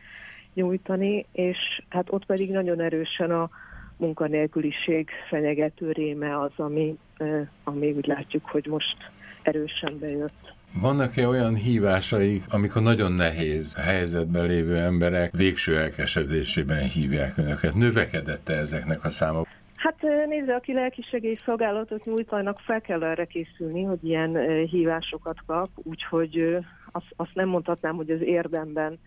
nyújtani, 0.55 1.26
és 1.32 1.82
hát 1.88 2.07
ott 2.11 2.26
pedig 2.26 2.51
nagyon 2.51 2.80
erősen 2.80 3.30
a 3.30 3.51
munkanélküliség 3.97 5.11
fenyegető 5.28 5.93
réme 5.93 6.41
az, 6.41 6.53
ami, 6.57 6.99
ö, 7.18 7.41
ami 7.64 7.93
úgy 7.93 8.07
látjuk, 8.07 8.45
hogy 8.45 8.66
most 8.66 8.97
erősen 9.43 9.99
bejött. 9.99 10.55
Vannak-e 10.75 11.29
olyan 11.29 11.55
hívásaik, 11.55 12.43
amikor 12.51 12.83
nagyon 12.83 13.12
nehéz 13.12 13.77
helyzetben 13.77 14.47
lévő 14.47 14.77
emberek 14.77 15.33
végső 15.33 15.79
elkesedésében 15.79 16.83
hívják 16.83 17.39
önöket? 17.39 17.75
Növekedette 17.75 18.53
ezeknek 18.53 19.05
a 19.05 19.11
száma? 19.11 19.43
Hát 19.75 20.03
nézze, 20.29 20.55
aki 20.55 20.73
lelkisegély 20.73 21.39
szolgálatot 21.45 22.05
nyújtanak, 22.05 22.59
fel 22.59 22.81
kell 22.81 23.03
erre 23.03 23.25
készülni, 23.25 23.83
hogy 23.83 24.05
ilyen 24.05 24.37
hívásokat 24.66 25.37
kap, 25.47 25.68
úgyhogy 25.75 26.57
azt, 26.93 27.07
azt 27.16 27.35
nem 27.35 27.49
mondhatnám, 27.49 27.97
hogy 27.97 28.11
az 28.11 28.21
érdemben 28.21 28.99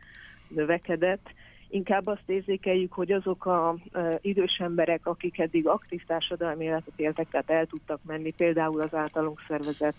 növekedett. 0.47 1.29
Inkább 1.69 2.07
azt 2.07 2.23
érzékeljük, 2.25 2.93
hogy 2.93 3.11
azok 3.11 3.45
az 3.45 3.75
idős 4.21 4.57
emberek, 4.57 5.05
akik 5.05 5.39
eddig 5.39 5.67
aktív 5.67 6.03
társadalmi 6.07 6.63
életet 6.63 6.93
éltek, 6.95 7.27
tehát 7.29 7.49
el 7.49 7.65
tudtak 7.65 7.99
menni, 8.07 8.31
például 8.31 8.81
az 8.81 8.93
általunk 8.95 9.41
szervezett 9.47 9.95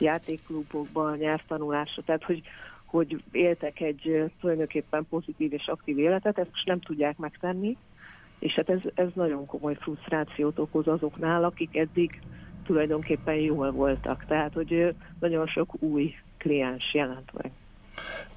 játékklubokba, 0.00 1.14
nyelvtanulásra, 1.14 2.02
tehát 2.02 2.24
hogy 2.24 2.42
hogy 2.90 3.22
éltek 3.32 3.80
egy 3.80 4.30
tulajdonképpen 4.40 5.06
pozitív 5.08 5.52
és 5.52 5.66
aktív 5.66 5.98
életet, 5.98 6.38
ezt 6.38 6.50
most 6.50 6.66
nem 6.66 6.80
tudják 6.80 7.16
megtenni, 7.16 7.76
és 8.38 8.52
hát 8.52 8.68
ez, 8.68 8.80
ez 8.94 9.08
nagyon 9.14 9.46
komoly 9.46 9.76
frusztrációt 9.80 10.58
okoz 10.58 10.86
azoknál, 10.86 11.44
akik 11.44 11.76
eddig 11.76 12.20
tulajdonképpen 12.64 13.34
jól 13.34 13.70
voltak. 13.70 14.24
Tehát, 14.28 14.52
hogy 14.52 14.94
nagyon 15.20 15.46
sok 15.46 15.82
új 15.82 16.14
kliens 16.38 16.94
jelent 16.94 17.32
meg. 17.32 17.50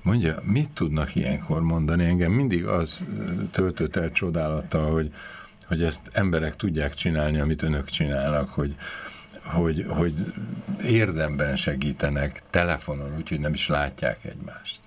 Mondja, 0.01 0.41
mit 0.43 0.71
tudnak 0.71 1.15
ilyenkor 1.15 1.61
mondani? 1.61 2.05
Engem 2.05 2.31
mindig 2.31 2.65
az 2.65 3.05
töltött 3.51 3.95
el 3.95 4.11
csodálattal, 4.11 4.91
hogy, 4.91 5.13
hogy 5.67 5.83
ezt 5.83 6.09
emberek 6.11 6.55
tudják 6.55 6.93
csinálni, 6.93 7.39
amit 7.39 7.61
önök 7.61 7.85
csinálnak, 7.85 8.49
hogy, 8.49 8.75
hogy, 9.45 9.85
hogy 9.87 10.13
érdemben 10.87 11.55
segítenek 11.55 12.41
telefonon, 12.49 13.15
úgyhogy 13.17 13.39
nem 13.39 13.53
is 13.53 13.67
látják 13.67 14.25
egymást. 14.25 14.79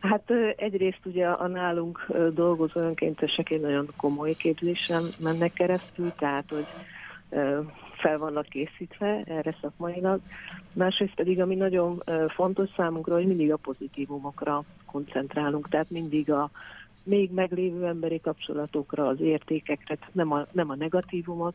Hát 0.00 0.30
egyrészt 0.56 1.00
ugye 1.04 1.26
a 1.26 1.46
nálunk 1.46 2.06
dolgozó 2.34 2.80
önkéntesek 2.80 3.50
egy 3.50 3.60
nagyon 3.60 3.88
komoly 3.96 4.32
képzésen 4.32 5.02
mennek 5.18 5.52
keresztül, 5.52 6.12
tehát 6.18 6.44
hogy 6.48 6.66
fel 7.96 8.18
vannak 8.18 8.46
készítve 8.48 9.22
erre 9.26 9.56
szakmailag. 9.60 10.20
Másrészt 10.72 11.14
pedig, 11.14 11.40
ami 11.40 11.54
nagyon 11.54 11.98
fontos 12.28 12.68
számunkra, 12.76 13.14
hogy 13.14 13.26
mindig 13.26 13.52
a 13.52 13.56
pozitívumokra 13.56 14.64
koncentrálunk, 14.86 15.68
tehát 15.68 15.90
mindig 15.90 16.32
a 16.32 16.50
még 17.02 17.32
meglévő 17.32 17.86
emberi 17.86 18.20
kapcsolatokra, 18.20 19.06
az 19.06 19.20
értékekre, 19.20 19.94
tehát 19.94 20.14
nem 20.14 20.32
a, 20.32 20.46
nem 20.52 20.70
a 20.70 20.74
negatívumot, 20.74 21.54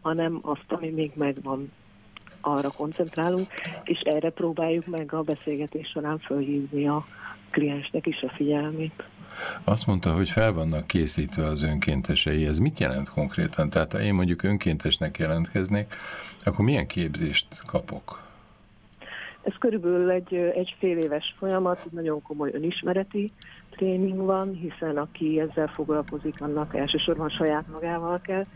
hanem 0.00 0.38
azt, 0.42 0.66
ami 0.68 0.90
még 0.90 1.10
megvan, 1.14 1.72
arra 2.40 2.70
koncentrálunk, 2.70 3.46
és 3.84 4.00
erre 4.00 4.30
próbáljuk 4.30 4.86
meg 4.86 5.12
a 5.12 5.22
beszélgetés 5.22 5.88
során 5.88 6.18
fölhívni 6.18 6.88
a 6.88 7.06
kliensnek 7.50 8.06
is 8.06 8.22
a 8.22 8.28
figyelmét. 8.28 9.04
Azt 9.64 9.86
mondta, 9.86 10.14
hogy 10.14 10.30
fel 10.30 10.52
vannak 10.52 10.86
készítve 10.86 11.44
az 11.46 11.62
önkéntesei. 11.62 12.46
Ez 12.46 12.58
mit 12.58 12.78
jelent 12.78 13.08
konkrétan? 13.08 13.70
Tehát 13.70 13.92
ha 13.92 14.00
én 14.00 14.14
mondjuk 14.14 14.42
önkéntesnek 14.42 15.18
jelentkeznék, 15.18 15.94
akkor 16.38 16.64
milyen 16.64 16.86
képzést 16.86 17.46
kapok? 17.66 18.26
Ez 19.42 19.54
körülbelül 19.58 20.10
egy, 20.10 20.34
egy 20.34 20.76
fél 20.78 20.98
éves 20.98 21.34
folyamat, 21.38 21.90
nagyon 21.90 22.22
komoly 22.22 22.50
önismereti 22.52 23.32
tréning 23.70 24.16
van, 24.16 24.54
hiszen 24.54 24.96
aki 24.96 25.40
ezzel 25.40 25.68
foglalkozik, 25.68 26.40
annak 26.40 26.76
elsősorban 26.76 27.28
saját 27.28 27.64
magával 27.72 28.20
kell 28.20 28.46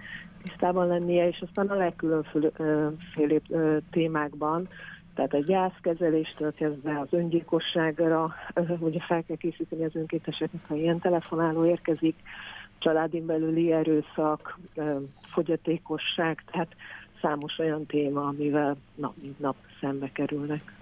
tisztában 0.43 0.87
lennie, 0.87 1.29
és 1.29 1.43
aztán 1.47 1.67
a 1.67 1.75
legkülönfélébb 1.75 3.43
témákban 3.91 4.69
tehát 5.15 5.35
a 5.35 5.39
gyászkezeléstől 5.39 6.55
kezdve 6.55 7.01
az 7.01 7.09
öngyilkosságra, 7.11 8.35
ugye 8.79 9.01
fel 9.01 9.23
kell 9.23 9.37
készíteni 9.37 9.85
az 9.85 9.95
önkénteseket, 9.97 10.61
ha 10.69 10.75
ilyen 10.75 10.99
telefonáló 10.99 11.67
érkezik, 11.67 12.17
családin 12.79 13.27
belüli 13.27 13.73
erőszak, 13.73 14.59
fogyatékosság, 15.33 16.45
tehát 16.51 16.75
számos 17.21 17.59
olyan 17.59 17.87
téma, 17.87 18.27
amivel 18.27 18.77
nap 18.95 19.15
mint 19.23 19.39
nap 19.39 19.57
szembe 19.81 20.11
kerülnek. 20.13 20.82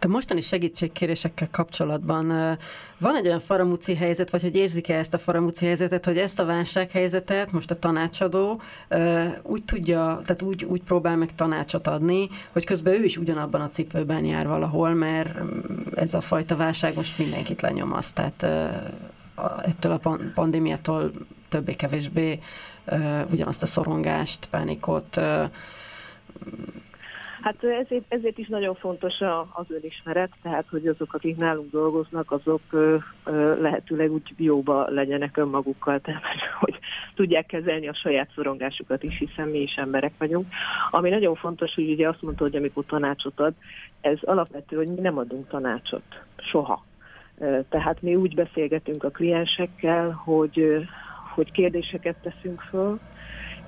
A 0.00 0.06
mostani 0.06 0.40
segítségkérésekkel 0.40 1.48
kapcsolatban 1.50 2.26
van 2.98 3.16
egy 3.16 3.26
olyan 3.26 3.40
faramúci 3.40 3.94
helyzet, 3.94 4.30
vagy 4.30 4.42
hogy 4.42 4.56
érzik-e 4.56 4.98
ezt 4.98 5.14
a 5.14 5.18
faramúci 5.18 5.66
helyzetet, 5.66 6.04
hogy 6.04 6.18
ezt 6.18 6.38
a 6.38 6.44
válsághelyzetet 6.44 7.52
most 7.52 7.70
a 7.70 7.78
tanácsadó 7.78 8.60
úgy 9.42 9.64
tudja, 9.64 10.20
tehát 10.24 10.42
úgy, 10.42 10.64
úgy 10.64 10.82
próbál 10.82 11.16
meg 11.16 11.34
tanácsot 11.34 11.86
adni, 11.86 12.28
hogy 12.52 12.64
közben 12.64 12.92
ő 12.94 13.04
is 13.04 13.16
ugyanabban 13.16 13.60
a 13.60 13.68
cipőben 13.68 14.24
jár 14.24 14.46
valahol, 14.46 14.94
mert 14.94 15.38
ez 15.94 16.14
a 16.14 16.20
fajta 16.20 16.56
válság 16.56 16.94
most 16.94 17.18
mindenkit 17.18 17.60
lenyomaszt, 17.60 18.14
tehát 18.14 18.42
ettől 19.64 19.92
a 20.02 20.18
pandémiától 20.34 21.12
többé-kevésbé 21.48 22.40
ugyanazt 23.30 23.62
a 23.62 23.66
szorongást, 23.66 24.46
pánikot 24.50 25.20
Hát 27.44 27.64
ezért, 27.64 28.04
ezért 28.08 28.38
is 28.38 28.48
nagyon 28.48 28.74
fontos 28.74 29.14
az 29.52 29.66
önismeret, 29.68 30.30
tehát 30.42 30.64
hogy 30.70 30.86
azok, 30.86 31.14
akik 31.14 31.36
nálunk 31.36 31.70
dolgoznak, 31.70 32.30
azok 32.30 32.60
ö, 32.70 32.96
ö, 33.24 33.60
lehetőleg 33.60 34.12
úgy 34.12 34.34
jóba 34.36 34.90
legyenek 34.90 35.36
önmagukkal, 35.36 36.00
tehát 36.00 36.22
hogy 36.60 36.78
tudják 37.14 37.46
kezelni 37.46 37.88
a 37.88 37.94
saját 37.94 38.30
szorongásukat 38.34 39.02
is, 39.02 39.18
hiszen 39.18 39.48
mi 39.48 39.58
is 39.58 39.74
emberek 39.74 40.12
vagyunk. 40.18 40.46
Ami 40.90 41.10
nagyon 41.10 41.34
fontos, 41.34 41.74
hogy 41.74 41.90
ugye 41.90 42.08
azt 42.08 42.22
mondta, 42.22 42.44
hogy 42.44 42.56
amikor 42.56 42.84
tanácsot 42.86 43.40
ad, 43.40 43.54
ez 44.00 44.18
alapvető, 44.20 44.76
hogy 44.76 44.88
mi 44.88 45.00
nem 45.00 45.18
adunk 45.18 45.48
tanácsot. 45.48 46.22
Soha. 46.36 46.84
Tehát 47.68 48.02
mi 48.02 48.14
úgy 48.14 48.34
beszélgetünk 48.34 49.04
a 49.04 49.10
kliensekkel, 49.10 50.10
hogy, 50.10 50.86
hogy 51.34 51.52
kérdéseket 51.52 52.16
teszünk 52.22 52.60
föl, 52.60 52.98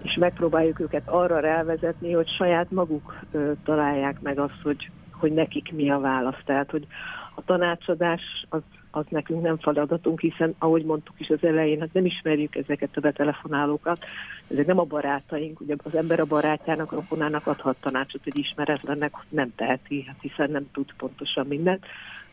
és 0.06 0.16
megpróbáljuk 0.20 0.80
őket 0.80 1.08
arra 1.08 1.40
rávezetni, 1.40 2.12
hogy 2.12 2.28
saját 2.28 2.70
maguk 2.70 3.18
ö, 3.32 3.52
találják 3.64 4.20
meg 4.20 4.38
azt, 4.38 4.60
hogy, 4.62 4.90
hogy 5.12 5.32
nekik 5.32 5.72
mi 5.72 5.90
a 5.90 5.98
válasz. 5.98 6.42
Tehát, 6.44 6.70
hogy 6.70 6.86
a 7.34 7.44
tanácsadás 7.44 8.22
az, 8.48 8.60
az 8.90 9.04
nekünk 9.08 9.42
nem 9.42 9.58
feladatunk, 9.58 10.20
hiszen 10.20 10.54
ahogy 10.58 10.84
mondtuk 10.84 11.20
is 11.20 11.28
az 11.28 11.44
elején, 11.44 11.80
hát 11.80 11.92
nem 11.92 12.04
ismerjük 12.04 12.56
ezeket 12.56 12.96
a 12.96 13.00
betelefonálókat, 13.00 14.04
ezek 14.48 14.66
nem 14.66 14.78
a 14.78 14.84
barátaink, 14.84 15.60
ugye 15.60 15.74
az 15.82 15.94
ember 15.94 16.20
a 16.20 16.24
barátjának, 16.24 16.92
a 16.92 16.94
rokonának 16.94 17.46
adhat 17.46 17.76
tanácsot, 17.80 18.24
hogy 18.24 18.38
ismeretlennek 18.38 19.12
nem 19.28 19.54
teheti, 19.56 20.04
hát 20.06 20.16
hiszen 20.20 20.50
nem 20.50 20.70
tud 20.72 20.92
pontosan 20.96 21.46
mindent. 21.46 21.84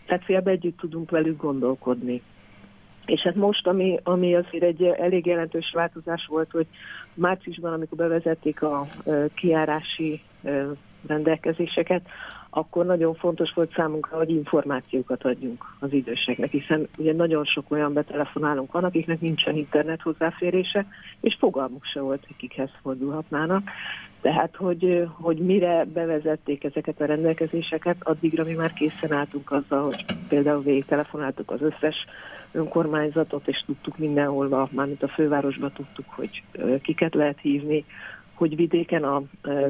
Tehát 0.06 0.24
félbe 0.24 0.52
együtt 0.52 0.78
tudunk 0.78 1.12
velük 1.12 1.42
gondolkodni. 1.42 2.22
És 3.06 3.22
hát 3.22 3.36
most, 3.36 3.68
ami, 3.68 4.00
ami 4.04 4.36
azért 4.36 4.64
egy 4.64 4.84
elég 4.84 5.26
jelentős 5.26 5.72
változás 5.74 6.26
volt, 6.26 6.52
hogy 6.52 6.68
márciusban, 7.14 7.74
amikor 7.74 7.98
bevezették 7.98 8.62
a 8.62 8.86
kiárási 9.34 10.22
rendelkezéseket, 11.08 12.02
akkor 12.56 12.86
nagyon 12.86 13.14
fontos 13.14 13.54
volt 13.54 13.74
számunkra, 13.76 14.18
hogy 14.18 14.30
információkat 14.30 15.24
adjunk 15.24 15.66
az 15.80 15.94
időseknek, 15.94 16.52
hiszen 16.52 16.88
ugye 16.98 17.14
nagyon 17.14 17.46
sok 17.46 17.66
olyan 17.72 17.94
betelefonálunk 17.94 18.72
van, 18.72 18.84
akiknek 18.84 19.22
nincsen 19.22 19.56
internet 19.56 20.02
hozzáférése, 20.02 20.86
és 21.20 21.36
fogalmuk 21.40 21.86
se 21.86 22.00
volt, 22.00 22.24
hogy 22.28 22.36
kikhez 22.36 22.70
fordulhatnának. 22.82 23.70
Tehát, 24.22 24.56
hogy, 24.56 25.08
hogy 25.12 25.38
mire 25.38 25.86
bevezették 25.94 26.64
ezeket 26.64 27.02
a 27.02 27.06
rendelkezéseket, 27.06 27.98
addigra 28.00 28.44
mi 28.44 28.54
már 28.54 28.74
készen 28.74 29.14
álltunk 29.14 29.52
azzal, 29.52 29.84
hogy 29.84 30.06
például 30.28 30.62
végig 30.62 30.86
telefonáltuk 30.86 31.52
az 31.52 31.62
összes 31.62 31.96
önkormányzatot, 32.54 33.48
és 33.48 33.64
tudtuk 33.66 33.98
mindenhol, 33.98 34.70
mármint 34.72 35.04
a 35.04 35.08
fővárosban 35.08 35.72
tudtuk, 35.72 36.06
hogy 36.10 36.44
kiket 36.82 37.14
lehet 37.14 37.40
hívni, 37.42 37.86
hogy 38.34 38.56
vidéken 38.56 39.04
a 39.04 39.22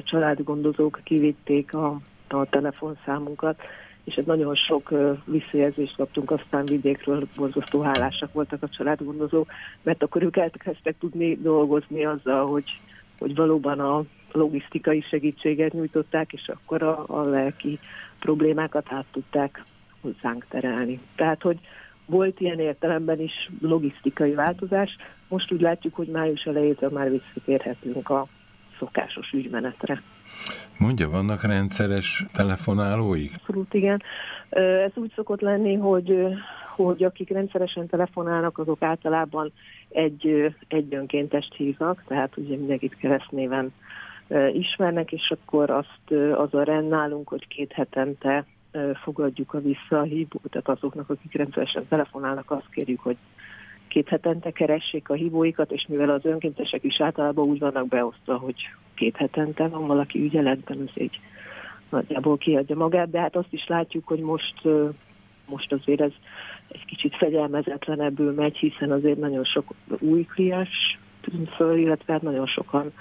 családgondozók 0.03 0.99
kivitték 1.03 1.73
a, 1.73 1.99
a 2.27 2.45
telefonszámunkat, 2.45 3.61
és 4.03 4.15
egy 4.15 4.25
nagyon 4.25 4.55
sok 4.55 4.93
visszajelzést 5.25 5.95
kaptunk, 5.95 6.31
aztán 6.31 6.65
vidékről 6.65 7.27
borzasztó 7.36 7.81
hálásak 7.81 8.34
voltak 8.34 8.63
a 8.63 8.69
családgondozók, 8.69 9.51
mert 9.81 10.03
akkor 10.03 10.23
ők 10.23 10.38
elkezdtek 10.38 10.95
tudni 10.99 11.38
dolgozni 11.41 12.05
azzal, 12.05 12.45
hogy, 12.45 12.79
hogy 13.19 13.36
valóban 13.36 13.79
a 13.79 14.03
logisztikai 14.31 15.01
segítséget 15.01 15.73
nyújtották, 15.73 16.34
és 16.34 16.47
akkor 16.53 16.84
a, 16.84 17.03
a 17.07 17.21
lelki 17.21 17.79
problémákat 18.19 18.86
át 18.89 19.05
tudták 19.11 19.63
hozzánk 20.01 20.45
terelni. 20.49 20.99
Tehát, 21.15 21.41
hogy 21.41 21.59
volt 22.05 22.39
ilyen 22.39 22.59
értelemben 22.59 23.19
is 23.19 23.49
logisztikai 23.61 24.33
változás. 24.33 24.95
Most 25.27 25.51
úgy 25.51 25.61
látjuk, 25.61 25.95
hogy 25.95 26.07
május 26.07 26.43
elejétől 26.43 26.89
már 26.89 27.09
visszatérhetünk 27.09 28.09
a 28.09 28.27
szokásos 28.79 29.31
ügymenetre. 29.31 30.01
Mondja, 30.77 31.09
vannak 31.09 31.43
rendszeres 31.43 32.25
telefonálóik? 32.33 33.31
Abszolút 33.35 33.73
igen. 33.73 34.01
Ez 34.49 34.91
úgy 34.95 35.11
szokott 35.15 35.41
lenni, 35.41 35.75
hogy, 35.75 36.17
hogy 36.75 37.03
akik 37.03 37.29
rendszeresen 37.29 37.87
telefonálnak, 37.87 38.57
azok 38.57 38.81
általában 38.81 39.51
egy, 39.89 40.53
egy 40.67 40.95
önkéntest 40.95 41.53
hívnak, 41.53 42.03
tehát 42.07 42.37
ugye 42.37 42.57
mindenkit 42.57 42.97
keresztnéven 42.97 43.73
ismernek, 44.53 45.11
és 45.11 45.31
akkor 45.31 45.69
azt 45.69 46.21
az 46.35 46.53
a 46.53 46.63
rend 46.63 46.89
nálunk, 46.89 47.27
hogy 47.27 47.47
két 47.47 47.71
hetente 47.71 48.45
fogadjuk 49.03 49.53
a 49.53 49.61
vissza 49.61 49.99
a 49.99 50.01
hívót, 50.01 50.49
tehát 50.49 50.69
azoknak, 50.69 51.09
akik 51.09 51.34
rendszeresen 51.34 51.88
telefonálnak, 51.88 52.51
azt 52.51 52.69
kérjük, 52.69 52.99
hogy 52.99 53.17
két 53.88 54.07
hetente 54.07 54.51
keressék 54.51 55.09
a 55.09 55.13
hívóikat, 55.13 55.71
és 55.71 55.86
mivel 55.88 56.09
az 56.09 56.26
önkéntesek 56.26 56.84
is 56.84 57.01
általában 57.01 57.47
úgy 57.47 57.59
vannak 57.59 57.88
beosztva, 57.88 58.38
hogy 58.38 58.55
két 58.93 59.15
hetente 59.17 59.67
van 59.67 59.88
valaki 59.88 60.19
ügyeletben, 60.19 60.78
az 60.82 61.01
így 61.01 61.19
nagyjából 61.89 62.38
kiadja 62.38 62.76
magát, 62.76 63.09
de 63.09 63.19
hát 63.19 63.36
azt 63.36 63.53
is 63.53 63.67
látjuk, 63.67 64.07
hogy 64.07 64.19
most, 64.19 64.61
most 65.45 65.71
azért 65.71 66.01
ez 66.01 66.11
egy 66.67 66.86
kicsit 66.86 67.15
fegyelmezetlenebbül 67.15 68.34
megy, 68.34 68.57
hiszen 68.57 68.91
azért 68.91 69.19
nagyon 69.19 69.43
sok 69.43 69.74
új 69.99 70.24
kliens 70.24 70.99
tűnt 71.21 71.49
föl, 71.49 71.78
illetve 71.78 72.13
hát 72.13 72.21
nagyon 72.21 72.47
sokan 72.47 72.91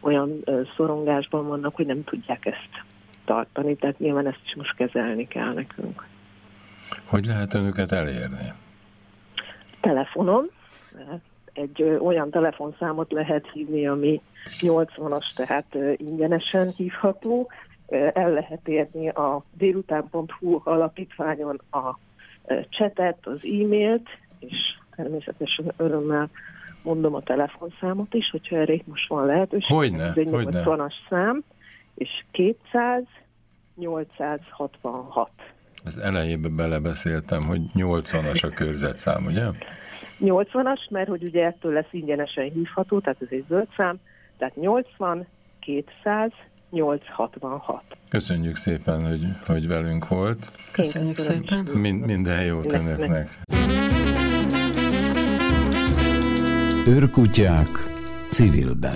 olyan 0.00 0.44
szorongásban 0.76 1.46
vannak, 1.46 1.76
hogy 1.76 1.86
nem 1.86 2.04
tudják 2.04 2.46
ezt 2.46 2.84
tartani, 3.30 3.76
tehát 3.76 3.98
nyilván 3.98 4.26
ezt 4.26 4.40
is 4.44 4.54
most 4.54 4.74
kezelni 4.74 5.26
kell 5.26 5.52
nekünk. 5.52 6.06
Hogy 7.04 7.24
lehet 7.24 7.54
önöket 7.54 7.92
elérni? 7.92 8.52
Telefonon. 9.80 10.50
Egy 11.52 11.82
olyan 11.82 12.30
telefonszámot 12.30 13.12
lehet 13.12 13.50
hívni, 13.52 13.86
ami 13.86 14.20
80-as, 14.60 15.32
tehát 15.34 15.76
ingyenesen 15.96 16.72
hívható. 16.76 17.50
El 18.12 18.30
lehet 18.30 18.68
érni 18.68 19.08
a 19.08 19.42
délután.hu 19.52 20.60
alapítványon 20.64 21.60
a 21.70 21.98
csetet, 22.68 23.26
az 23.26 23.38
e-mailt, 23.42 24.08
és 24.38 24.56
természetesen 24.96 25.72
örömmel 25.76 26.30
mondom 26.82 27.14
a 27.14 27.20
telefonszámot 27.20 28.14
is, 28.14 28.30
hogyha 28.30 28.56
erre 28.56 28.74
most 28.84 29.08
van 29.08 29.26
lehetőség. 29.26 29.76
Hogyne, 29.76 30.04
Ez 30.04 30.16
egy 30.16 30.28
hogyne. 30.30 30.62
80-as 30.64 30.94
szám, 31.08 31.42
és 31.94 32.24
200 32.30 33.02
866. 33.76 35.30
Az 35.84 35.98
elejében 35.98 36.56
belebeszéltem, 36.56 37.42
hogy 37.42 37.60
80-as 37.74 38.44
a 38.44 38.54
körzetszám, 38.54 39.24
ugye? 39.24 39.44
80-as, 40.20 40.90
mert 40.90 41.08
hogy 41.08 41.22
ugye 41.22 41.44
ettől 41.44 41.72
lesz 41.72 41.88
ingyenesen 41.90 42.50
hívható, 42.50 43.00
tehát 43.00 43.22
ez 43.22 43.28
egy 43.30 43.44
zöld 43.48 43.68
szám, 43.76 44.00
tehát 44.38 44.56
80, 44.56 45.26
200, 45.60 46.30
866. 46.70 47.82
Köszönjük 48.08 48.56
szépen, 48.56 49.06
hogy, 49.06 49.20
hogy 49.46 49.66
velünk 49.66 50.08
volt. 50.08 50.50
Köszönjük 50.72 51.18
szépen. 51.18 51.66
Mind, 51.74 52.06
minden 52.06 52.44
jót 52.44 52.72
önöknek. 52.72 53.28
Őrkutyák 56.86 57.68
civilben. 58.30 58.94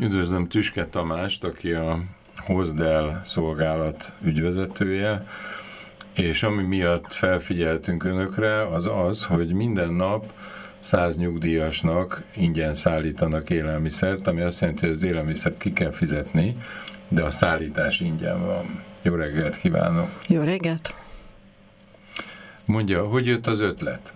Üdvözlöm 0.00 0.48
Tüske 0.48 0.86
Tamást, 0.86 1.44
aki 1.44 1.72
a 1.72 1.98
Hozdel 2.36 3.20
szolgálat 3.24 4.12
ügyvezetője, 4.22 5.26
és 6.14 6.42
ami 6.42 6.62
miatt 6.62 7.12
felfigyeltünk 7.12 8.04
önökre, 8.04 8.66
az 8.66 8.86
az, 8.86 9.24
hogy 9.24 9.52
minden 9.52 9.92
nap 9.92 10.32
száz 10.80 11.16
nyugdíjasnak 11.16 12.22
ingyen 12.36 12.74
szállítanak 12.74 13.50
élelmiszert, 13.50 14.26
ami 14.26 14.40
azt 14.40 14.60
jelenti, 14.60 14.86
hogy 14.86 14.94
az 14.94 15.02
élelmiszert 15.02 15.58
ki 15.58 15.72
kell 15.72 15.90
fizetni, 15.90 16.56
de 17.08 17.22
a 17.22 17.30
szállítás 17.30 18.00
ingyen 18.00 18.46
van. 18.46 18.82
Jó 19.02 19.14
reggelt 19.14 19.56
kívánok! 19.56 20.08
Jó 20.28 20.42
reggelt! 20.42 20.94
Mondja, 22.64 23.06
hogy 23.06 23.26
jött 23.26 23.46
az 23.46 23.60
ötlet? 23.60 24.12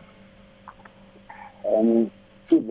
Um, 1.63 2.11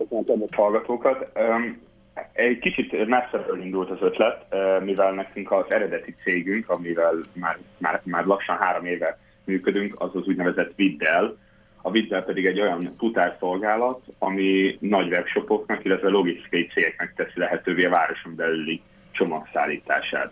a 0.09 0.24
kedves 0.26 0.49
hallgatókat! 0.55 1.32
Um, 1.36 1.89
egy 2.32 2.59
kicsit 2.59 3.07
messzebbről 3.07 3.62
indult 3.62 3.89
az 3.89 4.01
ötlet, 4.01 4.45
mivel 4.84 5.12
nekünk 5.12 5.51
az 5.51 5.66
eredeti 5.72 6.16
cégünk, 6.24 6.70
amivel 6.70 7.14
már, 7.34 7.57
már, 7.78 8.01
már 8.03 8.26
lassan 8.26 8.57
három 8.57 8.86
éve 8.86 9.20
működünk, 9.43 10.01
az 10.01 10.16
az 10.16 10.28
úgynevezett 10.28 10.76
Viddel. 10.76 11.38
A 11.82 11.91
Viddel 11.91 12.24
pedig 12.24 12.45
egy 12.45 12.59
olyan 12.59 12.95
tutárszolgálat, 12.97 14.01
ami 14.18 14.78
nagy 14.80 15.12
webshopoknak, 15.12 15.86
illetve 15.86 16.09
logisztikai 16.09 16.68
cégeknek 16.68 17.14
teszi 17.16 17.39
lehetővé 17.39 17.86
a 17.86 17.89
városon 17.89 18.36
belüli 18.36 18.82
csomagszállítását. 19.12 20.32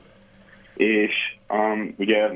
És 0.75 1.35
um, 1.49 1.93
ugye 1.97 2.29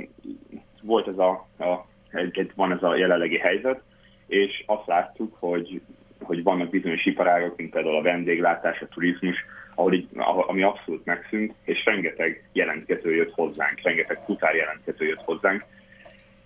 volt 0.81 1.07
ez 1.07 1.17
a, 1.17 1.47
a 1.59 1.85
egy, 2.11 2.51
van 2.55 2.71
ez 2.71 2.83
a 2.83 2.95
jelenlegi 2.95 3.37
helyzet, 3.37 3.81
és 4.27 4.63
azt 4.65 4.87
láttuk, 4.87 5.35
hogy 5.39 5.81
hogy 6.25 6.43
vannak 6.43 6.69
bizonyos 6.69 7.05
iparágok, 7.05 7.57
mint 7.57 7.71
például 7.71 7.95
a 7.95 8.01
vendéglátás, 8.01 8.81
a 8.81 8.87
turizmus, 8.87 9.35
ahol 9.75 9.93
így, 9.93 10.07
ami 10.47 10.63
abszolút 10.63 11.05
megszűnt, 11.05 11.53
és 11.63 11.85
rengeteg 11.85 12.49
jelentkező 12.51 13.15
jött 13.15 13.33
hozzánk, 13.33 13.81
rengeteg 13.83 14.19
futár 14.25 14.55
jelentkező 14.55 15.05
jött 15.05 15.21
hozzánk, 15.21 15.65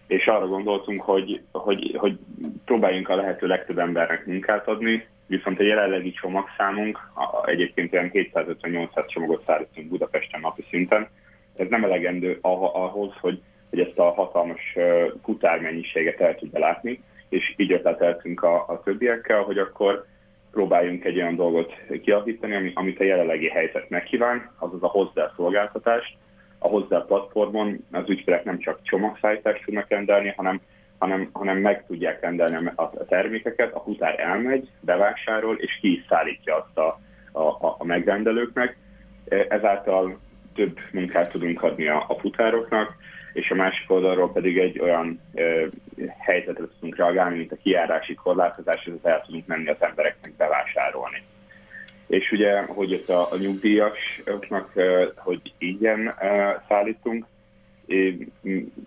és 0.08 0.28
arra 0.28 0.48
gondoltunk, 0.48 1.02
hogy, 1.02 1.42
hogy, 1.52 1.96
hogy 1.98 2.18
próbáljunk 2.66 3.10
a 3.10 3.16
lehető 3.16 3.48
legtöbb 3.48 3.78
embernek 3.78 4.26
munkát 4.26 4.68
adni, 4.68 5.08
viszont 5.26 5.60
a 5.60 5.64
jelenlegi 5.64 6.12
csomagszámunk, 6.12 7.00
egyébként 7.46 7.94
olyan 7.94 8.10
250-800 8.14 9.08
csomagot 9.08 9.44
szállítunk 9.46 9.88
Budapesten 9.88 10.40
napi 10.40 10.66
szinten, 10.70 11.08
ez 11.56 11.68
nem 11.70 11.84
elegendő 11.84 12.38
ahhoz, 12.42 13.14
hogy, 13.20 13.42
hogy 13.70 13.80
ezt 13.80 13.98
a 13.98 14.14
hatalmas 14.14 14.76
futármennyiséget 15.24 16.22
el 16.22 16.36
tudja 16.36 16.60
látni, 16.60 17.02
és 17.30 17.54
így 17.58 17.72
ötleteltünk 17.72 18.44
a, 18.44 18.56
a 18.68 18.82
többiekkel, 18.84 19.42
hogy 19.42 19.58
akkor 19.58 20.06
próbáljunk 20.52 21.06
egy 21.06 21.18
olyan 21.18 21.36
dolgot 21.36 21.74
kialakítani, 22.02 22.72
amit 22.74 23.00
a 23.00 23.04
jelenlegi 23.04 23.50
helyzet 23.50 23.90
megkíván, 23.90 24.52
azaz 24.58 24.84
a 24.84 24.88
hozzá 24.88 25.32
szolgáltatást. 25.36 26.18
A 26.60 26.68
hozzá 26.68 27.00
platformon 27.00 27.86
az 27.92 28.10
ügyfelek 28.10 28.44
nem 28.44 28.60
csak 28.60 28.80
csomagszállítást 28.84 29.64
tudnak 29.66 29.90
rendelni, 29.90 30.34
hanem, 30.38 30.62
hanem, 30.98 31.30
hanem 31.32 31.58
meg 31.58 31.86
tudják 31.86 32.22
rendelni 32.22 32.72
a 32.76 32.92
termékeket, 33.08 33.74
a 33.74 33.80
futár 33.80 34.20
elmegy, 34.20 34.70
bevásárol, 34.80 35.56
és 35.58 35.78
ki 35.82 35.92
is 35.92 36.06
szállítja 36.10 36.56
azt 36.56 36.78
a, 36.78 37.00
a, 37.40 37.76
a 37.78 37.84
megrendelőknek. 37.84 38.78
Ezáltal 39.50 40.20
több 40.56 40.80
munkát 40.92 41.32
tudunk 41.32 41.64
adni 41.64 41.88
a, 41.88 42.06
a 42.08 42.20
futároknak, 42.20 42.96
és 43.38 43.52
a 43.52 43.56
másik 43.56 43.92
oldalról 43.92 44.32
pedig 44.32 44.58
egy 44.58 44.80
olyan 44.80 45.22
ö, 45.34 45.66
helyzetre 46.18 46.64
tudunk 46.74 46.96
reagálni, 46.96 47.38
mint 47.38 47.52
a 47.52 47.58
kiárási 47.64 48.14
korlátozás, 48.14 48.86
ez 48.86 48.94
el 49.10 49.22
tudunk 49.26 49.48
menni 49.48 49.70
az 49.70 49.76
embereknek 49.80 50.34
bevásárolni. 50.38 51.24
És 52.08 52.32
ugye, 52.32 52.62
hogy 52.62 52.92
jött 52.92 53.10
a, 53.10 53.32
a 53.32 53.38
nyugdíjasoknak, 53.38 54.74
hogy 55.16 55.42
ingyen 55.58 56.14
szállítunk, 56.68 57.26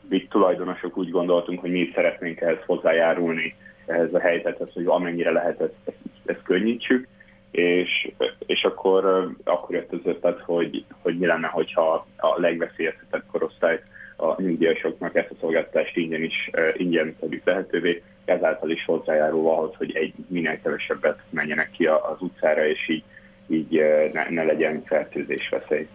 mi 0.08 0.26
tulajdonosok 0.30 0.96
úgy 0.96 1.10
gondoltunk, 1.10 1.60
hogy 1.60 1.70
mi 1.70 1.90
szeretnénk 1.94 2.40
ehhez 2.40 2.58
hozzájárulni, 2.66 3.54
ehhez 3.86 4.14
a 4.14 4.20
helyzethez, 4.20 4.68
hogy 4.74 4.86
amennyire 4.86 5.30
lehet 5.30 5.60
ezt, 5.60 5.74
ezt, 5.84 5.98
ezt 6.24 6.42
könnyítsük, 6.42 7.08
és, 7.50 8.10
és 8.46 8.64
akkor, 8.64 9.30
akkor 9.44 9.74
jött 9.74 9.92
az 9.92 10.00
ötlet, 10.04 10.40
hogy, 10.40 10.84
hogy 11.02 11.18
mi 11.18 11.26
lenne, 11.26 11.46
hogyha 11.46 12.06
a 12.16 12.40
legveszélyeztetett 12.40 13.26
korosztályt 13.30 13.82
a 14.20 14.36
nyugdíjasoknak 14.42 15.14
ezt 15.16 15.30
a 15.30 15.34
szolgáltatást 15.40 15.96
ingyen 15.96 16.22
is 16.22 16.50
ingyen 16.76 17.16
tegyük 17.20 17.44
lehetővé, 17.44 18.02
ezáltal 18.24 18.70
is 18.70 18.84
hozzájárul 18.84 19.48
ahhoz, 19.48 19.74
hogy 19.76 19.96
egy 19.96 20.12
minél 20.26 20.58
kevesebbet 20.62 21.18
menjenek 21.30 21.70
ki 21.70 21.86
az 21.86 22.16
utcára, 22.18 22.66
és 22.66 22.88
így, 22.88 23.02
így 23.46 23.80
ne, 24.12 24.30
ne 24.30 24.42
legyen 24.42 24.82
fertőzés 24.84 25.48
veszély. 25.48 25.88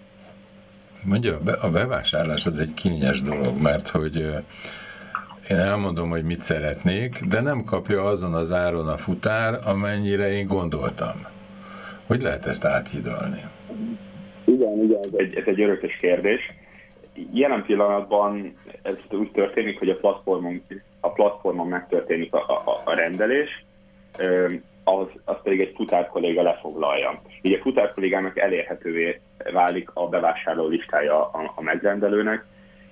Mondja, 1.04 1.40
a 1.62 1.70
bevásárlás 1.70 2.46
az 2.46 2.60
egy 2.60 2.74
kényes 2.74 3.22
dolog, 3.22 3.62
mert 3.62 3.88
hogy 3.88 4.16
én 5.50 5.58
elmondom, 5.58 6.10
hogy 6.10 6.24
mit 6.24 6.42
szeretnék, 6.42 7.20
de 7.30 7.42
nem 7.42 7.64
kapja 7.64 8.04
azon 8.04 8.34
az 8.34 8.52
áron 8.52 8.88
a 8.88 8.98
futár, 8.98 9.60
amennyire 9.66 10.32
én 10.32 10.48
gondoltam. 10.48 11.26
Hogy 12.06 12.22
lehet 12.22 12.46
ezt 12.46 12.66
áthidalni? 12.66 13.42
Igen, 14.46 14.84
igen, 14.84 15.00
ez 15.04 15.10
egy, 15.18 15.36
ez 15.36 15.44
egy 15.46 15.62
örökös 15.62 15.98
kérdés 16.02 16.54
jelen 17.34 17.64
pillanatban 17.64 18.58
ez 18.82 18.96
úgy 19.12 19.32
történik, 19.32 19.80
hogy 19.80 19.90
a 19.90 19.98
platformon, 19.98 20.64
a 21.00 21.10
platformon 21.10 21.68
megtörténik 21.68 22.34
a, 22.34 22.50
a, 22.66 22.82
a 22.86 22.94
rendelés, 22.94 23.66
az, 24.84 25.08
az 25.26 25.36
pedig 25.44 25.60
egy 25.60 25.74
futár 25.76 26.08
kolléga 26.08 26.42
lefoglalja. 26.42 27.22
Így 27.42 27.54
a 27.54 27.62
futár 27.62 27.94
kollégának 27.94 28.38
elérhetővé 28.38 29.20
válik 29.54 29.90
a 29.94 30.08
bevásárló 30.08 30.68
listája 30.68 31.30
a, 31.32 31.52
a 31.56 31.62
megrendelőnek, 31.62 32.46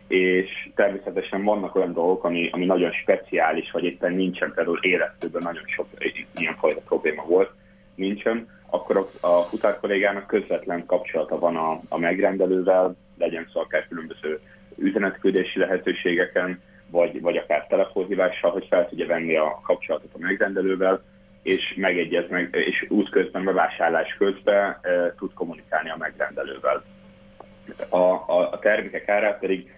és 0.08 0.70
természetesen 0.76 1.44
vannak 1.44 1.76
olyan 1.76 1.94
dolgok, 1.94 2.24
ami, 2.24 2.50
ami 2.52 2.66
nagyon 2.66 2.92
speciális, 2.92 3.72
vagy 3.72 3.84
éppen 3.84 4.14
nincsen, 4.14 4.54
például 4.56 4.80
éreztőben 4.82 5.42
nagyon 5.42 5.64
sok 5.66 5.88
ilyenfajta 6.36 6.82
probléma 6.86 7.24
volt, 7.26 7.52
nincsen, 7.96 8.48
akkor 8.70 8.98
a, 8.98 9.28
a 9.28 9.42
futár 9.42 9.80
kollégának 9.80 10.28
közvetlen 10.28 10.86
kapcsolata 10.86 11.40
van 11.40 11.56
a, 11.56 11.82
a 11.90 11.98
megrendelővel, 11.98 12.96
legyen 13.18 13.50
szó 13.54 13.60
akár 13.60 13.88
különböző 13.88 14.40
üzenetküldési 14.78 15.60
lehetőségeken, 15.60 16.62
vagy, 16.90 17.22
vagy 17.22 17.38
akár 17.38 17.68
telefonhívással, 17.68 18.52
hogy 18.52 18.68
fel 18.70 18.88
tudja 18.90 19.08
venni 19.08 19.36
a 19.36 19.62
kapcsolatot 19.64 20.14
a 20.14 20.20
megrendelővel, 20.20 21.04
és 21.42 21.74
megegyez 21.78 22.30
meg, 22.30 22.50
és 22.52 22.86
útközben, 22.90 23.44
bevásárlás 23.44 24.16
közben 24.18 24.78
e, 24.82 25.14
tud 25.18 25.34
kommunikálni 25.34 25.90
a 25.90 25.98
megrendelővel. 25.98 26.84
A, 27.90 27.98
a, 27.98 28.52
a 28.52 28.60
termékek 28.60 29.10
árát 29.10 29.40
pedig 29.40 29.74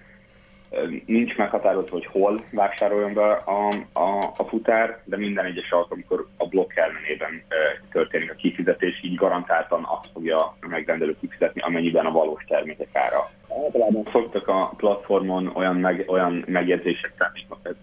nincs 1.06 1.36
meghatározva, 1.38 1.92
hogy 1.92 2.06
hol 2.06 2.44
vásároljon 2.52 3.14
be 3.14 3.32
a, 3.32 3.68
a, 3.94 4.18
a 4.38 4.44
futár, 4.44 5.00
de 5.04 5.18
minden 5.18 5.46
egyes 5.46 5.72
alkalomkor 5.72 6.28
a 6.38 6.48
blokk 6.48 6.76
ellenében 6.76 7.44
történik 7.92 8.32
a 8.32 8.36
kifizetés, 8.36 9.04
így 9.04 9.16
garantáltan 9.16 9.88
azt 10.00 10.10
fogja 10.14 10.38
a 10.38 10.56
megrendelő 10.68 11.16
kifizetni, 11.20 11.62
amennyiben 11.62 12.06
a 12.06 12.12
valós 12.12 12.44
termékek 12.48 12.96
ára. 12.96 13.30
Általában 13.66 14.04
szoktak 14.12 14.48
a 14.48 14.74
platformon 14.78 15.52
olyan, 15.54 15.76
meg, 15.76 16.04
olyan 16.08 16.44
megjegyzések 16.48 17.14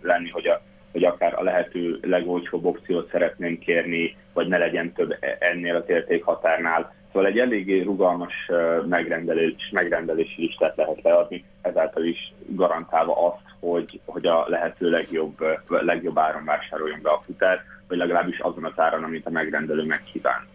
lenni, 0.03 0.28
hogy, 0.28 0.47
a, 0.47 0.62
hogy 0.93 1.05
akár 1.05 1.38
a 1.38 1.43
lehető 1.43 1.99
legolcsóbb 2.03 2.64
opciót 2.64 3.11
szeretnénk 3.11 3.59
kérni, 3.59 4.16
vagy 4.32 4.49
ne 4.49 4.59
legyen 4.59 4.93
több 4.93 5.16
e, 5.20 5.36
ennél 5.40 5.76
az 5.76 5.84
értékhatárnál, 5.86 6.95
Szóval 7.12 7.28
egy 7.28 7.38
eléggé 7.38 7.80
rugalmas 7.80 8.50
megrendelés, 8.88 9.70
megrendelési 9.72 10.40
listát 10.40 10.76
lehet 10.76 11.02
leadni, 11.02 11.44
ezáltal 11.62 12.04
is 12.04 12.32
garantálva 12.46 13.26
azt, 13.26 13.42
hogy, 13.60 14.00
hogy 14.04 14.26
a 14.26 14.44
lehető 14.48 14.90
legjobb, 14.90 15.44
legjobb 15.68 16.18
áron 16.18 16.44
vásároljon 16.44 16.98
be 17.02 17.10
a 17.10 17.22
futár, 17.26 17.64
vagy 17.88 17.98
legalábbis 17.98 18.38
azon 18.38 18.64
az 18.64 18.72
áron, 18.76 19.04
amit 19.04 19.26
a 19.26 19.30
megrendelő 19.30 19.84
megkíván. 19.84 20.46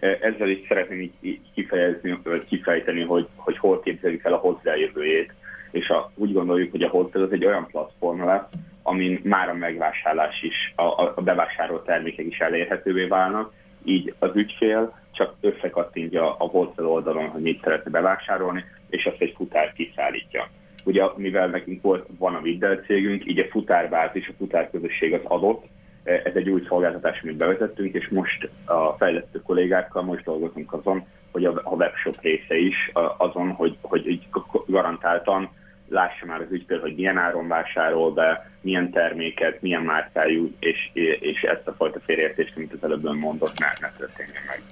Ezzel 0.00 0.48
is 0.48 0.66
szeretném 0.68 1.12
így 1.20 1.40
kifejezni, 1.54 2.20
vagy 2.22 2.44
kifejteni, 2.44 3.02
hogy, 3.02 3.26
hogy 3.36 3.58
hol 3.58 3.80
képzeljük 3.80 4.24
el 4.24 4.32
a 4.32 4.36
hozzájövőjét, 4.36 5.32
és 5.70 5.88
a, 5.88 6.10
úgy 6.14 6.32
gondoljuk, 6.32 6.70
hogy 6.70 6.82
a 6.82 6.88
Hotel 6.88 7.22
az 7.22 7.32
egy 7.32 7.44
olyan 7.44 7.66
platform 7.66 8.24
lesz, 8.24 8.48
amin 8.82 9.20
már 9.22 9.48
a 9.48 9.54
megvásárlás 9.54 10.42
is, 10.42 10.72
a, 10.76 10.82
a 10.82 11.22
bevásárolt 11.24 11.84
termékek 11.84 12.26
is 12.26 12.38
elérhetővé 12.38 13.04
válnak, 13.04 13.52
így 13.88 14.14
az 14.18 14.30
ügyfél 14.34 14.98
csak 15.12 15.34
összekattintja 15.40 16.36
a 16.36 16.44
Hotel 16.44 16.86
oldalon, 16.86 17.28
hogy 17.28 17.42
mit 17.42 17.62
szeretne 17.62 17.90
bevásárolni, 17.90 18.64
és 18.88 19.06
azt 19.06 19.20
egy 19.20 19.34
futár 19.36 19.72
kiszállítja. 19.72 20.48
Ugye, 20.84 21.04
mivel 21.16 21.48
nekünk 21.48 21.82
volt, 21.82 22.06
van 22.18 22.34
a 22.34 22.40
Viddel 22.40 22.76
cégünk, 22.76 23.26
így 23.26 23.38
a 23.38 23.50
futárbázis, 23.50 24.28
a 24.28 24.34
futárközösség 24.38 25.12
az 25.12 25.20
adott, 25.24 25.64
ez 26.02 26.34
egy 26.34 26.48
új 26.48 26.62
szolgáltatás, 26.68 27.20
amit 27.22 27.36
bevezettünk, 27.36 27.94
és 27.94 28.08
most 28.08 28.48
a 28.64 28.92
fejlesztő 28.92 29.42
kollégákkal 29.42 30.02
most 30.02 30.24
dolgozunk 30.24 30.72
azon, 30.72 31.06
hogy 31.32 31.44
a 31.44 31.62
webshop 31.64 32.20
része 32.20 32.56
is 32.56 32.90
azon, 33.16 33.50
hogy, 33.50 33.76
hogy 33.80 34.28
garantáltan 34.66 35.50
lássa 35.88 36.26
már 36.26 36.40
az 36.40 36.50
ügyfél, 36.50 36.80
hogy 36.80 36.94
milyen 36.94 37.18
áron 37.18 37.48
vásárol 37.48 38.12
be, 38.12 38.50
milyen 38.60 38.90
terméket, 38.90 39.62
milyen 39.62 39.82
márkájú, 39.82 40.54
és, 40.58 40.90
és 41.20 41.42
ezt 41.42 41.66
a 41.66 41.72
fajta 41.72 42.00
félreértést, 42.00 42.52
amit 42.56 42.72
az 42.72 42.84
előbb 42.84 43.14
mondott, 43.14 43.58
ne, 43.58 43.66
ne 43.80 43.92
történjen 43.96 44.42
meg. 44.46 44.62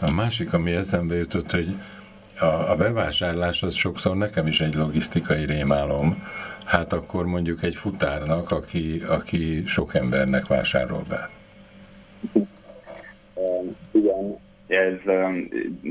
A 0.00 0.10
másik, 0.10 0.52
ami 0.52 0.72
eszembe 0.72 1.14
jutott, 1.14 1.50
hogy 1.50 1.74
a, 2.38 2.70
a 2.70 2.76
bevásárlás 2.76 3.62
az 3.62 3.74
sokszor 3.74 4.16
nekem 4.16 4.46
is 4.46 4.60
egy 4.60 4.74
logisztikai 4.74 5.44
rémálom, 5.44 6.28
hát 6.64 6.92
akkor 6.92 7.26
mondjuk 7.26 7.62
egy 7.62 7.76
futárnak, 7.76 8.50
aki, 8.50 9.02
aki 9.08 9.62
sok 9.66 9.94
embernek 9.94 10.46
vásárol 10.46 11.04
be. 11.08 11.30
Igen, 13.90 14.38
ez 14.66 14.94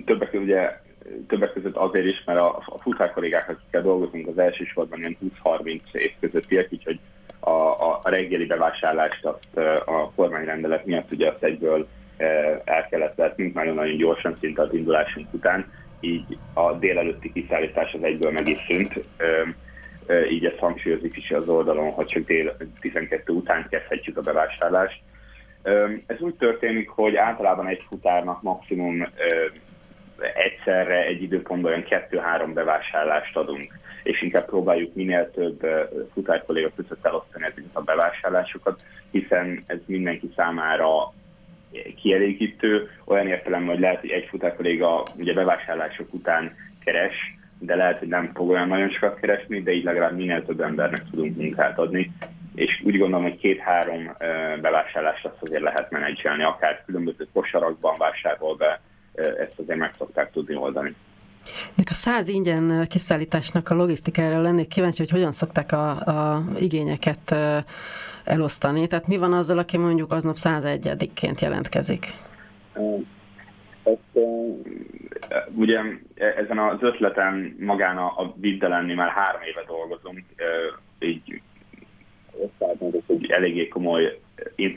többek 0.05 0.34
ugye 0.34 0.86
többek 1.27 1.53
között 1.53 1.75
azért 1.75 2.05
is, 2.05 2.23
mert 2.25 2.39
a, 2.39 2.63
a 2.65 2.79
futárkollégák, 2.79 3.49
akikkel 3.49 3.81
dolgozunk, 3.81 4.27
az 4.27 4.37
elsősorban 4.37 4.99
ilyen 4.99 5.17
20-30 5.43 5.93
év 5.93 6.11
közöttiek, 6.19 6.67
úgyhogy 6.71 6.99
a, 7.39 7.49
a, 7.49 7.99
a 8.03 8.09
reggeli 8.09 8.45
bevásárlást 8.45 9.25
azt 9.25 9.57
a 9.85 10.11
kormányrendelet 10.15 10.85
miatt 10.85 11.11
ugye 11.11 11.27
azt 11.29 11.43
egyből 11.43 11.87
el 12.63 12.87
kellett 12.89 13.15
vetnünk 13.15 13.53
nagyon-nagyon 13.53 13.97
gyorsan, 13.97 14.37
szinte 14.39 14.61
az 14.61 14.73
indulásunk 14.73 15.33
után, 15.33 15.71
így 15.99 16.37
a 16.53 16.73
délelőtti 16.73 17.31
kiszállítás 17.31 17.93
az 17.93 18.03
egyből 18.03 18.31
meg 18.31 18.47
is 18.47 18.57
szűnt. 18.67 18.93
Így 20.29 20.45
ezt 20.45 20.57
hangsúlyozik 20.57 21.17
is 21.17 21.31
az 21.31 21.49
oldalon, 21.49 21.91
hogy 21.91 22.05
csak 22.05 22.25
dél 22.25 22.57
12 22.79 23.33
után 23.33 23.67
kezdhetjük 23.69 24.17
a 24.17 24.21
bevásárlást. 24.21 25.01
Ez 26.05 26.19
úgy 26.19 26.35
történik, 26.35 26.89
hogy 26.89 27.15
általában 27.15 27.67
egy 27.67 27.83
futárnak 27.87 28.41
maximum 28.41 29.07
egyszerre 30.36 31.05
egy 31.05 31.22
időpontban 31.22 31.72
olyan 31.72 31.84
kettő-három 31.84 32.53
bevásárlást 32.53 33.38
adunk, 33.38 33.80
és 34.03 34.22
inkább 34.22 34.45
próbáljuk 34.45 34.95
minél 34.95 35.32
több 35.32 35.68
futárkolléga 36.13 36.72
között 36.76 37.05
elosztani 37.05 37.45
ezeket 37.45 37.70
a 37.74 37.82
bevásárlásokat, 37.82 38.84
hiszen 39.11 39.63
ez 39.68 39.78
mindenki 39.86 40.32
számára 40.36 41.13
kielégítő, 42.01 42.89
olyan 43.05 43.28
értelemben, 43.28 43.70
hogy 43.70 43.80
lehet, 43.80 43.99
hogy 43.99 44.09
egy 44.09 44.28
futárkolléga 44.30 45.03
ugye 45.15 45.34
bevásárlások 45.34 46.13
után 46.13 46.55
keres, 46.84 47.15
de 47.59 47.76
lehet, 47.76 47.99
hogy 47.99 48.07
nem 48.07 48.32
fog 48.34 48.49
olyan 48.49 48.68
nagyon 48.68 48.89
sokat 48.89 49.20
keresni, 49.20 49.61
de 49.61 49.72
így 49.72 49.84
legalább 49.84 50.15
minél 50.15 50.45
több 50.45 50.61
embernek 50.61 51.03
tudunk 51.09 51.36
munkát 51.36 51.78
adni, 51.78 52.11
és 52.55 52.82
úgy 52.86 52.97
gondolom, 52.97 53.24
hogy 53.24 53.38
két-három 53.38 54.15
bevásárlást 54.61 55.26
azt 55.26 55.41
azért 55.41 55.61
lehet 55.61 55.91
menedzselni, 55.91 56.43
akár 56.43 56.84
különböző 56.86 57.28
kosarakban 57.34 57.97
vásárol 57.97 58.55
be, 58.55 58.82
ezt 59.18 59.59
azért 59.59 59.80
meg 59.80 59.93
szokták 59.97 60.32
tudni 60.32 60.55
oldani. 60.55 60.95
Nek 61.76 61.88
a 61.89 61.93
száz 61.93 62.28
ingyen 62.28 62.88
kiszállításnak 62.89 63.70
a 63.70 63.76
logisztikára 63.76 64.41
lennék 64.41 64.68
kíváncsi, 64.68 64.97
hogy 64.97 65.09
hogyan 65.09 65.32
szokták 65.32 65.72
a, 65.72 65.89
a 65.89 66.43
igényeket 66.59 67.36
elosztani. 68.24 68.88
Tehát 68.88 69.07
mi 69.07 69.18
van 69.18 69.34
azzal, 69.34 69.57
aki 69.57 69.78
mondjuk 69.78 70.11
aznap 70.11 70.36
101-ként 70.39 71.39
jelentkezik? 71.41 72.13
Ezt, 73.84 74.26
ugye 75.55 75.80
ezen 76.15 76.59
az 76.59 76.78
ötleten 76.82 77.55
magán 77.59 77.97
a, 77.97 78.05
a 78.05 78.34
Viddelenni 78.39 78.93
már 78.93 79.09
három 79.09 79.41
éve 79.41 79.63
dolgozunk, 79.68 80.24
így 80.99 81.41
hogy 83.07 83.32
eléggé 83.32 83.68
komoly 83.68 84.20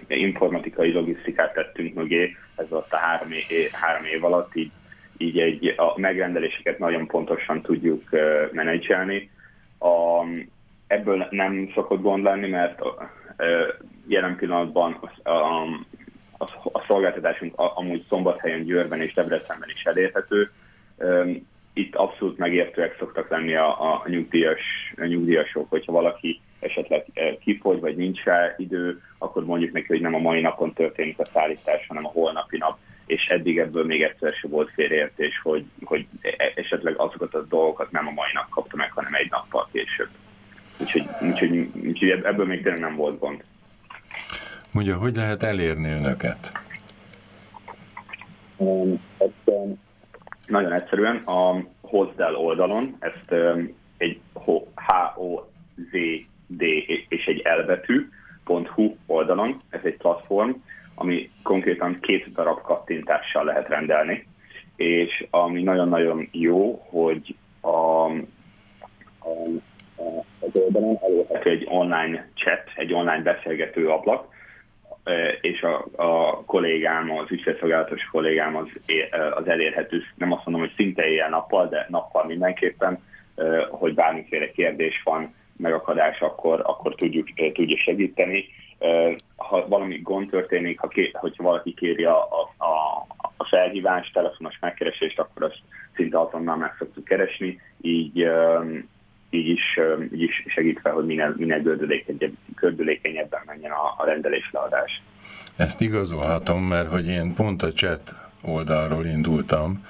informatikai 0.09 0.93
logisztikát 0.93 1.53
tettünk 1.53 1.95
mögé, 1.95 2.37
ez 2.57 2.67
alatt 2.71 2.93
a 2.93 2.97
három 2.97 3.31
év, 3.33 3.71
három 3.73 4.05
év 4.05 4.25
alatt, 4.25 4.57
így, 4.57 4.71
így 5.17 5.39
egy, 5.39 5.75
a 5.77 6.01
megrendeléseket 6.01 6.79
nagyon 6.79 7.07
pontosan 7.07 7.63
tudjuk 7.63 8.03
menedzselni. 8.53 9.31
A, 9.79 10.25
ebből 10.87 11.27
nem 11.31 11.71
szokott 11.75 12.01
gond 12.01 12.25
lenni, 12.25 12.49
mert 12.49 12.83
jelen 14.07 14.37
pillanatban 14.37 14.99
a, 15.23 15.31
a, 15.31 15.63
a, 16.39 16.45
a 16.73 16.85
szolgáltatásunk 16.87 17.55
amúgy 17.57 18.05
Szombathelyen, 18.09 18.65
Győrben 18.65 19.01
és 19.01 19.15
Debrecenben 19.15 19.69
is 19.69 19.85
elérhető. 19.85 20.51
Itt 21.73 21.95
abszolút 21.95 22.39
megértőek 22.39 22.97
szoktak 22.99 23.31
lenni 23.31 23.55
a, 23.55 23.93
a, 23.93 24.05
nyugdíjas, 24.07 24.61
a 24.97 25.05
nyugdíjasok, 25.05 25.71
hogyha 25.71 25.93
valaki 25.93 26.41
esetleg 26.61 27.05
kifogy, 27.41 27.81
vagy 27.81 27.97
nincs 27.97 28.23
rá 28.23 28.55
idő, 28.57 29.03
akkor 29.19 29.45
mondjuk 29.45 29.73
neki, 29.73 29.87
hogy 29.87 30.01
nem 30.01 30.15
a 30.15 30.19
mai 30.19 30.41
napon 30.41 30.73
történik 30.73 31.19
a 31.19 31.25
szállítás, 31.25 31.87
hanem 31.87 32.05
a 32.05 32.11
holnapi 32.11 32.59
nap, 32.59 32.79
és 33.07 33.27
eddig 33.27 33.59
ebből 33.59 33.85
még 33.85 34.03
egyszer 34.03 34.33
sem 34.33 34.51
volt 34.51 34.71
félreértés, 34.71 35.41
hogy, 35.43 35.65
hogy 35.85 36.07
e, 36.21 36.53
esetleg 36.55 36.95
azokat 36.97 37.35
a 37.35 37.45
dolgokat 37.45 37.91
nem 37.91 38.07
a 38.07 38.11
mai 38.11 38.31
nap 38.33 38.49
kapta 38.49 38.77
meg, 38.77 38.93
hanem 38.93 39.15
egy 39.15 39.31
nappal 39.31 39.69
később. 39.73 40.09
Úgyhogy, 40.81 41.09
úgyhogy, 41.21 41.71
úgyhogy 41.87 42.11
ebből 42.11 42.47
még 42.47 42.63
tényleg 42.63 42.81
nem 42.81 42.97
volt 42.97 43.19
gond. 43.19 43.45
Mondja, 44.71 44.97
hogy 44.97 45.17
lehet 45.17 45.43
elérni 45.43 45.91
önöket? 45.91 46.53
Um, 48.57 49.01
ezt, 49.19 49.33
um, 49.45 49.81
nagyon 50.47 50.73
egyszerűen 50.73 51.17
a 51.17 51.65
Hozdel 51.81 52.35
oldalon, 52.35 52.97
ezt 52.99 53.31
um, 53.31 53.77
egy 53.97 54.21
H-O-Z-D 54.35 55.10
elbetű.hu 57.71 58.97
oldalon, 59.07 59.57
ez 59.71 59.81
egy 59.83 59.97
platform, 59.97 60.51
ami 60.95 61.31
konkrétan 61.43 61.97
két 62.01 62.33
darab 62.33 62.61
kattintással 62.63 63.45
lehet 63.45 63.69
rendelni, 63.69 64.27
és 64.77 65.27
ami 65.31 65.63
nagyon-nagyon 65.63 66.29
jó, 66.33 66.87
hogy 66.91 67.37
a, 67.61 67.69
a, 67.69 68.11
a 69.97 70.25
az 70.41 70.49
oldalon 70.53 70.99
elérhető 71.03 71.51
egy 71.51 71.67
online 71.69 72.29
chat, 72.35 72.63
egy 72.75 72.93
online 72.93 73.23
beszélgető 73.23 73.89
ablak, 73.89 74.29
és 75.41 75.63
a, 75.63 75.87
a 75.97 76.43
kollégám, 76.45 77.11
az 77.11 77.31
ügyfélszolgálatos 77.31 78.05
kollégám 78.11 78.57
az, 78.57 78.69
az 79.35 79.49
elérhető, 79.49 80.03
nem 80.15 80.33
azt 80.33 80.45
mondom, 80.45 80.63
hogy 80.67 80.75
szinte 80.77 81.09
éjjel-nappal, 81.09 81.69
de 81.69 81.87
nappal 81.89 82.25
mindenképpen, 82.27 82.99
hogy 83.71 83.95
bármiféle 83.95 84.51
kérdés 84.51 85.03
van, 85.05 85.35
megakadás, 85.61 86.21
akkor, 86.21 86.61
akkor 86.65 86.95
tudjuk, 86.95 87.29
tudja 87.55 87.77
segíteni. 87.77 88.45
Ha 89.37 89.69
valami 89.69 90.01
gond 90.03 90.31
történik, 90.31 90.81
ha 90.81 90.89
ké, 90.89 91.11
hogyha 91.13 91.43
valaki 91.43 91.75
kéri 91.75 92.05
a, 92.05 92.19
a, 92.59 93.07
a 93.37 93.45
felhívást, 93.45 94.13
telefonos 94.13 94.59
megkeresést, 94.61 95.19
akkor 95.19 95.43
azt 95.43 95.59
szinte 95.95 96.21
azonnal 96.21 96.57
meg 96.57 96.75
szoktuk 96.79 97.05
keresni, 97.05 97.61
így 97.81 98.29
így 99.31 99.49
is, 99.49 99.81
így 100.13 100.23
is 100.23 100.45
segítve, 100.47 100.91
hogy 100.91 101.07
minél, 101.07 101.35
minél 101.37 101.63
gördülékenyebben 102.55 103.41
menjen 103.47 103.71
a, 103.71 103.95
a 104.03 104.05
rendelés 104.05 104.51
leadás. 104.53 105.03
Ezt 105.57 105.81
igazolhatom, 105.81 106.63
mert 106.63 106.89
hogy 106.89 107.07
én 107.07 107.35
pont 107.35 107.63
a 107.63 107.73
chat 107.73 108.15
oldalról 108.43 109.07
indultam, 109.07 109.87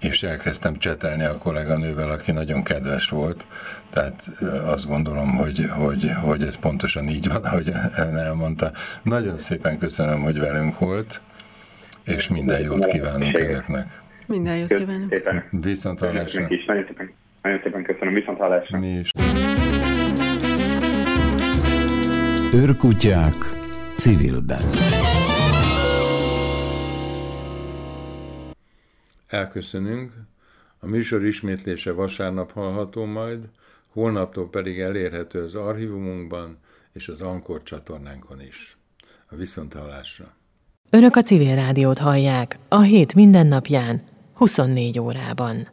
és 0.00 0.22
elkezdtem 0.22 0.78
csetelni 0.78 1.24
a 1.24 1.38
kolléganővel, 1.38 2.10
aki 2.10 2.32
nagyon 2.32 2.62
kedves 2.62 3.08
volt, 3.08 3.46
tehát 3.90 4.30
azt 4.64 4.86
gondolom, 4.86 5.36
hogy, 5.36 5.68
hogy, 5.70 6.10
hogy 6.22 6.42
ez 6.42 6.56
pontosan 6.56 7.08
így 7.08 7.28
van, 7.28 7.44
ahogy 7.44 7.72
elmondta. 7.96 8.72
Nagyon 9.02 9.38
szépen 9.38 9.78
köszönöm, 9.78 10.22
hogy 10.22 10.38
velünk 10.38 10.78
volt, 10.78 11.20
és 12.04 12.28
minden 12.28 12.60
jót 12.60 12.86
kívánunk 12.86 13.38
önöknek. 13.38 13.86
Minden 14.26 14.56
jót 14.56 14.76
kívánunk. 14.76 15.22
Viszont 15.50 15.98
hallásra. 15.98 16.40
Nagyon 16.66 16.84
szépen. 16.86 17.12
Nagyon 17.42 17.60
szépen 17.62 17.82
köszönöm, 17.82 18.14
viszont 18.14 18.38
hallásra. 18.38 18.78
Mi 18.78 18.88
is. 18.88 19.10
Őrkutyák 22.54 23.34
civilben. 23.96 24.60
Elköszönünk, 29.26 30.12
a 30.78 30.86
műsor 30.86 31.24
ismétlése 31.24 31.92
vasárnap 31.92 32.52
hallható 32.52 33.04
majd, 33.04 33.48
holnaptól 33.92 34.48
pedig 34.50 34.80
elérhető 34.80 35.42
az 35.42 35.54
archívumunkban 35.54 36.58
és 36.92 37.08
az 37.08 37.20
Ankor 37.20 37.62
csatornánkon 37.62 38.40
is. 38.40 38.76
A 39.28 39.36
viszonthallásra! 39.36 40.36
Önök 40.90 41.16
a 41.16 41.22
civil 41.22 41.54
rádiót 41.54 41.98
hallják 41.98 42.58
a 42.68 42.80
hét 42.80 43.14
mindennapján, 43.14 44.02
24 44.34 44.98
órában. 44.98 45.68